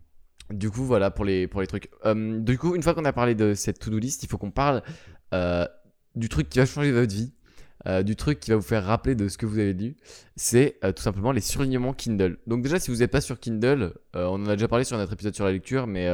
du 0.49 0.71
coup, 0.71 0.85
voilà 0.85 1.11
pour 1.11 1.25
les, 1.25 1.45
pour 1.45 1.59
les 1.59 1.67
trucs. 1.67 1.89
Euh, 2.05 2.39
du 2.39 2.57
coup, 2.57 2.73
une 2.75 2.81
fois 2.81 2.93
qu'on 2.93 3.03
a 3.03 3.11
parlé 3.11 3.35
de 3.35 3.53
cette 3.53 3.79
to-do 3.79 3.99
list, 3.99 4.23
il 4.23 4.29
faut 4.29 4.37
qu'on 4.37 4.51
parle 4.51 4.81
euh, 5.33 5.67
du 6.15 6.29
truc 6.29 6.47
qui 6.47 6.59
va 6.59 6.65
changer 6.65 6.93
votre 6.93 7.13
vie. 7.13 7.33
Euh, 7.87 8.03
du 8.03 8.15
truc 8.15 8.39
qui 8.39 8.49
va 8.49 8.57
vous 8.57 8.63
faire 8.63 8.83
rappeler 8.83 9.15
de 9.15 9.27
ce 9.27 9.37
que 9.37 9.45
vous 9.45 9.59
avez 9.59 9.73
lu, 9.73 9.95
c'est 10.35 10.77
euh, 10.83 10.91
tout 10.91 11.03
simplement 11.03 11.31
les 11.31 11.41
surlignements 11.41 11.93
Kindle. 11.93 12.37
Donc 12.47 12.63
déjà, 12.63 12.79
si 12.79 12.89
vous 12.89 12.97
n'êtes 12.97 13.11
pas 13.11 13.21
sur 13.21 13.39
Kindle, 13.39 13.93
euh, 14.15 14.25
on 14.25 14.43
en 14.43 14.47
a 14.47 14.55
déjà 14.55 14.67
parlé 14.67 14.85
sur 14.85 14.97
notre 14.97 15.13
épisode 15.13 15.35
sur 15.35 15.45
la 15.45 15.51
lecture, 15.51 15.85
mais, 15.85 16.09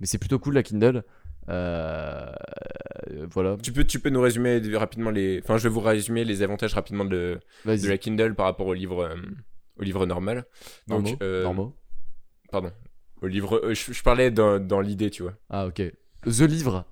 mais 0.00 0.06
c'est 0.06 0.18
plutôt 0.18 0.38
cool 0.38 0.54
la 0.54 0.62
Kindle. 0.62 1.02
Voilà, 1.46 2.36
Tu 3.62 3.72
peux, 3.72 3.84
tu 3.84 4.00
peux 4.00 4.10
nous 4.10 4.20
résumer 4.20 4.60
rapidement 4.74 5.10
les. 5.10 5.40
Enfin, 5.42 5.56
je 5.56 5.64
vais 5.64 5.72
vous 5.72 5.80
résumer 5.80 6.24
les 6.24 6.42
avantages 6.42 6.74
rapidement 6.74 7.04
de, 7.04 7.40
la 7.64 7.98
Kindle 7.98 8.34
par 8.34 8.46
rapport 8.46 8.66
au 8.66 8.74
livre, 8.74 9.14
au 9.78 9.82
livre 9.82 10.06
normal. 10.06 10.44
Donc, 10.88 11.18
Normaux, 11.20 11.42
normaux. 11.42 11.76
pardon. 12.50 12.72
Au 13.22 13.26
livre. 13.26 13.72
je, 13.72 13.92
je 13.92 14.02
parlais 14.02 14.30
dans, 14.30 14.58
dans 14.58 14.80
l'idée, 14.80 15.10
tu 15.10 15.22
vois. 15.22 15.34
Ah 15.48 15.66
ok. 15.66 15.80
The 16.26 16.40
livre. 16.40 16.84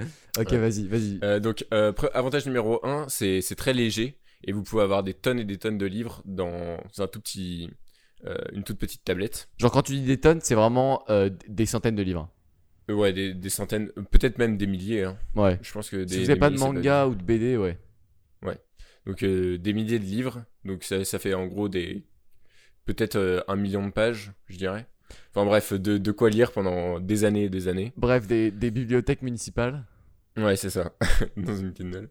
ok, 0.38 0.50
Ouais. 0.50 0.58
vas-y, 0.58 0.86
vas-y. 0.88 1.18
Euh, 1.22 1.40
donc, 1.40 1.64
euh, 1.72 1.92
avantage 2.14 2.46
numéro 2.46 2.84
1, 2.86 3.08
c'est 3.08 3.40
très 3.56 3.72
léger 3.72 4.18
et 4.44 4.52
vous 4.52 4.62
pouvez 4.62 4.82
avoir 4.82 5.02
des 5.02 5.14
tonnes 5.14 5.38
et 5.38 5.44
des 5.44 5.58
tonnes 5.58 5.78
de 5.78 5.86
livres 5.86 6.22
dans 6.24 6.78
un 6.98 7.06
tout 7.06 7.20
petit, 7.20 7.70
euh, 8.24 8.36
une 8.52 8.64
toute 8.64 8.78
petite 8.78 9.04
tablette. 9.04 9.48
Genre 9.58 9.70
quand 9.70 9.82
tu 9.82 9.92
dis 9.92 10.02
des 10.02 10.18
tonnes, 10.20 10.40
c'est 10.42 10.54
vraiment 10.54 11.04
des 11.48 11.66
centaines 11.66 11.96
de 11.96 12.02
livres. 12.02 12.28
Ouais, 12.88 13.12
des, 13.12 13.34
des 13.34 13.50
centaines, 13.50 13.92
peut-être 14.10 14.38
même 14.38 14.56
des 14.56 14.66
milliers. 14.66 15.04
hein. 15.04 15.16
Ouais. 15.36 15.58
Je 15.62 15.70
pense 15.72 15.90
que 15.90 15.96
des. 15.98 16.14
Si 16.14 16.20
vous 16.22 16.26
n'avez 16.26 16.40
pas 16.40 16.50
de 16.50 16.54
milliers, 16.54 16.66
manga 16.66 17.06
ou 17.06 17.14
de 17.14 17.22
BD, 17.22 17.56
ouais. 17.56 17.78
Donc 19.06 19.22
euh, 19.22 19.56
des 19.56 19.72
milliers 19.72 19.98
de 19.98 20.04
livres. 20.04 20.44
Donc 20.64 20.84
ça, 20.84 21.04
ça 21.06 21.18
fait 21.18 21.32
en 21.32 21.46
gros 21.46 21.68
des 21.70 22.04
peut-être 22.84 23.44
un 23.48 23.56
million 23.56 23.86
de 23.86 23.92
pages, 23.92 24.32
je 24.46 24.58
dirais. 24.58 24.86
Enfin 25.30 25.44
bref, 25.44 25.72
de, 25.72 25.98
de 25.98 26.12
quoi 26.12 26.30
lire 26.30 26.52
pendant 26.52 27.00
des 27.00 27.24
années 27.24 27.44
et 27.44 27.48
des 27.50 27.68
années. 27.68 27.92
Bref, 27.96 28.26
des, 28.26 28.50
des 28.50 28.70
bibliothèques 28.70 29.22
municipales. 29.22 29.84
Ouais, 30.36 30.54
c'est 30.56 30.70
ça, 30.70 30.92
dans 31.36 31.56
une 31.56 31.72
Kindle. 31.72 32.08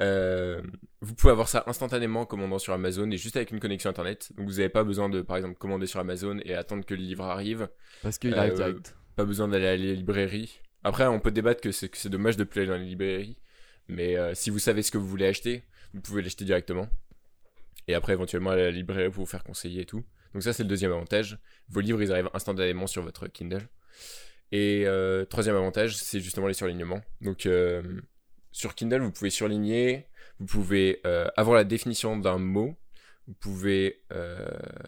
Euh, 0.00 0.60
vous 1.00 1.14
pouvez 1.14 1.30
avoir 1.30 1.48
ça 1.48 1.62
instantanément 1.66 2.22
en 2.22 2.26
commandant 2.26 2.58
sur 2.58 2.72
Amazon 2.72 3.08
et 3.10 3.16
juste 3.16 3.36
avec 3.36 3.52
une 3.52 3.60
connexion 3.60 3.88
internet. 3.90 4.32
Donc 4.36 4.46
vous 4.48 4.54
n'avez 4.56 4.68
pas 4.68 4.82
besoin 4.84 5.08
de, 5.08 5.22
par 5.22 5.36
exemple, 5.36 5.56
commander 5.56 5.86
sur 5.86 6.00
Amazon 6.00 6.38
et 6.44 6.54
attendre 6.54 6.84
que 6.84 6.94
le 6.94 7.00
livre 7.02 7.24
arrive. 7.24 7.68
Parce 8.02 8.18
qu'il 8.18 8.34
arrive 8.34 8.52
Euh, 8.54 8.56
direct. 8.56 8.96
Pas 9.16 9.24
besoin 9.24 9.48
d'aller 9.48 9.66
à 9.66 9.76
la 9.76 9.92
librairie. 9.94 10.60
Après, 10.82 11.06
on 11.06 11.20
peut 11.20 11.30
débattre 11.30 11.60
que 11.60 11.70
c'est 11.72 12.08
dommage 12.08 12.36
de 12.36 12.44
plus 12.44 12.60
aller 12.62 12.68
dans 12.70 12.76
les 12.76 12.86
librairies. 12.86 13.36
Mais 13.88 14.16
euh, 14.16 14.34
si 14.34 14.50
vous 14.50 14.58
savez 14.58 14.82
ce 14.82 14.90
que 14.90 14.98
vous 14.98 15.06
voulez 15.08 15.26
acheter, 15.26 15.62
vous 15.94 16.00
pouvez 16.00 16.22
l'acheter 16.22 16.44
directement. 16.44 16.88
Et 17.88 17.94
après, 17.94 18.12
éventuellement, 18.14 18.50
aller 18.50 18.62
à 18.62 18.66
la 18.66 18.70
librairie 18.72 19.10
pour 19.10 19.24
vous 19.24 19.30
faire 19.30 19.44
conseiller 19.44 19.82
et 19.82 19.86
tout. 19.86 20.04
Donc 20.32 20.42
ça, 20.42 20.52
c'est 20.52 20.62
le 20.62 20.68
deuxième 20.68 20.92
avantage. 20.92 21.38
Vos 21.68 21.80
livres, 21.80 22.02
ils 22.02 22.12
arrivent 22.12 22.30
instantanément 22.34 22.86
sur 22.86 23.02
votre 23.02 23.26
Kindle. 23.28 23.68
Et 24.52 24.84
euh, 24.86 25.24
troisième 25.24 25.56
avantage, 25.56 25.96
c'est 25.96 26.20
justement 26.20 26.46
les 26.46 26.54
surlignements. 26.54 27.00
Donc 27.20 27.46
euh, 27.46 27.82
sur 28.52 28.74
Kindle, 28.74 29.00
vous 29.02 29.12
pouvez 29.12 29.30
surligner, 29.30 30.06
vous 30.38 30.46
pouvez 30.46 31.00
euh, 31.06 31.28
avoir 31.36 31.56
la 31.56 31.64
définition 31.64 32.16
d'un 32.16 32.38
mot, 32.38 32.74
vous 33.28 33.34
pouvez 33.34 34.02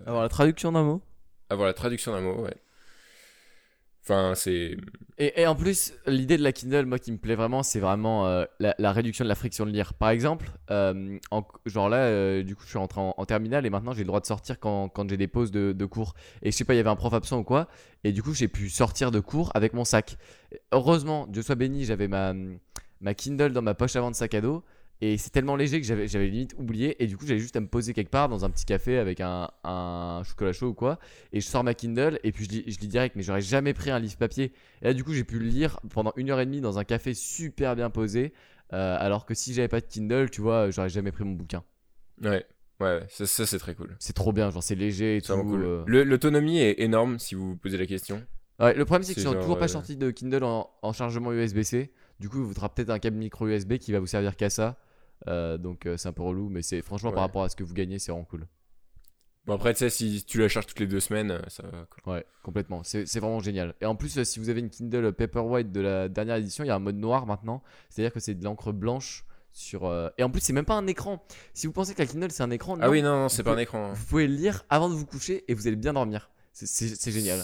Alors 0.07 0.23
la 0.23 0.29
traduction 0.29 0.73
d'un 0.73 0.83
mot? 0.83 1.03
avoir 1.49 1.67
la 1.67 1.75
traduction 1.75 2.13
d'un 2.13 2.23
mot, 2.23 2.43
ouais. 2.43 2.57
Enfin, 4.05 4.33
c'est... 4.35 4.77
Et, 5.19 5.47
en 5.47 5.55
plus, 5.55 5.93
l'idée 6.09 6.37
de 6.37 6.43
la 6.43 6.53
Kindle, 6.53 6.87
moi 6.87 6.99
qui 6.99 7.12
me 7.12 7.19
plaît 7.19 7.37
vraiment, 7.37 7.62
c'est 7.62 7.79
vraiment 7.79 8.27
euh, 8.27 8.45
la, 8.59 8.93
réduction 8.93 9.25
de 9.25 9.29
la 9.29 9.37
friction 9.37 9.65
de 9.65 9.71
lire. 9.71 9.95
Par 9.95 10.11
exemple, 10.11 10.51
euh, 10.73 11.19
en- 11.31 11.47
genre 11.67 11.88
là, 11.88 11.99
euh, 11.99 12.43
du 12.43 12.57
coup, 12.57 12.62
je 12.65 12.71
suis 12.71 12.79
rentré 12.79 13.01
en, 13.01 13.15
en 13.17 13.25
terminale 13.25 13.65
et 13.65 13.71
maintenant 13.71 13.93
j'ai 13.93 14.01
le 14.01 14.07
droit 14.07 14.19
de 14.19 14.27
sortir 14.27 14.59
quand, 14.59 15.09
j'ai 15.09 15.17
des 15.17 15.29
pauses 15.29 15.53
de, 15.53 15.85
cours. 15.85 16.15
Et 16.43 16.51
je 16.51 16.57
sais 16.57 16.65
pas, 16.65 16.75
il 16.75 16.79
y 16.79 16.81
avait 16.81 16.91
un 16.91 16.97
prof 16.97 17.12
absent 17.15 17.38
ou 17.38 17.45
quoi. 17.45 17.69
Et 18.03 18.11
du 18.11 18.23
coup, 18.25 18.35
j'ai 18.35 18.49
pu 18.49 18.69
sortir 18.71 19.12
de 19.12 19.21
cours 19.21 19.53
avec 19.55 19.75
mon 19.75 19.85
sac. 19.85 20.17
Heureusement, 20.73 21.29
Dieu 21.29 21.43
soit 21.43 21.55
béni, 21.55 21.85
j'avais 21.85 22.09
ma 22.09 23.15
Kindle 23.15 23.53
dans 23.53 23.62
ma 23.62 23.75
poche 23.75 23.95
avant 23.95 24.11
de 24.11 24.17
sac 24.17 24.35
à 24.35 24.41
dos. 24.41 24.65
Et 25.05 25.19
c'est 25.19 25.31
tellement 25.31 25.57
léger 25.57 25.81
que 25.81 25.87
j'avais 25.87 26.07
j'avais 26.07 26.29
limite 26.29 26.55
oublié. 26.59 27.03
Et 27.03 27.09
du 27.09 27.17
coup, 27.17 27.27
j'avais 27.27 27.41
juste 27.41 27.57
à 27.57 27.61
me 27.61 27.67
poser 27.67 27.93
quelque 27.93 28.11
part 28.11 28.29
dans 28.29 28.45
un 28.45 28.51
petit 28.51 28.65
café 28.65 28.99
avec 28.99 29.21
un, 29.21 29.51
un 29.65 30.23
chocolat 30.25 30.53
chaud 30.53 30.69
ou 30.69 30.75
quoi. 30.75 31.01
Et 31.33 31.41
je 31.41 31.47
sors 31.47 31.65
ma 31.65 31.75
Kindle 31.75 32.21
et 32.23 32.31
puis 32.31 32.45
je 32.45 32.51
lis, 32.51 32.65
je 32.69 32.79
lis 32.79 32.87
direct. 32.87 33.17
Mais 33.17 33.23
j'aurais 33.25 33.41
jamais 33.41 33.75
pris 33.75 33.91
un 33.91 33.99
livre 33.99 34.17
papier. 34.17 34.53
Et 34.81 34.85
là, 34.85 34.95
du 34.95 35.03
coup, 35.03 35.12
j'ai 35.12 35.25
pu 35.25 35.41
le 35.41 35.45
lire 35.47 35.81
pendant 35.91 36.12
une 36.17 36.31
heure 36.31 36.38
et 36.38 36.47
demie 36.47 36.61
dans 36.61 36.79
un 36.79 36.85
café 36.85 37.15
super 37.15 37.75
bien 37.75 37.91
posé. 37.91 38.33
Euh, 38.73 38.97
alors 39.01 39.27
que 39.27 39.35
si 39.35 39.53
j'avais 39.55 39.67
pas 39.69 39.81
de 39.81 39.87
Kindle, 39.87 40.31
tu 40.31 40.41
vois, 40.41 40.71
j'aurais 40.71 40.88
jamais 40.88 41.11
pris 41.11 41.25
mon 41.25 41.33
bouquin. 41.33 41.65
Ouais, 42.23 42.47
ouais. 42.81 43.01
Ça, 43.09 43.27
ça, 43.27 43.45
c'est 43.45 43.59
très 43.59 43.75
cool. 43.75 43.97
C'est 43.99 44.12
trop 44.12 44.33
bien, 44.33 44.51
genre 44.51 44.62
c'est 44.62 44.77
léger 44.77 45.17
et 45.17 45.21
C'est 45.21 45.33
tout. 45.33 45.43
cool. 45.43 45.65
euh. 45.65 45.83
Le- 45.87 46.05
L'autonomie 46.05 46.61
est 46.61 46.81
énorme, 46.81 47.19
si 47.19 47.35
vous 47.35 47.49
vous 47.51 47.57
posez 47.57 47.77
la 47.77 47.87
question. 47.87 48.25
Ouais, 48.61 48.75
le 48.75 48.85
problème, 48.85 49.03
c'est 49.03 49.15
que 49.15 49.21
je 49.21 49.27
suis 49.29 49.37
toujours 49.41 49.59
pas 49.59 49.65
euh, 49.65 49.69
sorti 49.69 49.97
de 49.97 50.12
Kindle 50.12 50.45
en, 50.45 50.71
en 50.83 50.93
chargement 50.93 51.33
USB-C. 51.33 51.91
Du 52.21 52.29
coup, 52.29 52.37
il 52.38 52.43
vous 52.45 52.49
faudra 52.51 52.73
peut-être 52.73 52.91
un 52.91 53.01
câble 53.01 53.17
micro 53.17 53.49
USB 53.49 53.79
qui 53.79 53.91
va 53.91 53.99
vous 53.99 54.07
servir 54.07 54.37
qu'à 54.37 54.49
ça. 54.49 54.79
Euh, 55.29 55.57
donc, 55.59 55.87
euh, 55.87 55.97
c'est 55.97 56.09
un 56.09 56.13
peu 56.13 56.23
relou, 56.23 56.49
mais 56.49 56.63
c'est 56.63 56.83
franchement 56.83 57.11
Ouais. 57.11 57.15
par 57.15 57.23
rapport 57.25 57.43
à 57.45 57.49
ce 57.49 57.57
que 57.57 57.65
vous 57.65 57.75
gagnez, 57.75 57.99
c'est 57.99 58.11
vraiment 58.13 58.25
cool. 58.25 58.47
Bon, 59.45 59.55
après, 59.55 59.73
tu 59.75 59.79
sais, 59.81 59.91
si 59.91 60.25
tu 60.25 60.39
la 60.39 60.49
charges 60.49 60.67
toutes 60.67 60.79
les 60.79 60.87
deux 60.87 61.01
semaines, 61.01 61.33
euh, 61.33 61.41
ça 61.49 61.65
va. 61.65 61.87
Ouais, 62.13 62.25
complètement. 62.45 62.83
C'est 62.85 63.19
vraiment 63.19 63.41
génial. 63.41 63.75
Et 63.81 63.87
en 63.87 63.97
plus, 63.97 64.23
si 64.23 64.39
vous 64.39 64.49
avez 64.51 64.61
une 64.61 64.71
Kindle 64.71 65.13
Paperwhite 65.13 65.73
de 65.73 65.81
la 65.81 66.09
dernière 66.09 66.37
édition, 66.37 66.63
il 66.63 66.69
y 66.69 66.71
a 66.71 66.77
un 66.77 66.81
mode 66.81 66.97
noir 66.97 67.27
maintenant. 67.27 67.63
C'est-à-dire 67.91 68.13
que 68.13 68.21
c'est 68.21 68.35
de 68.35 68.45
l'encre 68.45 68.71
blanche 68.73 69.25
sur. 69.51 69.85
euh, 69.87 70.09
Et 70.17 70.23
en 70.23 70.31
plus, 70.31 70.41
c'est 70.41 70.53
même 70.53 70.65
pas 70.65 70.77
un 70.77 70.87
écran. 70.87 71.25
Si 71.55 71.67
vous 71.67 71.73
pensez 71.73 71.93
que 71.95 72.01
la 72.01 72.07
Kindle 72.07 72.31
c'est 72.31 72.45
un 72.45 72.51
écran, 72.53 72.77
Ah 72.81 72.87
non. 72.87 72.93
oui, 72.93 73.03
non, 73.03 73.23
non, 73.23 73.29
c'est 73.29 73.43
pas 73.43 73.55
un 73.55 73.59
écran. 73.59 73.87
hein. 73.91 73.93
Vous 73.95 74.07
pouvez 74.07 74.29
le 74.29 74.35
lire 74.35 74.65
avant 74.71 74.89
de 74.89 74.95
vous 74.95 75.07
coucher 75.07 75.45
et 75.49 75.55
vous 75.55 75.67
allez 75.67 75.77
bien 75.77 75.93
dormir. 75.93 76.31
C'est 76.53 77.11
génial. 77.11 77.43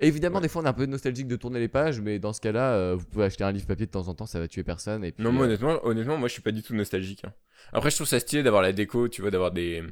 Et 0.00 0.06
évidemment, 0.08 0.36
Ouais. 0.36 0.42
des 0.42 0.48
fois, 0.48 0.62
on 0.62 0.64
est 0.64 0.68
un 0.68 0.72
peu 0.72 0.86
nostalgique 0.86 1.26
de 1.28 1.36
tourner 1.36 1.60
les 1.60 1.68
pages, 1.68 2.00
mais 2.00 2.18
dans 2.18 2.32
ce 2.32 2.40
cas-là, 2.40 2.72
euh, 2.72 2.96
vous 2.96 3.04
pouvez 3.04 3.26
acheter 3.26 3.44
un 3.44 3.52
livre 3.52 3.66
papier 3.66 3.86
de 3.86 3.90
temps 3.90 4.08
en 4.08 4.14
temps, 4.14 4.26
ça 4.26 4.38
va 4.40 4.48
tuer 4.48 4.64
personne. 4.64 5.04
Et 5.04 5.12
puis, 5.12 5.22
Non, 5.22 5.30
moi, 5.32 5.42
euh, 5.42 5.46
honnêtement, 5.48 5.78
honnêtement, 5.84 6.16
moi, 6.16 6.28
je 6.28 6.32
suis 6.32 6.42
pas 6.42 6.52
du 6.52 6.62
tout 6.62 6.74
nostalgique. 6.74 7.24
hein. 7.24 7.32
Après, 7.72 7.90
je 7.90 7.96
trouve 7.96 8.06
ça 8.08 8.18
stylé 8.18 8.42
d'avoir 8.42 8.62
la 8.62 8.72
déco, 8.72 9.08
tu 9.08 9.20
vois, 9.20 9.30
d'avoir 9.30 9.50
des, 9.52 9.82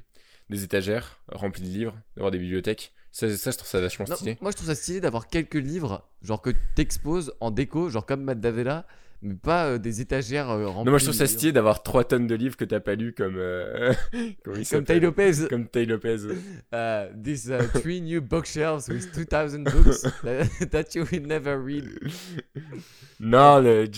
des 0.49 0.64
étagères 0.64 1.21
remplies 1.31 1.62
de 1.62 1.68
livres, 1.68 1.94
d'avoir 2.16 2.31
des 2.31 2.38
bibliothèques. 2.38 2.92
Ça, 3.12 3.29
ça, 3.37 3.51
je 3.51 3.57
trouve 3.57 3.68
ça 3.68 3.81
vachement 3.81 4.07
non, 4.09 4.16
stylé. 4.16 4.38
moi, 4.40 4.51
je 4.51 4.57
trouve 4.57 4.68
ça 4.68 4.75
stylé 4.75 5.01
d'avoir 5.01 5.29
quelques 5.29 5.55
livres, 5.55 6.09
genre 6.23 6.40
que 6.42 6.51
t'exposes 6.75 7.33
en 7.40 7.51
déco, 7.51 7.88
genre 7.90 8.07
comme 8.07 8.23
Matt 8.23 8.40
Davella, 8.40 8.87
mais 9.22 9.35
pas 9.35 9.66
euh, 9.66 9.78
des 9.78 10.00
étagères 10.00 10.50
euh, 10.50 10.66
remplies. 10.66 10.85
Non, 10.85 10.92
moi, 10.92 10.98
je 10.98 11.04
trouve 11.04 11.16
ça 11.16 11.24
livres. 11.24 11.37
stylé 11.37 11.52
d'avoir 11.52 11.83
3 11.83 12.04
tonnes 12.04 12.26
de 12.26 12.35
livres 12.35 12.57
que 12.57 12.64
t'as 12.64 12.81
pas 12.81 12.94
lu 12.94 13.12
comme. 13.12 13.37
euh, 13.37 13.92
comment 14.12 14.26
il 14.26 14.37
Comme 14.44 14.64
s'appelle 14.64 14.85
Tay 14.85 15.00
Lopez. 15.00 15.33
Comme 15.48 15.68
Tay 15.68 15.87
Lopez. 15.87 16.18
These 17.22 17.50
uh, 17.50 17.68
three 17.81 18.00
new 18.00 18.20
bookshelves 18.20 18.88
with 18.88 19.12
2000 19.12 19.64
books 19.64 20.02
that, 20.22 20.70
that 20.70 20.94
you 20.94 21.04
will 21.11 21.26
never 21.26 21.57
read. 21.62 21.88
non, 23.20 23.61
le. 23.61 23.88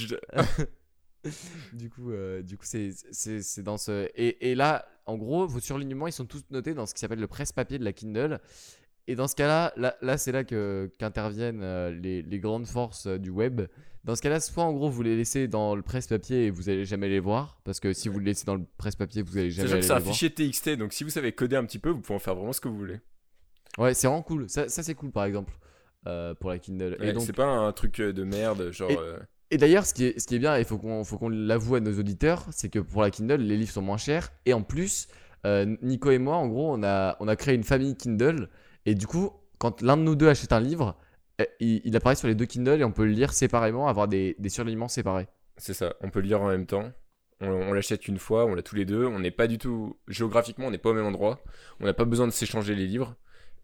Du 1.74 1.90
coup, 1.90 2.12
euh, 2.12 2.40
du 2.42 2.56
coup, 2.56 2.64
c'est 2.64 2.90
c'est 3.10 3.42
c'est 3.42 3.62
dans 3.62 3.76
ce 3.76 4.08
et, 4.14 4.50
et 4.50 4.54
là, 4.54 4.86
en 5.04 5.18
gros, 5.18 5.46
vos 5.46 5.60
surlignements, 5.60 6.06
ils 6.06 6.12
sont 6.12 6.24
tous 6.24 6.44
notés 6.50 6.72
dans 6.72 6.86
ce 6.86 6.94
qui 6.94 7.00
s'appelle 7.00 7.20
le 7.20 7.26
presse-papier 7.26 7.78
de 7.78 7.84
la 7.84 7.92
Kindle. 7.92 8.40
Et 9.10 9.16
dans 9.16 9.26
ce 9.28 9.34
cas-là, 9.34 9.72
là, 9.76 9.96
là 10.02 10.16
c'est 10.18 10.32
là 10.32 10.44
qu'interviennent 10.44 11.62
euh, 11.62 11.90
les, 11.90 12.22
les 12.22 12.38
grandes 12.38 12.66
forces 12.66 13.06
euh, 13.06 13.18
du 13.18 13.30
web. 13.30 13.62
Dans 14.04 14.14
ce 14.16 14.22
cas-là, 14.22 14.40
soit 14.40 14.64
en 14.64 14.72
gros 14.72 14.88
vous 14.88 15.02
les 15.02 15.16
laissez 15.16 15.46
dans 15.48 15.74
le 15.74 15.82
presse-papier 15.82 16.46
et 16.46 16.50
vous 16.50 16.70
allez 16.70 16.84
jamais 16.86 17.08
les 17.08 17.20
voir, 17.20 17.60
parce 17.64 17.80
que 17.80 17.92
si 17.92 18.08
vous 18.08 18.18
le 18.18 18.24
laissez 18.24 18.46
dans 18.46 18.54
le 18.54 18.64
presse-papier, 18.78 19.22
vous 19.22 19.36
allez 19.36 19.50
jamais 19.50 19.68
que 19.68 19.72
aller 19.74 19.82
c'est 19.82 19.92
un 19.92 19.98
les 19.98 20.04
voir. 20.04 20.14
fichier 20.14 20.30
TXT, 20.30 20.70
donc 20.78 20.92
si 20.92 21.04
vous 21.04 21.10
savez 21.10 21.32
coder 21.32 21.56
un 21.56 21.64
petit 21.64 21.78
peu, 21.78 21.90
vous 21.90 22.00
pouvez 22.00 22.14
en 22.16 22.20
faire 22.20 22.34
vraiment 22.34 22.52
ce 22.54 22.60
que 22.62 22.68
vous 22.68 22.78
voulez. 22.78 23.00
Ouais, 23.78 23.92
c'est 23.92 24.06
vraiment 24.06 24.22
cool. 24.22 24.48
Ça, 24.48 24.68
ça 24.68 24.82
c'est 24.82 24.94
cool 24.94 25.10
par 25.10 25.24
exemple 25.24 25.52
euh, 26.06 26.34
pour 26.34 26.48
la 26.50 26.58
Kindle. 26.58 26.96
Ouais, 26.98 27.08
et 27.10 27.12
donc 27.12 27.24
C'est 27.24 27.34
pas 27.34 27.44
un 27.46 27.72
truc 27.72 28.00
de 28.00 28.24
merde, 28.24 28.70
genre. 28.72 28.90
Et- 28.90 28.96
euh, 28.98 29.18
Et 29.50 29.58
d'ailleurs, 29.58 29.84
ce, 29.84 29.92
qui 29.92 30.04
est- 30.04 30.18
ce 30.18 30.26
qui 30.26 30.36
est 30.36 30.38
bien, 30.38 30.56
il 30.56 30.64
faut 30.64 30.78
qu'on 30.78 31.04
faut 31.04 31.18
qu'on 31.18 31.28
l'avoue 31.28 31.74
à 31.74 31.80
nos 31.80 31.98
auditeurs, 31.98 32.46
c'est 32.52 32.68
que 32.70 32.78
pour 32.78 33.02
la 33.02 33.10
Kindle, 33.10 33.42
les 33.42 33.56
livres 33.58 33.72
sont 33.72 33.82
moins 33.82 33.98
chers. 33.98 34.30
Et 34.46 34.54
en 34.54 34.62
plus, 34.62 35.08
euh, 35.44 35.76
Nico 35.82 36.10
et 36.10 36.18
moi, 36.18 36.36
en 36.36 36.48
gros, 36.48 36.72
on 36.72 36.82
a, 36.84 37.16
on 37.20 37.28
a 37.28 37.36
créé 37.36 37.54
une 37.54 37.64
famille 37.64 37.96
Kindle. 37.96 38.48
Et 38.86 38.94
du 38.94 39.06
coup, 39.06 39.32
quand 39.58 39.82
l'un 39.82 39.96
de 39.96 40.02
nous 40.02 40.14
deux 40.14 40.28
achète 40.28 40.52
un 40.52 40.60
livre, 40.60 40.96
euh, 41.40 41.44
il, 41.60 41.94
apparaît 41.96 42.16
sur 42.16 42.28
les 42.28 42.34
deux 42.34 42.46
Kindle 42.46 42.80
et 42.80 42.84
on 42.84 42.92
peut 42.92 43.04
le 43.04 43.12
lire 43.12 43.32
séparément, 43.32 43.88
avoir 43.88 44.08
des, 44.08 44.36
des 44.38 44.48
surlignements 44.48 44.88
séparés. 44.88 45.28
C'est 45.56 45.74
ça, 45.74 45.94
on 46.00 46.10
peut 46.10 46.20
le 46.20 46.26
lire 46.26 46.40
en 46.40 46.48
même 46.48 46.66
temps. 46.66 46.90
On, 47.42 47.72
l'achète 47.72 48.06
une 48.06 48.18
fois, 48.18 48.44
on 48.44 48.54
l'a 48.54 48.62
tous 48.62 48.76
les 48.76 48.84
deux. 48.84 49.06
On 49.06 49.18
n'est 49.18 49.30
pas 49.30 49.46
du 49.46 49.58
tout. 49.58 49.98
Géographiquement, 50.08 50.66
on 50.66 50.70
n'est 50.70 50.78
pas 50.78 50.90
au 50.90 50.94
même 50.94 51.06
endroit. 51.06 51.42
On 51.80 51.86
n'a 51.86 51.94
pas 51.94 52.04
besoin 52.04 52.26
de 52.26 52.32
s'échanger 52.32 52.74
les 52.74 52.86
livres. 52.86 53.16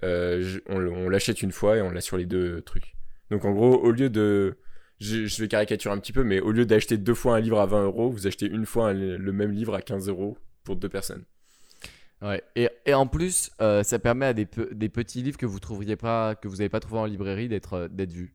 Euh, 0.03 0.59
on, 0.69 1.09
l'achète 1.09 1.43
une 1.43 1.53
fois 1.53 1.77
et 1.77 1.83
on 1.83 1.91
l'a 1.91 2.01
sur 2.01 2.17
les 2.17 2.27
deux 2.27 2.63
trucs. 2.63 2.97
Donc 3.31 3.45
en 3.45 3.53
gros, 3.53 3.77
au 3.77 3.91
lieu 3.91 4.09
de. 4.09 4.57
Je, 4.99 5.41
vais 5.43 5.49
caricaturer 5.49 5.93
un 5.93 5.99
petit 5.99 6.13
peu, 6.13 6.25
mais 6.25 6.41
au 6.41 6.53
lieu 6.53 6.65
d'acheter 6.65 6.97
deux 6.97 7.13
fois 7.13 7.37
un 7.37 7.41
livre 7.41 7.61
à 7.61 7.67
20 7.67 7.85
euros, 7.85 8.11
vous 8.11 8.27
achetez 8.27 8.47
une 8.47 8.65
fois 8.65 8.95
le 8.95 9.33
même 9.33 9.53
livre 9.53 9.75
à 9.75 9.83
15 9.83 10.09
euros 10.09 10.39
pour 10.65 10.77
deux 10.77 10.89
personnes. 10.89 11.25
Ouais. 12.23 12.43
Et, 12.57 12.69
et 12.87 12.95
en 12.95 13.07
plus, 13.07 13.51
euh, 13.61 13.83
ça 13.83 13.99
permet 13.99 14.27
à 14.27 14.33
des, 14.33 14.47
pe- 14.47 14.73
des 14.73 14.89
petits 14.89 15.23
livres 15.23 15.37
que 15.37 15.47
vous 15.47 15.61
trouveriez 15.61 15.97
pas, 15.97 16.35
que 16.35 16.49
vous 16.49 16.57
n'avez 16.57 16.69
pas 16.71 16.81
trouvé 16.81 16.99
en 17.01 17.05
librairie 17.05 17.49
d'être 17.49 17.75
euh, 17.75 17.89
d'être 17.89 18.13
vus. 18.13 18.35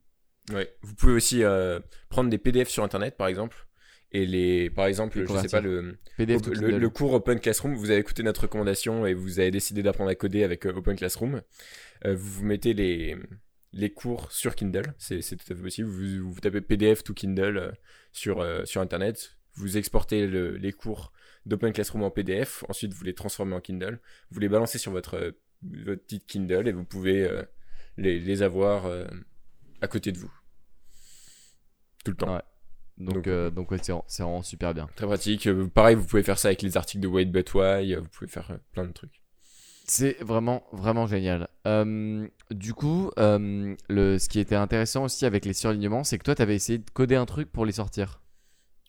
Ouais. 0.52 0.72
Vous 0.82 0.94
pouvez 0.94 1.12
aussi 1.12 1.42
euh, 1.42 1.80
prendre 2.08 2.30
des 2.30 2.38
PDF 2.38 2.68
sur 2.68 2.84
internet 2.84 3.16
par 3.16 3.26
exemple. 3.26 3.66
Et 4.12 4.26
les. 4.26 4.68
Par 4.70 4.86
exemple, 4.86 5.18
Les 5.20 5.26
je 5.26 5.32
sais 5.38 5.48
pas, 5.48 5.60
le. 5.60 5.96
PDF 6.16 6.42
le, 6.46 6.78
le 6.78 6.88
cours 6.90 7.14
Open 7.14 7.40
Classroom, 7.40 7.74
vous 7.74 7.90
avez 7.90 7.98
écouté 8.00 8.22
notre 8.22 8.42
recommandation 8.42 9.06
et 9.06 9.14
vous 9.14 9.40
avez 9.40 9.50
décidé 9.50 9.82
d'apprendre 9.82 10.10
à 10.10 10.14
coder 10.14 10.44
avec 10.44 10.66
Open 10.66 10.96
Classroom. 10.96 11.40
Vous 12.04 12.16
vous 12.16 12.44
mettez 12.44 12.74
les, 12.74 13.16
les 13.72 13.90
cours 13.90 14.30
sur 14.30 14.54
Kindle, 14.54 14.92
c'est 14.98 15.20
tout 15.22 15.52
à 15.52 15.56
fait 15.56 15.62
possible. 15.62 15.88
Vous, 15.88 16.30
vous 16.30 16.40
tapez 16.40 16.60
PDF 16.60 17.02
to 17.04 17.14
Kindle 17.14 17.72
sur, 18.12 18.46
sur 18.66 18.80
Internet, 18.82 19.36
vous 19.54 19.78
exportez 19.78 20.26
le- 20.26 20.56
les 20.58 20.72
cours 20.72 21.12
d'Open 21.46 21.72
Classroom 21.72 22.02
en 22.04 22.10
PDF, 22.10 22.64
ensuite 22.68 22.92
vous 22.94 23.04
les 23.04 23.14
transformez 23.14 23.54
en 23.54 23.60
Kindle, 23.60 24.00
vous 24.30 24.40
les 24.40 24.48
balancez 24.48 24.78
sur 24.78 24.92
votre, 24.92 25.14
euh, 25.16 25.30
votre 25.84 26.02
petite 26.02 26.26
Kindle 26.26 26.68
et 26.68 26.72
vous 26.72 26.84
pouvez 26.84 27.24
euh, 27.24 27.42
les, 27.96 28.18
les 28.20 28.42
avoir 28.42 28.86
euh, 28.86 29.06
à 29.80 29.88
côté 29.88 30.12
de 30.12 30.18
vous. 30.18 30.32
Tout 32.04 32.12
le 32.12 32.16
temps. 32.16 32.34
Ouais. 32.34 32.42
Donc, 32.98 33.24
Donc, 33.28 33.54
donc 33.54 33.70
ouais, 33.70 33.78
c'est 33.82 33.92
vraiment- 34.22 34.42
super 34.42 34.74
bien. 34.74 34.88
Très 34.96 35.06
pratique. 35.06 35.48
Pareil, 35.74 35.96
vous 35.96 36.04
pouvez 36.06 36.22
faire 36.22 36.38
ça 36.38 36.48
avec 36.48 36.62
les 36.62 36.76
articles 36.76 37.00
de 37.02 37.08
Wait 37.08 37.24
But 37.26 37.52
Why, 37.54 37.94
vous 37.96 38.08
pouvez 38.08 38.28
faire 38.30 38.58
plein 38.72 38.84
de 38.84 38.92
trucs. 38.92 39.22
C'est 39.84 40.16
vraiment, 40.22 40.62
vraiment 40.72 41.06
génial. 41.06 41.48
Euh, 41.66 42.26
du 42.52 42.72
coup, 42.72 43.10
euh, 43.18 43.74
le, 43.88 44.18
ce 44.18 44.28
qui 44.28 44.38
était 44.38 44.54
intéressant 44.54 45.04
aussi 45.04 45.26
avec 45.26 45.44
les 45.44 45.52
surlignements, 45.54 46.04
c'est 46.04 46.18
que 46.18 46.22
toi, 46.24 46.34
tu 46.36 46.42
avais 46.42 46.54
essayé 46.54 46.78
de 46.78 46.88
coder 46.90 47.16
un 47.16 47.26
truc 47.26 47.50
pour 47.50 47.66
les 47.66 47.72
sortir. 47.72 48.21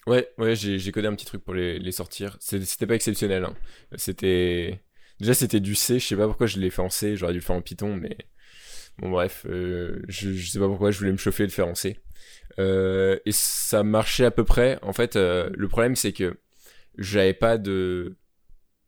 Ouais, 0.06 0.28
ouais, 0.38 0.56
j'ai 0.56 0.92
codé 0.92 1.08
un 1.08 1.16
petit 1.16 1.26
truc 1.26 1.44
pour 1.44 1.54
les, 1.54 1.80
les 1.80 1.92
sortir. 1.92 2.36
C'était 2.40 2.88
pas 2.88 2.96
exceptionnel. 2.96 3.46
Hein. 3.46 3.56
C'était. 3.96 4.82
Déjà, 5.20 5.34
c'était 5.34 5.62
du 5.62 5.76
C. 5.76 6.00
Je 6.00 6.06
sais 6.08 6.16
pas 6.18 6.28
pourquoi 6.28 6.48
je 6.48 6.60
l'ai 6.60 6.70
fait 6.70 6.82
en 6.82 6.90
C. 6.90 7.16
J'aurais 7.16 7.32
dû 7.34 7.40
le 7.40 7.44
faire 7.44 7.56
en 7.56 7.62
Python, 7.62 7.96
mais. 7.96 8.18
Bon, 8.98 9.10
bref. 9.10 9.46
euh, 9.50 10.02
je, 10.10 10.34
sais 10.34 10.60
pas 10.60 10.68
pourquoi 10.68 10.92
je 10.92 11.00
voulais 11.00 11.12
me 11.12 11.18
chauffer 11.18 11.44
et 11.44 11.48
le 11.48 11.52
faire 11.52 11.68
en 11.68 11.76
C. 11.76 12.00
Euh, 12.60 13.18
et 13.26 13.32
ça 13.32 13.84
marchait 13.84 14.26
à 14.26 14.32
peu 14.32 14.44
près. 14.44 14.78
En 14.82 14.94
fait, 14.94 15.16
euh, 15.16 15.50
le 15.54 15.68
problème, 15.70 15.96
c'est 15.96 16.12
que 16.14 16.38
j'avais 16.98 17.34
pas 17.34 17.58
de. 17.58 18.18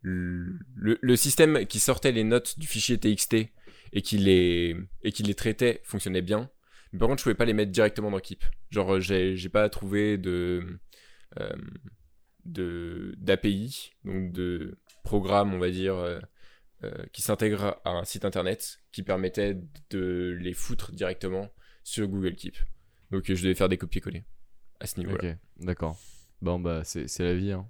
Le, 0.01 0.59
le 0.76 1.16
système 1.16 1.66
qui 1.66 1.80
sortait 1.80 2.11
les 2.11 2.24
notes 2.24 2.59
du 2.59 2.68
fichier 2.68 2.99
TXT 2.99 3.47
et 3.93 4.01
qui 4.03 4.20
les, 4.20 4.76
et 5.03 5.11
qui 5.11 5.24
les 5.24 5.34
traitait 5.34 5.82
fonctionnait 5.84 6.22
bien. 6.22 6.51
Mais 6.91 6.99
par 6.99 7.07
contre, 7.07 7.20
je 7.20 7.24
pouvais 7.24 7.36
pas 7.36 7.45
les 7.45 7.53
mettre 7.53 7.72
directement 7.72 8.11
dans 8.11 8.20
Keep. 8.20 8.43
Genre, 8.70 8.99
j'ai 8.99 9.49
pas 9.49 9.68
trouvé 9.70 10.18
de 10.20 10.80
d'API, 12.45 13.91
donc 14.03 14.31
de 14.31 14.77
programme, 15.03 15.53
on 15.53 15.59
va 15.59 15.69
dire, 15.69 15.95
euh, 15.95 16.19
euh, 16.83 17.05
qui 17.13 17.21
s'intègre 17.21 17.79
à 17.86 17.91
un 17.91 18.03
site 18.03 18.25
internet 18.25 18.79
qui 18.91 19.03
permettait 19.03 19.57
de 19.89 20.38
les 20.39 20.53
foutre 20.53 20.91
directement 20.91 21.49
sur 21.83 22.07
Google 22.07 22.36
Keep. 22.36 22.57
Donc, 23.11 23.25
je 23.27 23.41
devais 23.41 23.55
faire 23.55 23.69
des 23.69 23.77
copier-coller 23.77 24.23
à 24.79 24.88
ce 24.88 24.99
niveau-là. 24.99 25.31
Ok, 25.31 25.38
d'accord. 25.59 25.97
Bon, 26.41 26.59
bah, 26.59 26.83
c'est 26.83 27.19
la 27.19 27.33
vie. 27.33 27.51
Hein. 27.51 27.67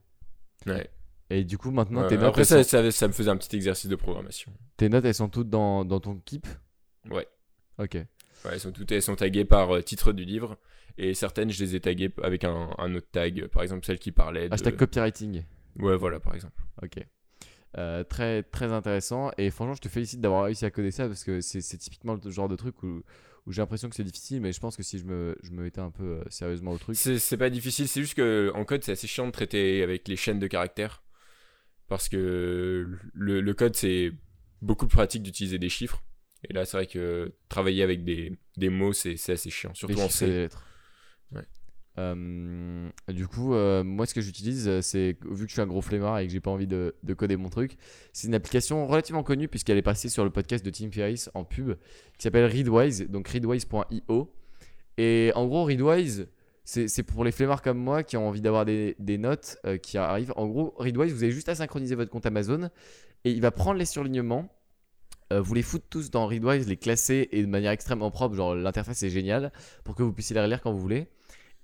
Ouais. 0.66 0.90
Et 1.30 1.44
du 1.44 1.58
coup, 1.58 1.72
maintenant, 1.72 2.08
tes, 2.08 2.18
notes, 2.18 2.26
après, 2.26 2.46
ça, 2.46 2.64
sont, 2.64 2.70
ça, 2.70 2.92
ça 2.92 3.08
me 3.08 3.14
faisait 3.14 3.32
un 3.32 3.38
petit 3.38 3.56
exercice 3.56 3.90
de 3.90 3.96
programmation. 3.96 4.52
tes 4.78 4.90
notes, 4.90 5.06
elles 5.06 5.16
sont 5.16 5.30
toutes 5.30 5.50
dans, 5.50 5.84
dans 5.84 6.00
ton 6.00 6.18
keep? 6.20 6.48
Ouais. 7.10 7.28
Ok. 7.78 7.96
Ouais, 7.96 8.52
elles 8.52 8.60
sont 8.60 8.72
toutes 8.72 8.92
elles 8.92 9.02
sont 9.02 9.16
taguées 9.16 9.46
par 9.46 9.76
euh, 9.76 9.82
titre 9.82 10.14
du 10.14 10.24
livre 10.24 10.58
et 10.98 11.14
certaines 11.14 11.52
je 11.52 11.64
les 11.64 11.76
ai 11.76 11.80
taguées 11.80 12.12
avec 12.24 12.44
un, 12.44 12.70
un 12.78 12.96
autre 12.96 13.08
tag, 13.12 13.48
par 13.48 13.64
exemple 13.64 13.86
celle 13.86 14.00
qui 14.00 14.12
parlait 14.12 14.50
de... 14.50 14.54
Hashtag 14.54 14.76
copywriting. 14.76 15.44
Ouais, 15.78 15.98
voilà, 15.98 16.20
par 16.20 16.36
exemple. 16.36 16.62
Ok. 16.82 17.06
Euh, 17.78 18.06
très, 18.06 18.44
très 18.44 18.72
intéressant. 18.72 19.32
Et 19.38 19.50
franchement, 19.50 19.74
je 19.74 19.82
te 19.82 19.90
félicite 19.90 20.22
d'avoir 20.22 20.46
réussi 20.46 20.64
à 20.64 20.72
coder 20.72 20.92
ça 20.92 21.08
parce 21.08 21.26
que 21.26 21.42
c'est 21.42 21.60
typiquement 21.78 22.18
le 22.24 22.32
genre 22.32 22.48
de 22.48 22.56
truc 22.56 22.82
où, 22.84 23.04
où 23.46 23.52
j'ai 23.52 23.62
l'impression 23.62 23.90
que 23.90 23.96
c'est 23.98 24.06
difficile. 24.06 24.40
Mais 24.40 24.54
je 24.54 24.60
pense 24.62 24.78
que 24.78 24.84
si 24.84 24.98
je 24.98 25.04
me, 25.04 25.36
je 25.44 25.52
me 25.52 25.64
mettais 25.64 25.82
un 25.82 25.92
peu 25.92 26.04
euh, 26.04 26.24
sérieusement 26.30 26.72
au 26.72 26.78
truc. 26.78 26.96
C'est 26.96 27.38
pas 27.38 27.50
difficile, 27.50 27.90
c'est 27.90 28.00
juste 28.00 28.14
que 28.14 28.52
en 28.56 28.64
code 28.64 28.84
c'est 28.86 28.94
assez 28.94 29.08
chiant 29.08 29.28
de 29.28 29.32
traiter 29.32 29.84
avec 29.84 30.08
les 30.08 30.16
chaînes 30.16 30.40
de 30.40 30.48
caractères 30.48 31.04
parce 31.90 32.08
que 32.08 32.88
le, 33.14 33.42
le 33.42 33.54
code 33.54 33.76
c'est 33.76 34.14
beaucoup 34.62 34.88
plus 34.88 34.96
pratique 34.96 35.24
d'utiliser 35.24 35.60
des 35.60 35.70
chiffres. 35.70 36.02
Et 36.48 36.54
là, 36.54 36.64
c'est 36.64 36.78
vrai 36.78 36.88
que 36.88 37.34
travailler 37.50 37.84
avec 37.84 38.06
des, 38.06 38.38
des 38.56 38.70
mots, 38.70 38.94
c'est 38.94 39.18
c'est 39.18 39.34
assez 39.34 39.50
chiant, 39.50 39.72
les 39.72 39.76
surtout 39.76 40.00
en 40.00 40.04
les 40.04 40.10
C. 40.10 40.50
Euh, 41.98 42.90
du 43.08 43.28
coup, 43.28 43.54
euh, 43.54 43.84
moi, 43.84 44.06
ce 44.06 44.14
que 44.14 44.22
j'utilise, 44.22 44.82
c'est 44.82 45.18
vu 45.24 45.46
que 45.46 45.48
je 45.48 45.54
suis 45.54 45.62
un 45.62 45.68
gros 45.68 45.82
flemmard 45.82 46.20
et 46.20 46.28
que 46.28 46.34
j'ai 46.34 46.42
pas 46.42 46.52
envie 46.52 46.68
de, 46.68 46.96
de 47.04 47.14
coder 47.14 47.38
mon 47.38 47.50
truc, 47.50 47.78
c'est 48.12 48.28
une 48.28 48.36
application 48.36 48.86
relativement 48.88 49.24
connue 49.24 49.48
puisqu'elle 49.48 49.78
est 49.78 49.82
passée 49.82 50.10
sur 50.10 50.24
le 50.24 50.30
podcast 50.30 50.66
de 50.66 50.70
Tim 50.70 50.92
Ferriss 50.92 51.30
en 51.34 51.46
pub 51.46 51.76
qui 52.18 52.24
s'appelle 52.24 52.46
Readwise, 52.46 53.08
donc 53.10 53.28
readwise.io. 53.30 54.34
Et 54.98 55.32
en 55.36 55.46
gros, 55.46 55.64
Readwise, 55.64 56.28
c'est 56.64 57.04
pour 57.04 57.24
les 57.24 57.32
flemmards 57.32 57.62
comme 57.62 57.78
moi 57.78 58.04
qui 58.04 58.18
ont 58.18 58.28
envie 58.28 58.42
d'avoir 58.42 58.66
des, 58.66 58.96
des 59.00 59.18
notes 59.18 59.58
euh, 59.66 59.78
qui 59.78 59.98
arrivent. 59.98 60.34
En 60.36 60.48
gros, 60.48 60.74
Readwise, 60.78 61.14
vous 61.14 61.24
avez 61.24 61.32
juste 61.32 61.50
à 61.50 61.56
synchroniser 61.56 61.96
votre 61.96 62.12
compte 62.12 62.26
Amazon 62.26 62.70
et 63.24 63.32
il 63.32 63.42
va 63.42 63.52
prendre 63.52 63.78
les 63.78 63.86
surlignements. 63.86 64.50
Euh, 65.34 65.42
vous 65.42 65.54
les 65.54 65.62
foutre 65.64 65.86
tous 65.90 66.12
dans 66.12 66.28
Readwise, 66.28 66.68
les 66.68 66.78
classer 66.78 67.30
et 67.32 67.42
de 67.42 67.48
manière 67.48 67.72
extrêmement 67.72 68.12
propre, 68.12 68.36
genre 68.36 68.56
l'interface 68.56 69.02
est 69.04 69.10
géniale 69.10 69.52
pour 69.84 69.96
que 69.96 70.04
vous 70.04 70.14
puissiez 70.14 70.34
les 70.36 70.42
relire 70.42 70.62
quand 70.62 70.72
vous 70.72 70.80
voulez. 70.80 71.08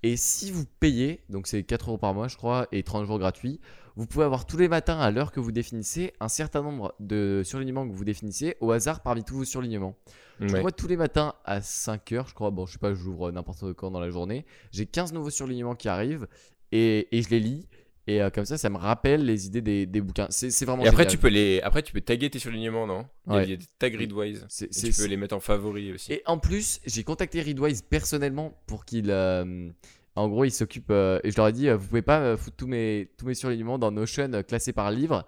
Et 0.04 0.18
si 0.18 0.50
vous 0.52 0.66
payez, 0.80 1.22
donc 1.30 1.46
c'est 1.46 1.62
4 1.64 1.90
euros 1.90 1.98
par 2.00 2.14
mois 2.16 2.28
je 2.28 2.36
crois, 2.36 2.68
et 2.72 2.82
30 2.82 3.06
jours 3.06 3.20
gratuits, 3.20 3.60
vous 3.96 4.08
pouvez 4.08 4.26
avoir 4.26 4.46
tous 4.48 4.58
les 4.58 4.68
matins 4.68 4.98
à 5.00 5.12
l'heure 5.12 5.32
que 5.32 5.40
vous 5.40 5.52
définissez 5.52 6.14
un 6.20 6.28
certain 6.30 6.64
nombre 6.64 6.96
de 7.00 7.44
surlignements 7.46 7.88
que 7.88 7.94
vous 7.94 8.06
définissez 8.06 8.56
au 8.62 8.72
hasard 8.72 9.02
parmi 9.02 9.24
tous 9.24 9.36
vos 9.36 9.46
surlignements. 9.46 9.96
Je 10.40 10.56
Ouais. 10.56 10.62
vois 10.62 10.72
tous 10.72 10.88
les 10.88 10.98
matins 10.98 11.34
à 11.46 11.62
5 11.62 12.14
heures, 12.14 12.28
je 12.28 12.34
crois, 12.34 12.50
bon 12.50 12.66
je 12.66 12.74
sais 12.74 12.80
pas, 12.80 12.94
j'ouvre 12.96 13.32
n'importe 13.32 13.74
quand 13.74 13.92
dans 13.92 14.00
la 14.00 14.10
journée, 14.10 14.46
j'ai 14.72 14.88
15 14.88 15.14
nouveaux 15.14 15.30
surlignements 15.30 15.76
qui 15.76 15.88
arrivent 15.88 16.28
et, 16.72 17.16
et 17.16 17.22
je 17.22 17.30
les 17.30 17.40
lis. 17.40 17.68
Et 18.08 18.22
euh, 18.22 18.30
comme 18.32 18.46
ça, 18.46 18.58
ça 18.58 18.70
me 18.70 18.78
rappelle 18.78 19.24
les 19.26 19.46
idées 19.46 19.62
des, 19.62 19.86
des 19.86 20.02
bouquins. 20.02 20.28
C'est 20.32 20.66
vraiment 20.66 20.84
Et 20.84 20.88
après 20.88 21.04
génial. 21.04 21.12
tu 21.12 21.18
peux 21.20 21.28
les 21.28 21.62
après 21.62 21.84
tu 21.84 21.94
peux 21.94 22.02
taguer 22.02 22.30
tes 22.32 22.40
surlignements, 22.40 22.88
non? 22.88 23.06
Il 23.28 23.34
y 23.34 23.36
a- 23.36 23.38
Ouais. 23.38 23.46
Il 23.46 23.50
y 23.52 23.54
a 23.54 23.58
des 23.58 23.66
tags 23.78 23.98
readwise. 23.98 24.48
Tu 24.50 24.92
peux 24.92 25.06
les 25.06 25.18
mettre 25.18 25.36
en 25.36 25.40
favori 25.40 25.94
aussi. 25.94 26.12
Et 26.14 26.24
en 26.26 26.40
plus, 26.40 26.82
j'ai 26.86 27.04
contacté 27.04 27.42
Readwise 27.42 27.84
personnellement 27.84 28.58
pour 28.66 28.86
qu'il. 28.86 29.12
euh, 29.12 29.70
en 30.16 30.28
gros, 30.28 30.44
il 30.46 30.52
s'occupe. 30.52 30.90
euh, 30.90 31.20
et 31.24 31.32
je 31.32 31.38
leur 31.38 31.48
ai 31.48 31.54
dit, 31.54 31.70
vous 31.70 31.88
pouvez 31.88 32.02
pas 32.02 32.36
foutre 32.38 32.58
tous 32.58 32.68
mes, 32.68 33.12
tous 33.18 33.26
mes 33.28 33.36
surlignements 33.36 33.78
dans 33.78 33.92
Notion 33.92 34.30
classés 34.48 34.74
par 34.74 34.90
livre. 34.92 35.26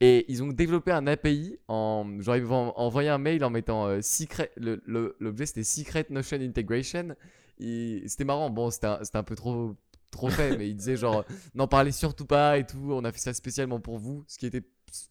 Et 0.00 0.24
ils 0.28 0.42
ont 0.42 0.48
développé 0.48 0.90
un 0.92 1.06
API 1.06 1.58
en. 1.68 2.06
Genre, 2.20 2.36
ils 2.36 2.42
vont 2.44 2.72
envoyer 2.78 3.08
un 3.10 3.18
mail 3.18 3.44
en 3.44 3.50
mettant 3.50 4.00
secret. 4.02 4.50
le- 4.56 4.82
le- 4.86 5.16
L'objet 5.20 5.44
c'était 5.46 5.64
Secret 5.64 6.06
Notion 6.10 6.38
Integration. 6.40 7.14
Et 7.58 8.02
C'était 8.06 8.24
marrant. 8.24 8.50
Bon, 8.50 8.70
c'était 8.70 8.86
un, 8.88 8.98
c'était 9.02 9.16
un 9.16 9.22
peu 9.22 9.34
trop, 9.34 9.74
trop 10.16 10.30
fait, 10.30 10.56
mais 10.56 10.68
il 10.68 10.76
disait 10.76 10.96
genre, 10.96 11.24
n'en 11.54 11.68
parlez 11.68 11.92
surtout 11.92 12.26
pas 12.26 12.58
et 12.58 12.66
tout. 12.66 12.90
On 12.90 13.04
a 13.04 13.12
fait 13.12 13.20
ça 13.20 13.34
spécialement 13.34 13.80
pour 13.80 13.98
vous. 13.98 14.24
Ce 14.26 14.38
qui 14.38 14.46
était 14.46 14.62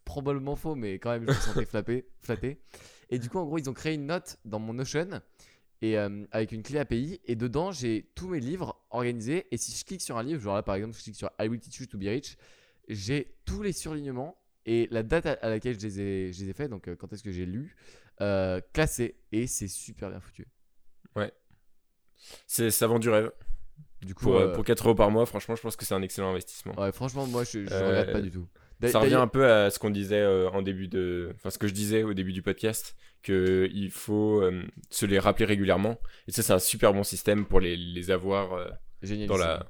probablement 0.03 0.55
faux, 0.55 0.75
mais 0.75 0.99
quand 0.99 1.11
même, 1.11 1.23
je 1.23 1.27
me 1.27 1.33
sentais 1.33 1.65
flappé, 1.65 2.05
flatté. 2.19 2.59
Et 3.09 3.19
du 3.19 3.29
coup, 3.29 3.37
en 3.37 3.45
gros, 3.45 3.57
ils 3.57 3.69
ont 3.69 3.73
créé 3.73 3.93
une 3.93 4.07
note 4.07 4.37
dans 4.45 4.59
mon 4.59 4.73
Notion 4.73 5.21
et 5.81 5.97
euh, 5.97 6.25
avec 6.31 6.51
une 6.51 6.63
clé 6.63 6.79
API 6.79 7.19
et 7.25 7.35
dedans 7.35 7.71
j'ai 7.71 8.09
tous 8.15 8.29
mes 8.29 8.39
livres 8.39 8.79
organisés 8.91 9.45
et 9.51 9.57
si 9.57 9.77
je 9.77 9.83
clique 9.83 10.01
sur 10.01 10.17
un 10.17 10.23
livre 10.23 10.41
genre 10.41 10.55
là 10.55 10.63
par 10.63 10.75
exemple 10.75 10.95
je 10.95 11.03
clique 11.03 11.17
sur 11.17 11.29
I 11.39 11.47
will 11.47 11.59
teach 11.59 11.79
you 11.79 11.85
to 11.85 11.97
be 11.97 12.03
rich 12.03 12.37
j'ai 12.87 13.35
tous 13.45 13.61
les 13.61 13.73
surlignements 13.73 14.37
et 14.65 14.87
la 14.89 15.03
date 15.03 15.25
à, 15.25 15.49
laquelle 15.49 15.77
je 15.79 15.85
les 15.85 15.99
ai, 15.99 16.33
je 16.33 16.43
les 16.43 16.49
ai 16.49 16.53
fait 16.53 16.69
donc 16.69 16.87
euh, 16.87 16.95
quand 16.95 17.11
est-ce 17.11 17.23
que 17.23 17.31
j'ai 17.31 17.45
lu 17.45 17.75
euh, 18.21 18.61
classé 18.73 19.17
et 19.31 19.47
c'est 19.47 19.67
super 19.67 20.09
bien 20.09 20.21
foutu 20.21 20.47
C'est 22.47 22.71
ça 22.71 22.87
vend 22.87 22.99
du 22.99 23.09
rêve. 23.09 23.31
Du 24.01 24.13
coup 24.15 24.25
Pour, 24.25 24.35
euh, 24.35 24.47
euh, 24.49 24.53
pour 24.53 24.63
4 24.63 24.85
euros 24.87 24.95
par 24.95 25.11
mois, 25.11 25.25
franchement, 25.25 25.55
je 25.55 25.61
pense 25.61 25.75
que 25.75 25.85
c'est 25.85 25.93
un 25.95 26.01
excellent 26.01 26.31
investissement. 26.31 26.73
ouais, 26.79 26.91
franchement 26.91 27.25
moi 27.27 27.43
je, 27.43 27.65
je 27.65 27.73
Euh, 27.73 27.87
regrette 27.87 28.11
pas 28.11 28.21
du 28.21 28.31
tout 28.31 28.47
Ça 28.83 28.99
revient 28.99 29.15
un 29.15 29.27
peu 29.27 29.49
à 29.49 29.69
ce 29.69 29.79
qu'on 29.79 29.89
disait 29.89 30.21
euh, 30.21 30.49
en 30.49 30.61
début 30.61 30.87
de, 30.87 31.31
enfin 31.35 31.49
ce 31.49 31.57
que 31.57 31.67
je 31.67 31.73
disais 31.73 32.03
au 32.03 32.13
début 32.13 32.33
du 32.33 32.41
podcast, 32.41 32.95
que 33.23 33.67
il 33.73 33.89
faut 33.89 34.41
euh, 34.41 34.63
se 34.91 35.05
les 35.05 35.17
rappeler 35.17 35.45
régulièrement. 35.45 35.97
Et 36.27 36.31
ça, 36.31 36.43
c'est 36.43 36.53
un 36.53 36.59
super 36.59 36.93
bon 36.93 37.03
système 37.03 37.45
pour 37.45 37.59
les, 37.59 37.75
les 37.75 38.11
avoir 38.11 38.53
euh, 38.53 38.67
génial 39.01 39.27
dans 39.27 39.37
la, 39.37 39.65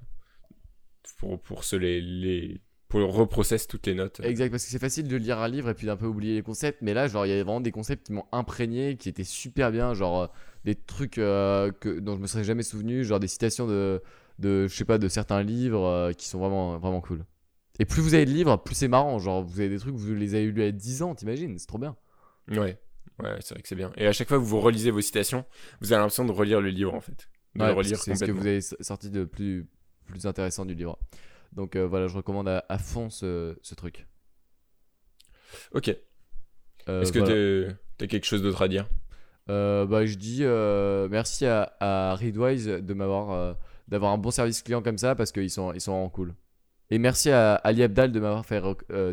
pour 1.20 1.40
pour 1.42 1.64
se 1.64 1.76
les, 1.76 2.02
les 2.02 2.62
pour 2.88 3.14
reprocess 3.14 3.68
toutes 3.68 3.88
les 3.88 3.94
notes. 3.96 4.20
Exact, 4.24 4.52
parce 4.52 4.64
que 4.66 4.70
c'est 4.70 4.80
facile 4.80 5.08
de 5.08 5.16
lire 5.18 5.40
un 5.40 5.48
livre 5.48 5.70
et 5.70 5.74
puis 5.74 5.88
d'un 5.88 5.98
peu 5.98 6.06
oublier 6.06 6.36
les 6.36 6.42
concepts, 6.44 6.82
mais 6.82 6.94
là, 6.94 7.08
genre, 7.08 7.26
il 7.26 7.30
y 7.30 7.34
a 7.34 7.44
vraiment 7.44 7.60
des 7.62 7.72
concepts 7.72 8.06
qui 8.08 8.14
m'ont 8.14 8.26
imprégné, 8.32 8.96
qui 8.96 9.10
étaient 9.10 9.24
super 9.24 9.72
bien, 9.72 9.94
genre 9.94 10.22
euh, 10.24 10.28
des 10.66 10.76
trucs 10.76 11.18
euh, 11.20 11.72
que, 11.72 12.00
dont 12.00 12.16
je 12.18 12.22
me 12.22 12.28
serais 12.28 12.44
jamais 12.44 12.64
souvenu, 12.64 13.06
genre 13.06 13.22
des 13.22 13.28
citations 13.30 13.68
de, 13.68 14.02
de 14.40 14.68
je 14.68 14.76
sais 14.76 14.84
pas, 14.84 14.98
de 14.98 15.08
certains 15.08 15.42
livres 15.44 15.86
euh, 15.86 16.12
qui 16.12 16.28
sont 16.28 16.40
vraiment, 16.40 16.78
vraiment 16.78 17.00
cool. 17.00 17.24
Et 17.80 17.86
plus 17.86 18.02
vous 18.02 18.14
avez 18.16 18.26
de 18.26 18.32
livres, 18.32 18.58
plus 18.58 18.76
c'est 18.76 18.88
marrant, 18.90 19.18
genre, 19.20 19.44
vous 19.44 19.60
avez 19.62 19.70
des 19.70 19.80
trucs, 19.80 19.96
vous 19.96 20.14
les 20.14 20.36
avez 20.36 20.46
lus 20.52 20.64
à 20.64 20.72
10 20.72 21.02
ans, 21.04 21.16
t'imagines, 21.16 21.58
c'est 21.58 21.68
trop 21.68 21.78
bien. 21.78 21.96
Ouais, 22.50 22.78
ouais, 23.20 23.38
c'est 23.42 23.54
vrai 23.54 23.62
que 23.62 23.68
c'est 23.68 23.76
bien. 23.76 23.92
Et 23.96 24.08
à 24.08 24.12
chaque 24.12 24.28
fois 24.28 24.38
que 24.38 24.44
vous 24.44 24.60
relisez 24.60 24.92
vos 24.92 25.02
citations, 25.02 25.46
vous 25.82 25.94
avez 25.94 26.00
l'impression 26.02 26.26
de 26.26 26.32
relire 26.32 26.62
le 26.62 26.70
livre 26.70 26.94
en 26.94 27.02
fait, 27.02 27.30
de 27.56 27.62
Ouais, 27.62 27.68
le 27.68 27.74
relire 27.74 27.98
que 27.98 28.04
c'est 28.04 28.16
ce 28.16 28.24
que 28.26 28.32
vous 28.32 28.48
avez 28.48 28.62
sorti 28.62 29.10
de 29.10 29.24
plus, 29.26 29.68
plus 30.08 30.26
intéressant 30.26 30.66
du 30.66 30.74
livre. 30.76 30.98
Donc 31.54 31.76
euh, 31.76 31.86
voilà, 31.88 32.08
je 32.08 32.16
recommande 32.18 32.48
à, 32.48 32.66
à 32.70 32.78
fond 32.78 33.10
ce, 33.10 33.58
ce 33.62 33.76
truc. 33.76 34.08
Ok. 35.74 35.90
Est-ce 35.90 37.12
que 37.12 37.20
voilà. 37.20 37.34
t'es- 37.34 37.76
t'as 37.98 38.08
quelque 38.08 38.26
chose 38.26 38.42
d'autre 38.42 38.62
à 38.62 38.68
dire? 38.68 38.88
Euh, 39.50 39.86
bah, 39.86 40.06
je 40.06 40.16
dis 40.16 40.40
euh, 40.42 41.08
merci 41.10 41.46
à, 41.46 41.76
à 41.80 42.16
Readwise 42.16 42.66
de 42.66 42.94
m'avoir 42.96 43.32
euh, 43.32 43.54
d'avoir 43.88 44.12
un 44.12 44.18
bon 44.18 44.32
service 44.32 44.64
client 44.64 44.82
comme 44.82 44.98
ça 44.98 45.14
parce 45.14 45.32
qu'ils 45.32 45.52
sont 45.52 45.72
ils 45.74 45.82
sont 45.82 45.92
vraiment 45.92 46.10
cool. 46.10 46.34
Et 46.90 46.98
merci 46.98 47.30
à 47.32 47.56
Ali 47.56 47.84
Abdal 47.84 48.12
de 48.12 48.20
m'avoir 48.20 48.46
fait 48.46 48.62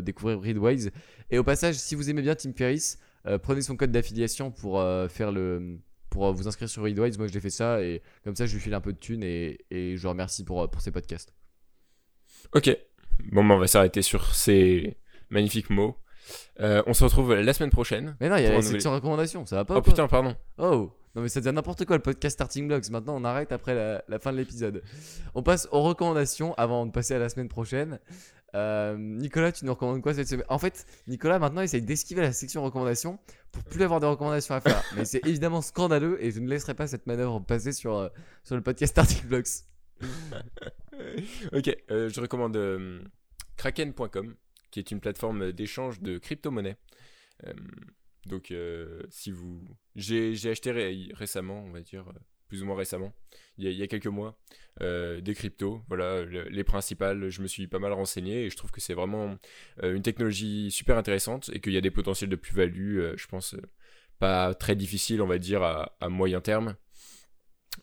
découvrir 0.01 0.39
Readwise. 0.39 0.91
Et 1.31 1.39
au 1.39 1.43
passage, 1.43 1.75
si 1.75 1.95
vous 1.95 2.09
aimez 2.09 2.21
bien 2.21 2.35
Tim 2.35 2.53
Ferriss, 2.53 2.99
prenez 3.41 3.61
son 3.61 3.75
code 3.75 3.91
d'affiliation 3.91 4.51
pour 4.51 4.83
faire 5.09 5.31
le 5.31 5.79
pour 6.11 6.31
vous 6.33 6.47
inscrire 6.47 6.69
sur 6.69 6.83
Readwise. 6.83 7.17
Moi, 7.17 7.25
je 7.25 7.33
l'ai 7.33 7.39
fait 7.39 7.49
ça 7.49 7.81
et 7.81 8.03
comme 8.23 8.35
ça, 8.35 8.45
je 8.45 8.53
lui 8.53 8.61
file 8.61 8.75
un 8.75 8.81
peu 8.81 8.93
de 8.93 8.99
thunes 8.99 9.23
et, 9.23 9.57
et 9.71 9.97
je 9.97 10.03
le 10.03 10.09
remercie 10.09 10.43
pour 10.43 10.69
pour 10.69 10.81
ses 10.81 10.91
podcasts. 10.91 11.33
Ok. 12.53 12.69
Bon, 13.31 13.43
bah, 13.43 13.55
on 13.55 13.59
va 13.59 13.65
s'arrêter 13.65 14.03
sur 14.03 14.35
ces 14.35 14.97
magnifiques 15.31 15.71
mots. 15.71 15.97
Euh, 16.59 16.83
on 16.85 16.93
se 16.93 17.03
retrouve 17.03 17.33
la 17.33 17.53
semaine 17.53 17.69
prochaine. 17.69 18.15
Mais 18.21 18.29
non, 18.29 18.37
il 18.37 18.43
y 18.43 18.47
a 18.47 18.51
la 18.51 18.61
section 18.61 18.91
recommandations, 18.91 19.45
ça 19.45 19.57
va 19.57 19.65
pas 19.65 19.75
Oh 19.75 19.81
putain, 19.81 20.07
pardon. 20.07 20.35
Oh 20.57 20.91
non 21.15 21.21
mais 21.21 21.29
ça 21.29 21.39
devient 21.41 21.53
n'importe 21.53 21.85
quoi 21.85 21.95
le 21.95 22.01
podcast 22.01 22.33
Starting 22.33 22.67
Blocks. 22.67 22.89
Maintenant 22.89 23.15
on 23.15 23.23
arrête 23.23 23.51
après 23.51 23.75
la, 23.75 24.03
la 24.07 24.17
fin 24.17 24.31
de 24.31 24.37
l'épisode. 24.37 24.81
On 25.35 25.43
passe 25.43 25.67
aux 25.71 25.83
recommandations 25.83 26.55
avant 26.55 26.87
de 26.87 26.91
passer 26.91 27.13
à 27.13 27.19
la 27.19 27.29
semaine 27.29 27.49
prochaine. 27.49 27.99
Euh, 28.55 28.95
Nicolas, 28.97 29.51
tu 29.51 29.65
nous 29.65 29.73
recommandes 29.73 30.01
quoi 30.01 30.13
cette 30.13 30.27
semaine? 30.27 30.45
En 30.49 30.59
fait, 30.59 30.85
Nicolas 31.07 31.39
maintenant 31.39 31.61
essaye 31.61 31.81
d'esquiver 31.81 32.21
la 32.21 32.31
section 32.31 32.63
recommandations 32.63 33.17
pour 33.51 33.63
plus 33.63 33.83
avoir 33.83 33.99
de 33.99 34.05
recommandations 34.05 34.55
à 34.55 34.61
faire. 34.61 34.83
mais 34.95 35.05
c'est 35.05 35.25
évidemment 35.25 35.61
scandaleux 35.61 36.23
et 36.23 36.31
je 36.31 36.39
ne 36.39 36.47
laisserai 36.47 36.73
pas 36.73 36.87
cette 36.87 37.07
manœuvre 37.07 37.39
passer 37.39 37.71
sur, 37.71 37.95
euh, 37.95 38.09
sur 38.43 38.55
le 38.55 38.61
podcast 38.61 38.91
Starting 38.91 39.27
Blocks. 39.27 39.47
ok, 41.53 41.77
je 41.89 42.19
recommande 42.19 42.57
Kraken.com, 43.57 44.35
qui 44.73 44.79
est 44.79 44.89
une 44.89 44.99
plateforme 44.99 45.51
d'échange 45.51 46.01
de 46.01 46.17
crypto-monnaies. 46.17 46.77
Euh, 47.45 47.53
donc, 48.25 48.49
euh, 48.49 49.03
si 49.09 49.29
vous. 49.29 49.61
J'ai 49.95 50.33
acheté 50.49 50.71
ré- 50.71 51.09
récemment, 51.13 51.63
on 51.63 51.69
va 51.69 51.81
dire, 51.81 52.07
euh, 52.09 52.19
plus 52.47 52.63
ou 52.63 52.65
moins 52.65 52.75
récemment, 52.75 53.13
il 53.59 53.71
y 53.71 53.83
a, 53.83 53.87
quelques 53.87 54.07
mois, 54.07 54.39
des 54.79 55.33
cryptos. 55.35 55.83
Voilà, 55.87 56.23
le- 56.23 56.49
les 56.49 56.63
principales, 56.63 57.29
je 57.29 57.41
me 57.43 57.47
suis 57.47 57.67
pas 57.67 57.77
mal 57.77 57.93
renseigné 57.93 58.45
et 58.45 58.49
je 58.49 58.57
trouve 58.57 58.71
que 58.71 58.81
c'est 58.81 58.93
vraiment 58.95 59.37
une 59.81 60.01
technologie 60.01 60.71
super 60.71 60.97
intéressante 60.97 61.49
et 61.53 61.59
qu'il 61.59 61.73
y 61.73 61.77
a 61.77 61.81
des 61.81 61.91
potentiels 61.91 62.29
de 62.29 62.35
plus-value, 62.35 63.15
je 63.15 63.27
pense, 63.27 63.55
pas 64.19 64.53
très 64.53 64.75
difficiles, 64.75 65.21
on 65.21 65.27
va 65.27 65.39
dire, 65.39 65.63
à 65.63 66.09
moyen 66.09 66.41
terme. 66.41 66.75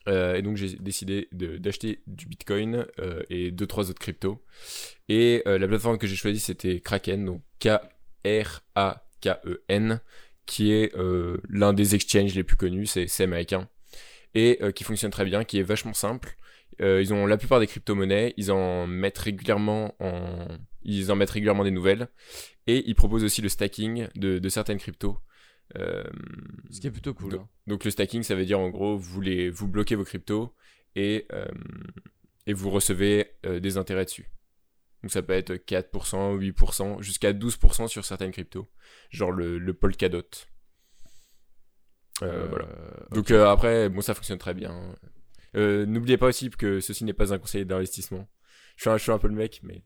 Euh, 0.09 0.37
et 0.37 0.43
donc 0.43 0.57
j'ai 0.57 0.77
décidé 0.77 1.29
d'acheter 1.33 2.03
du 2.07 2.27
Bitcoin 2.27 2.87
euh, 2.99 3.23
et 3.29 3.51
deux 3.51 3.67
trois 3.67 3.91
autres 3.91 4.01
cryptos. 4.01 4.43
Et 5.09 5.43
euh, 5.47 5.59
la 5.59 5.69
plateforme 5.69 5.99
que 5.99 6.07
j'ai 6.07 6.17
choisie 6.17 6.41
c'était 6.41 6.81
Kraken, 6.81 7.25
donc 7.25 7.43
K-R-A-K-E-N, 7.61 9.93
E 9.93 9.99
qui 10.47 10.73
est 10.73 10.93
l'un 11.49 11.73
des 11.73 11.95
exchanges 11.95 12.35
les 12.35 12.43
plus 12.43 12.57
connus, 12.57 12.87
c'est 12.87 13.23
américain, 13.23 13.69
et 14.35 14.59
qui 14.75 14.83
fonctionne 14.83 15.13
très 15.13 15.25
bien, 15.25 15.45
qui 15.45 15.61
est 15.61 15.63
vachement 15.63 15.95
simple. 15.95 16.37
Ils 16.81 17.15
ont 17.15 17.27
la 17.27 17.37
plupart 17.37 17.61
des 17.61 17.69
crypto-monnaies, 17.69 18.35
ils 18.37 18.51
en 18.51 18.89
mettent 18.89 19.19
régulièrement 19.19 19.95
en... 20.01 20.49
ils 20.83 21.13
en 21.13 21.17
mettent 21.17 21.31
régulièrement 21.31 21.63
des 21.63 21.71
nouvelles, 21.71 22.09
et 22.67 22.83
ils 22.89 22.97
proposent 22.97 23.23
aussi 23.23 23.43
le 23.43 23.49
stacking 23.49 24.09
de, 24.17 24.41
de 24.41 24.49
certaines 24.49 24.79
cryptos. 24.79 25.17
Euh, 25.79 26.05
Ce 26.71 26.81
qui 26.81 26.87
est 26.87 26.91
plutôt 26.91 27.15
cool. 27.15 27.31
donc, 27.33 27.41
hein. 27.41 27.49
donc 27.67 27.85
le 27.85 27.91
stacking, 27.91 28.23
ça 28.23 28.35
veut 28.35 28.45
dire 28.45 28.59
en 28.59 28.71
gros, 28.71 28.97
vous, 28.97 29.21
les, 29.21 29.51
vous 29.51 29.69
bloquez 29.69 29.95
vos 29.95 30.05
cryptos 30.05 30.55
et, 30.97 31.27
euh, 31.33 31.47
et 32.47 32.53
vous 32.53 32.71
recevez 32.71 33.33
euh, 33.47 33.61
des 33.61 33.77
intérêts 33.77 34.05
dessus. 34.05 34.29
Donc 35.03 35.13
ça 35.13 35.23
peut 35.23 35.33
être 35.33 35.55
4%, 35.55 36.37
8%, 36.39 37.01
jusqu'à 37.03 37.33
12% 37.33 37.89
sur 37.89 38.05
certaines 38.05 38.33
cryptos. 38.33 38.69
Genre 39.11 39.33
le, 39.33 39.59
le 39.59 39.75
Polkadot. 39.75 40.23
Euh, 42.23 42.47
voilà. 42.49 42.69
Donc 43.13 43.31
euh, 43.31 43.47
après, 43.49 43.89
bon, 43.89 44.01
ça 44.03 44.15
fonctionne 44.15 44.39
très 44.39 44.55
bien. 44.55 44.95
Euh, 45.57 45.87
N'oubliez 45.87 46.19
pas 46.19 46.27
aussi 46.27 46.51
que 46.51 46.81
ceci 46.81 47.05
n'est 47.05 47.15
pas 47.15 47.33
un 47.33 47.39
conseil 47.39 47.65
d'investissement. 47.65 48.29
Je 48.77 48.83
suis, 48.83 48.91
un, 48.91 48.97
je 48.99 49.03
suis 49.03 49.13
un 49.13 49.19
peu 49.19 49.29
le 49.29 49.35
mec, 49.35 49.61
mais 49.63 49.85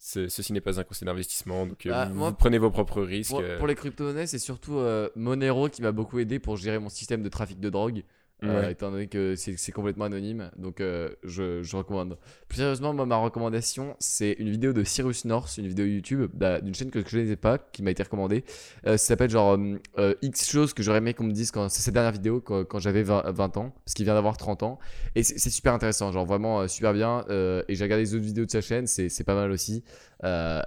ceci 0.00 0.52
n'est 0.54 0.62
pas 0.62 0.80
un 0.80 0.84
conseil 0.84 1.04
d'investissement. 1.06 1.66
Donc 1.66 1.84
euh, 1.84 1.92
Ah, 1.94 2.06
vous, 2.06 2.14
moi, 2.14 2.30
vous 2.30 2.36
prenez 2.36 2.58
vos 2.58 2.70
propres 2.70 3.02
risques. 3.02 3.30
Pour, 3.30 3.40
euh, 3.40 3.58
pour 3.58 3.66
les 3.66 3.74
crypto-monnaies, 3.74 4.26
c'est 4.26 4.38
surtout 4.38 4.78
euh, 4.78 5.10
Monero 5.14 5.68
qui 5.68 5.82
m'a 5.82 5.92
beaucoup 5.92 6.18
aidé 6.18 6.38
pour 6.38 6.56
gérer 6.56 6.78
mon 6.78 6.88
système 6.88 7.22
de 7.22 7.28
trafic 7.28 7.60
de 7.60 7.68
drogue. 7.68 8.02
Euh, 8.44 8.70
étant 8.70 8.90
donné 8.90 9.06
que 9.06 9.34
c'est 9.36 9.72
complètement 9.72 10.06
anonyme, 10.06 10.50
donc 10.56 10.80
euh, 10.80 11.10
je, 11.24 11.76
recommande. 11.76 12.18
Plus 12.48 12.58
sérieusement, 12.58 12.92
ma 12.92 13.16
recommandation, 13.16 13.96
c'est 13.98 14.32
une 14.38 14.50
vidéo 14.50 14.72
de 14.72 14.84
Cyrus 14.84 15.24
North, 15.24 15.56
une 15.58 15.66
vidéo 15.66 15.86
YouTube 15.86 16.30
bah, 16.34 16.60
d'une 16.60 16.74
chaîne 16.74 16.90
que 16.90 17.00
je 17.00 17.04
ne 17.04 17.10
connaissais 17.10 17.36
pas, 17.36 17.58
qui 17.58 17.82
m'a 17.82 17.90
été 17.90 18.02
recommandée. 18.02 18.44
Euh, 18.86 18.92
ça 18.92 19.06
s'appelle 19.06 19.30
genre 19.30 19.58
euh, 19.98 20.14
X 20.22 20.50
choses 20.50 20.72
que 20.72 20.82
j'aurais 20.82 20.98
aimé 20.98 21.14
qu'on 21.14 21.24
me 21.24 21.32
dise 21.32 21.50
quand 21.50 21.68
c'est 21.68 21.82
sa 21.82 21.90
dernière 21.90 22.12
vidéo 22.12 22.40
quand, 22.40 22.78
j'avais 22.78 23.02
20, 23.02 23.30
20 23.30 23.56
ans, 23.56 23.74
parce 23.84 23.94
qu'il 23.94 24.04
vient 24.04 24.14
d'avoir 24.14 24.36
30 24.36 24.62
ans. 24.62 24.78
Et 25.14 25.22
c'est 25.22 25.50
super 25.50 25.74
intéressant, 25.74 26.12
genre 26.12 26.26
vraiment 26.26 26.66
super 26.68 26.92
bien. 26.92 27.24
et 27.28 27.74
j'ai 27.74 27.84
regardé 27.84 28.04
les 28.04 28.14
autres 28.14 28.24
vidéos 28.24 28.46
de 28.46 28.50
sa 28.50 28.60
chaîne, 28.60 28.86
c'est 28.86 29.24
pas 29.24 29.34
mal 29.34 29.50
aussi. 29.50 29.84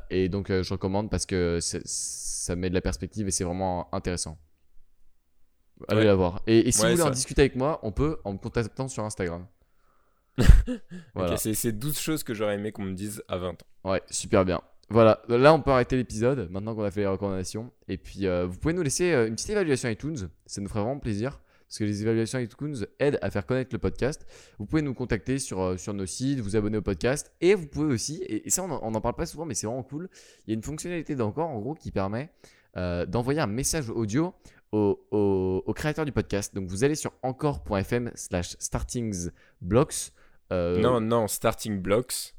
Et 0.09 0.30
donc 0.30 0.49
je 0.49 0.74
recommande 0.74 1.09
parce 1.09 1.26
que 1.26 1.59
ça 1.61 2.55
met 2.55 2.69
de 2.69 2.76
la 2.76 2.82
perspective 2.82 3.28
et 3.28 3.32
c'est 3.32 3.43
vraiment 3.43 3.93
intéressant. 3.93 4.38
Allez 5.89 6.01
Ouais. 6.01 6.05
la 6.07 6.15
voir. 6.15 6.41
Et, 6.47 6.67
et 6.67 6.71
si 6.71 6.81
Ouais, 6.81 6.89
vous 6.91 6.97
voulez 6.97 7.07
en 7.07 7.11
discuter 7.11 7.41
avec 7.41 7.55
moi, 7.55 7.79
on 7.84 7.91
peut 7.91 8.17
en 8.23 8.34
me 8.34 8.38
contactant 8.38 8.88
sur 8.88 9.03
Instagram. 9.03 9.45
voilà. 11.15 11.34
ok, 11.34 11.38
c'est- 11.39 11.53
c'est 11.53 11.71
12 11.71 11.99
choses 11.99 12.23
que 12.23 12.34
j'aurais 12.34 12.55
aimé 12.55 12.71
qu'on 12.71 12.84
me 12.84 12.93
dise 12.93 13.23
à 13.27 13.38
20 13.38 13.49
ans. 13.51 13.91
Ouais, 13.91 14.01
super 14.09 14.45
bien. 14.45 14.61
Voilà, 14.89 15.21
là 15.29 15.53
on 15.53 15.61
peut 15.61 15.71
arrêter 15.71 15.95
l'épisode 15.95 16.49
maintenant 16.51 16.75
qu'on 16.75 16.84
a 16.84 16.91
fait 16.91 17.01
les 17.01 17.07
recommandations. 17.07 17.71
Et 17.88 17.97
puis 17.97 18.27
euh, 18.27 18.45
vous 18.45 18.57
pouvez 18.57 18.73
nous 18.73 18.81
laisser 18.84 19.11
euh, 19.13 19.27
une 19.27 19.36
petite 19.36 19.49
évaluation 19.49 19.89
iTunes, 19.89 20.29
ça 20.45 20.61
nous 20.61 20.67
ferait 20.67 20.81
vraiment 20.81 20.99
plaisir. 20.99 21.39
Parce 21.67 21.79
que 21.79 21.86
les 21.86 22.03
évaluations 22.03 22.38
iTunes 22.38 22.86
aident 22.99 23.17
à 23.23 23.31
faire 23.31 23.47
connaître 23.47 23.69
le 23.73 23.79
podcast. 23.79 24.27
Vous 24.59 24.65
pouvez 24.67 24.84
nous 24.84 24.93
contacter 24.93 25.39
sur, 25.39 25.59
euh, 25.59 25.77
sur 25.77 25.93
nos 25.95 26.05
sites, 26.05 26.39
vous 26.39 26.55
abonner 26.55 26.77
au 26.77 26.84
podcast. 26.84 27.31
Et 27.41 27.55
vous 27.55 27.65
pouvez 27.65 27.91
aussi, 27.91 28.17
et, 28.23 28.45
et 28.45 28.49
ça 28.51 28.61
on 28.63 28.69
en- 28.69 28.79
on 28.84 28.91
n'en 28.91 29.01
parle 29.01 29.15
pas 29.15 29.25
souvent, 29.25 29.45
mais 29.45 29.55
c'est 29.55 29.65
vraiment 29.65 29.81
cool, 29.81 30.07
il 30.45 30.51
y 30.51 30.53
a 30.53 30.55
une 30.55 30.61
fonctionnalité 30.61 31.15
d'encore 31.15 31.49
en 31.49 31.59
gros 31.59 31.73
qui 31.73 31.91
permet 31.91 32.29
d'envoyer 32.75 33.39
un 33.39 33.47
message 33.47 33.89
audio 33.91 34.34
au, 34.74 35.05
au, 35.11 35.63
au 35.65 35.74
créateur 35.74 36.03
du 36.03 36.11
podcast. 36.11 36.53
Donc 36.55 36.67
vous 36.67 36.84
allez 36.84 36.95
sur 36.95 37.13
encore.fm 37.21 38.11
slash 38.15 38.57
startingsblocks. 38.59 40.11
euh, 40.51 40.80
Non, 40.80 40.99
non, 40.99 41.28
Starting 41.28 41.80
Blocks. 41.80 42.34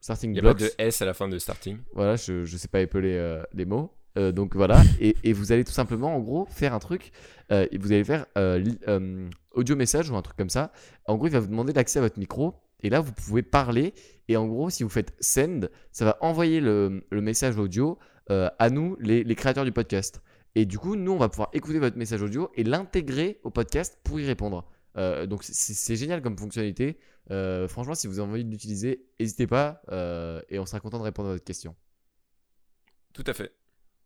starting 0.00 0.30
Il 0.30 0.34
n'y 0.34 0.38
a 0.38 0.42
pas 0.42 0.54
blocks. 0.54 0.70
de 0.76 0.82
S 0.82 1.02
à 1.02 1.04
la 1.06 1.14
fin 1.14 1.28
de 1.28 1.38
Starting. 1.38 1.78
Voilà, 1.94 2.16
je, 2.16 2.44
je 2.44 2.56
sais 2.56 2.68
pas 2.68 2.80
épeler 2.80 3.14
euh, 3.16 3.42
les 3.52 3.64
mots. 3.64 3.92
Euh, 4.18 4.30
donc 4.30 4.54
voilà, 4.54 4.82
et, 5.00 5.16
et 5.24 5.32
vous 5.32 5.52
allez 5.52 5.64
tout 5.64 5.72
simplement 5.72 6.14
en 6.14 6.20
gros 6.20 6.44
faire 6.50 6.74
un 6.74 6.78
truc, 6.78 7.12
euh, 7.50 7.66
et 7.72 7.78
vous 7.78 7.92
allez 7.92 8.04
faire 8.04 8.26
li- 8.36 8.78
audio 9.52 9.74
message 9.74 10.10
ou 10.10 10.16
un 10.16 10.20
truc 10.20 10.36
comme 10.36 10.50
ça. 10.50 10.70
En 11.06 11.16
gros, 11.16 11.28
il 11.28 11.32
va 11.32 11.40
vous 11.40 11.46
demander 11.48 11.72
l'accès 11.72 11.98
à 11.98 12.02
votre 12.02 12.18
micro, 12.18 12.52
et 12.82 12.90
là 12.90 13.00
vous 13.00 13.12
pouvez 13.12 13.40
parler, 13.42 13.94
et 14.28 14.36
en 14.36 14.46
gros, 14.46 14.68
si 14.68 14.82
vous 14.82 14.90
faites 14.90 15.14
send, 15.20 15.68
ça 15.92 16.04
va 16.04 16.18
envoyer 16.20 16.60
le, 16.60 17.06
le 17.10 17.20
message 17.22 17.56
audio 17.56 17.98
à 18.28 18.68
nous, 18.70 18.96
les, 19.00 19.24
les 19.24 19.34
créateurs 19.34 19.64
du 19.64 19.72
podcast. 19.72 20.20
Et 20.54 20.66
du 20.66 20.78
coup, 20.78 20.96
nous, 20.96 21.12
on 21.12 21.16
va 21.18 21.28
pouvoir 21.28 21.48
écouter 21.52 21.78
votre 21.78 21.96
message 21.96 22.22
audio 22.22 22.50
et 22.54 22.64
l'intégrer 22.64 23.40
au 23.42 23.50
podcast 23.50 23.98
pour 24.04 24.20
y 24.20 24.26
répondre. 24.26 24.68
Euh, 24.98 25.26
donc 25.26 25.42
c'est- 25.44 25.96
génial 25.96 26.20
comme 26.20 26.36
fonctionnalité. 26.36 26.98
Euh, 27.30 27.66
franchement, 27.68 27.94
si 27.94 28.06
vous 28.06 28.18
avez 28.18 28.30
envie 28.30 28.44
de 28.44 28.50
l'utiliser, 28.50 29.06
n'hésitez 29.18 29.46
pas, 29.46 29.80
euh, 29.90 30.42
et 30.50 30.58
on 30.58 30.66
sera 30.66 30.80
content 30.80 30.98
de 30.98 31.04
répondre 31.04 31.30
à 31.30 31.32
votre 31.32 31.44
question. 31.44 31.74
Tout 33.14 33.24
à 33.26 33.32
fait. 33.32 33.52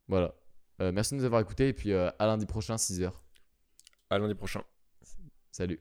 Voilà. 0.08 0.34
Merci 0.78 1.14
de 1.14 1.20
nous 1.20 1.24
avoir 1.24 1.40
écoutés 1.40 1.68
et 1.68 1.72
puis 1.72 1.92
à 1.94 2.14
lundi 2.20 2.44
prochain, 2.46 2.76
6h. 2.76 3.10
À 4.10 4.18
lundi 4.18 4.34
prochain. 4.34 4.62
Salut. 5.50 5.80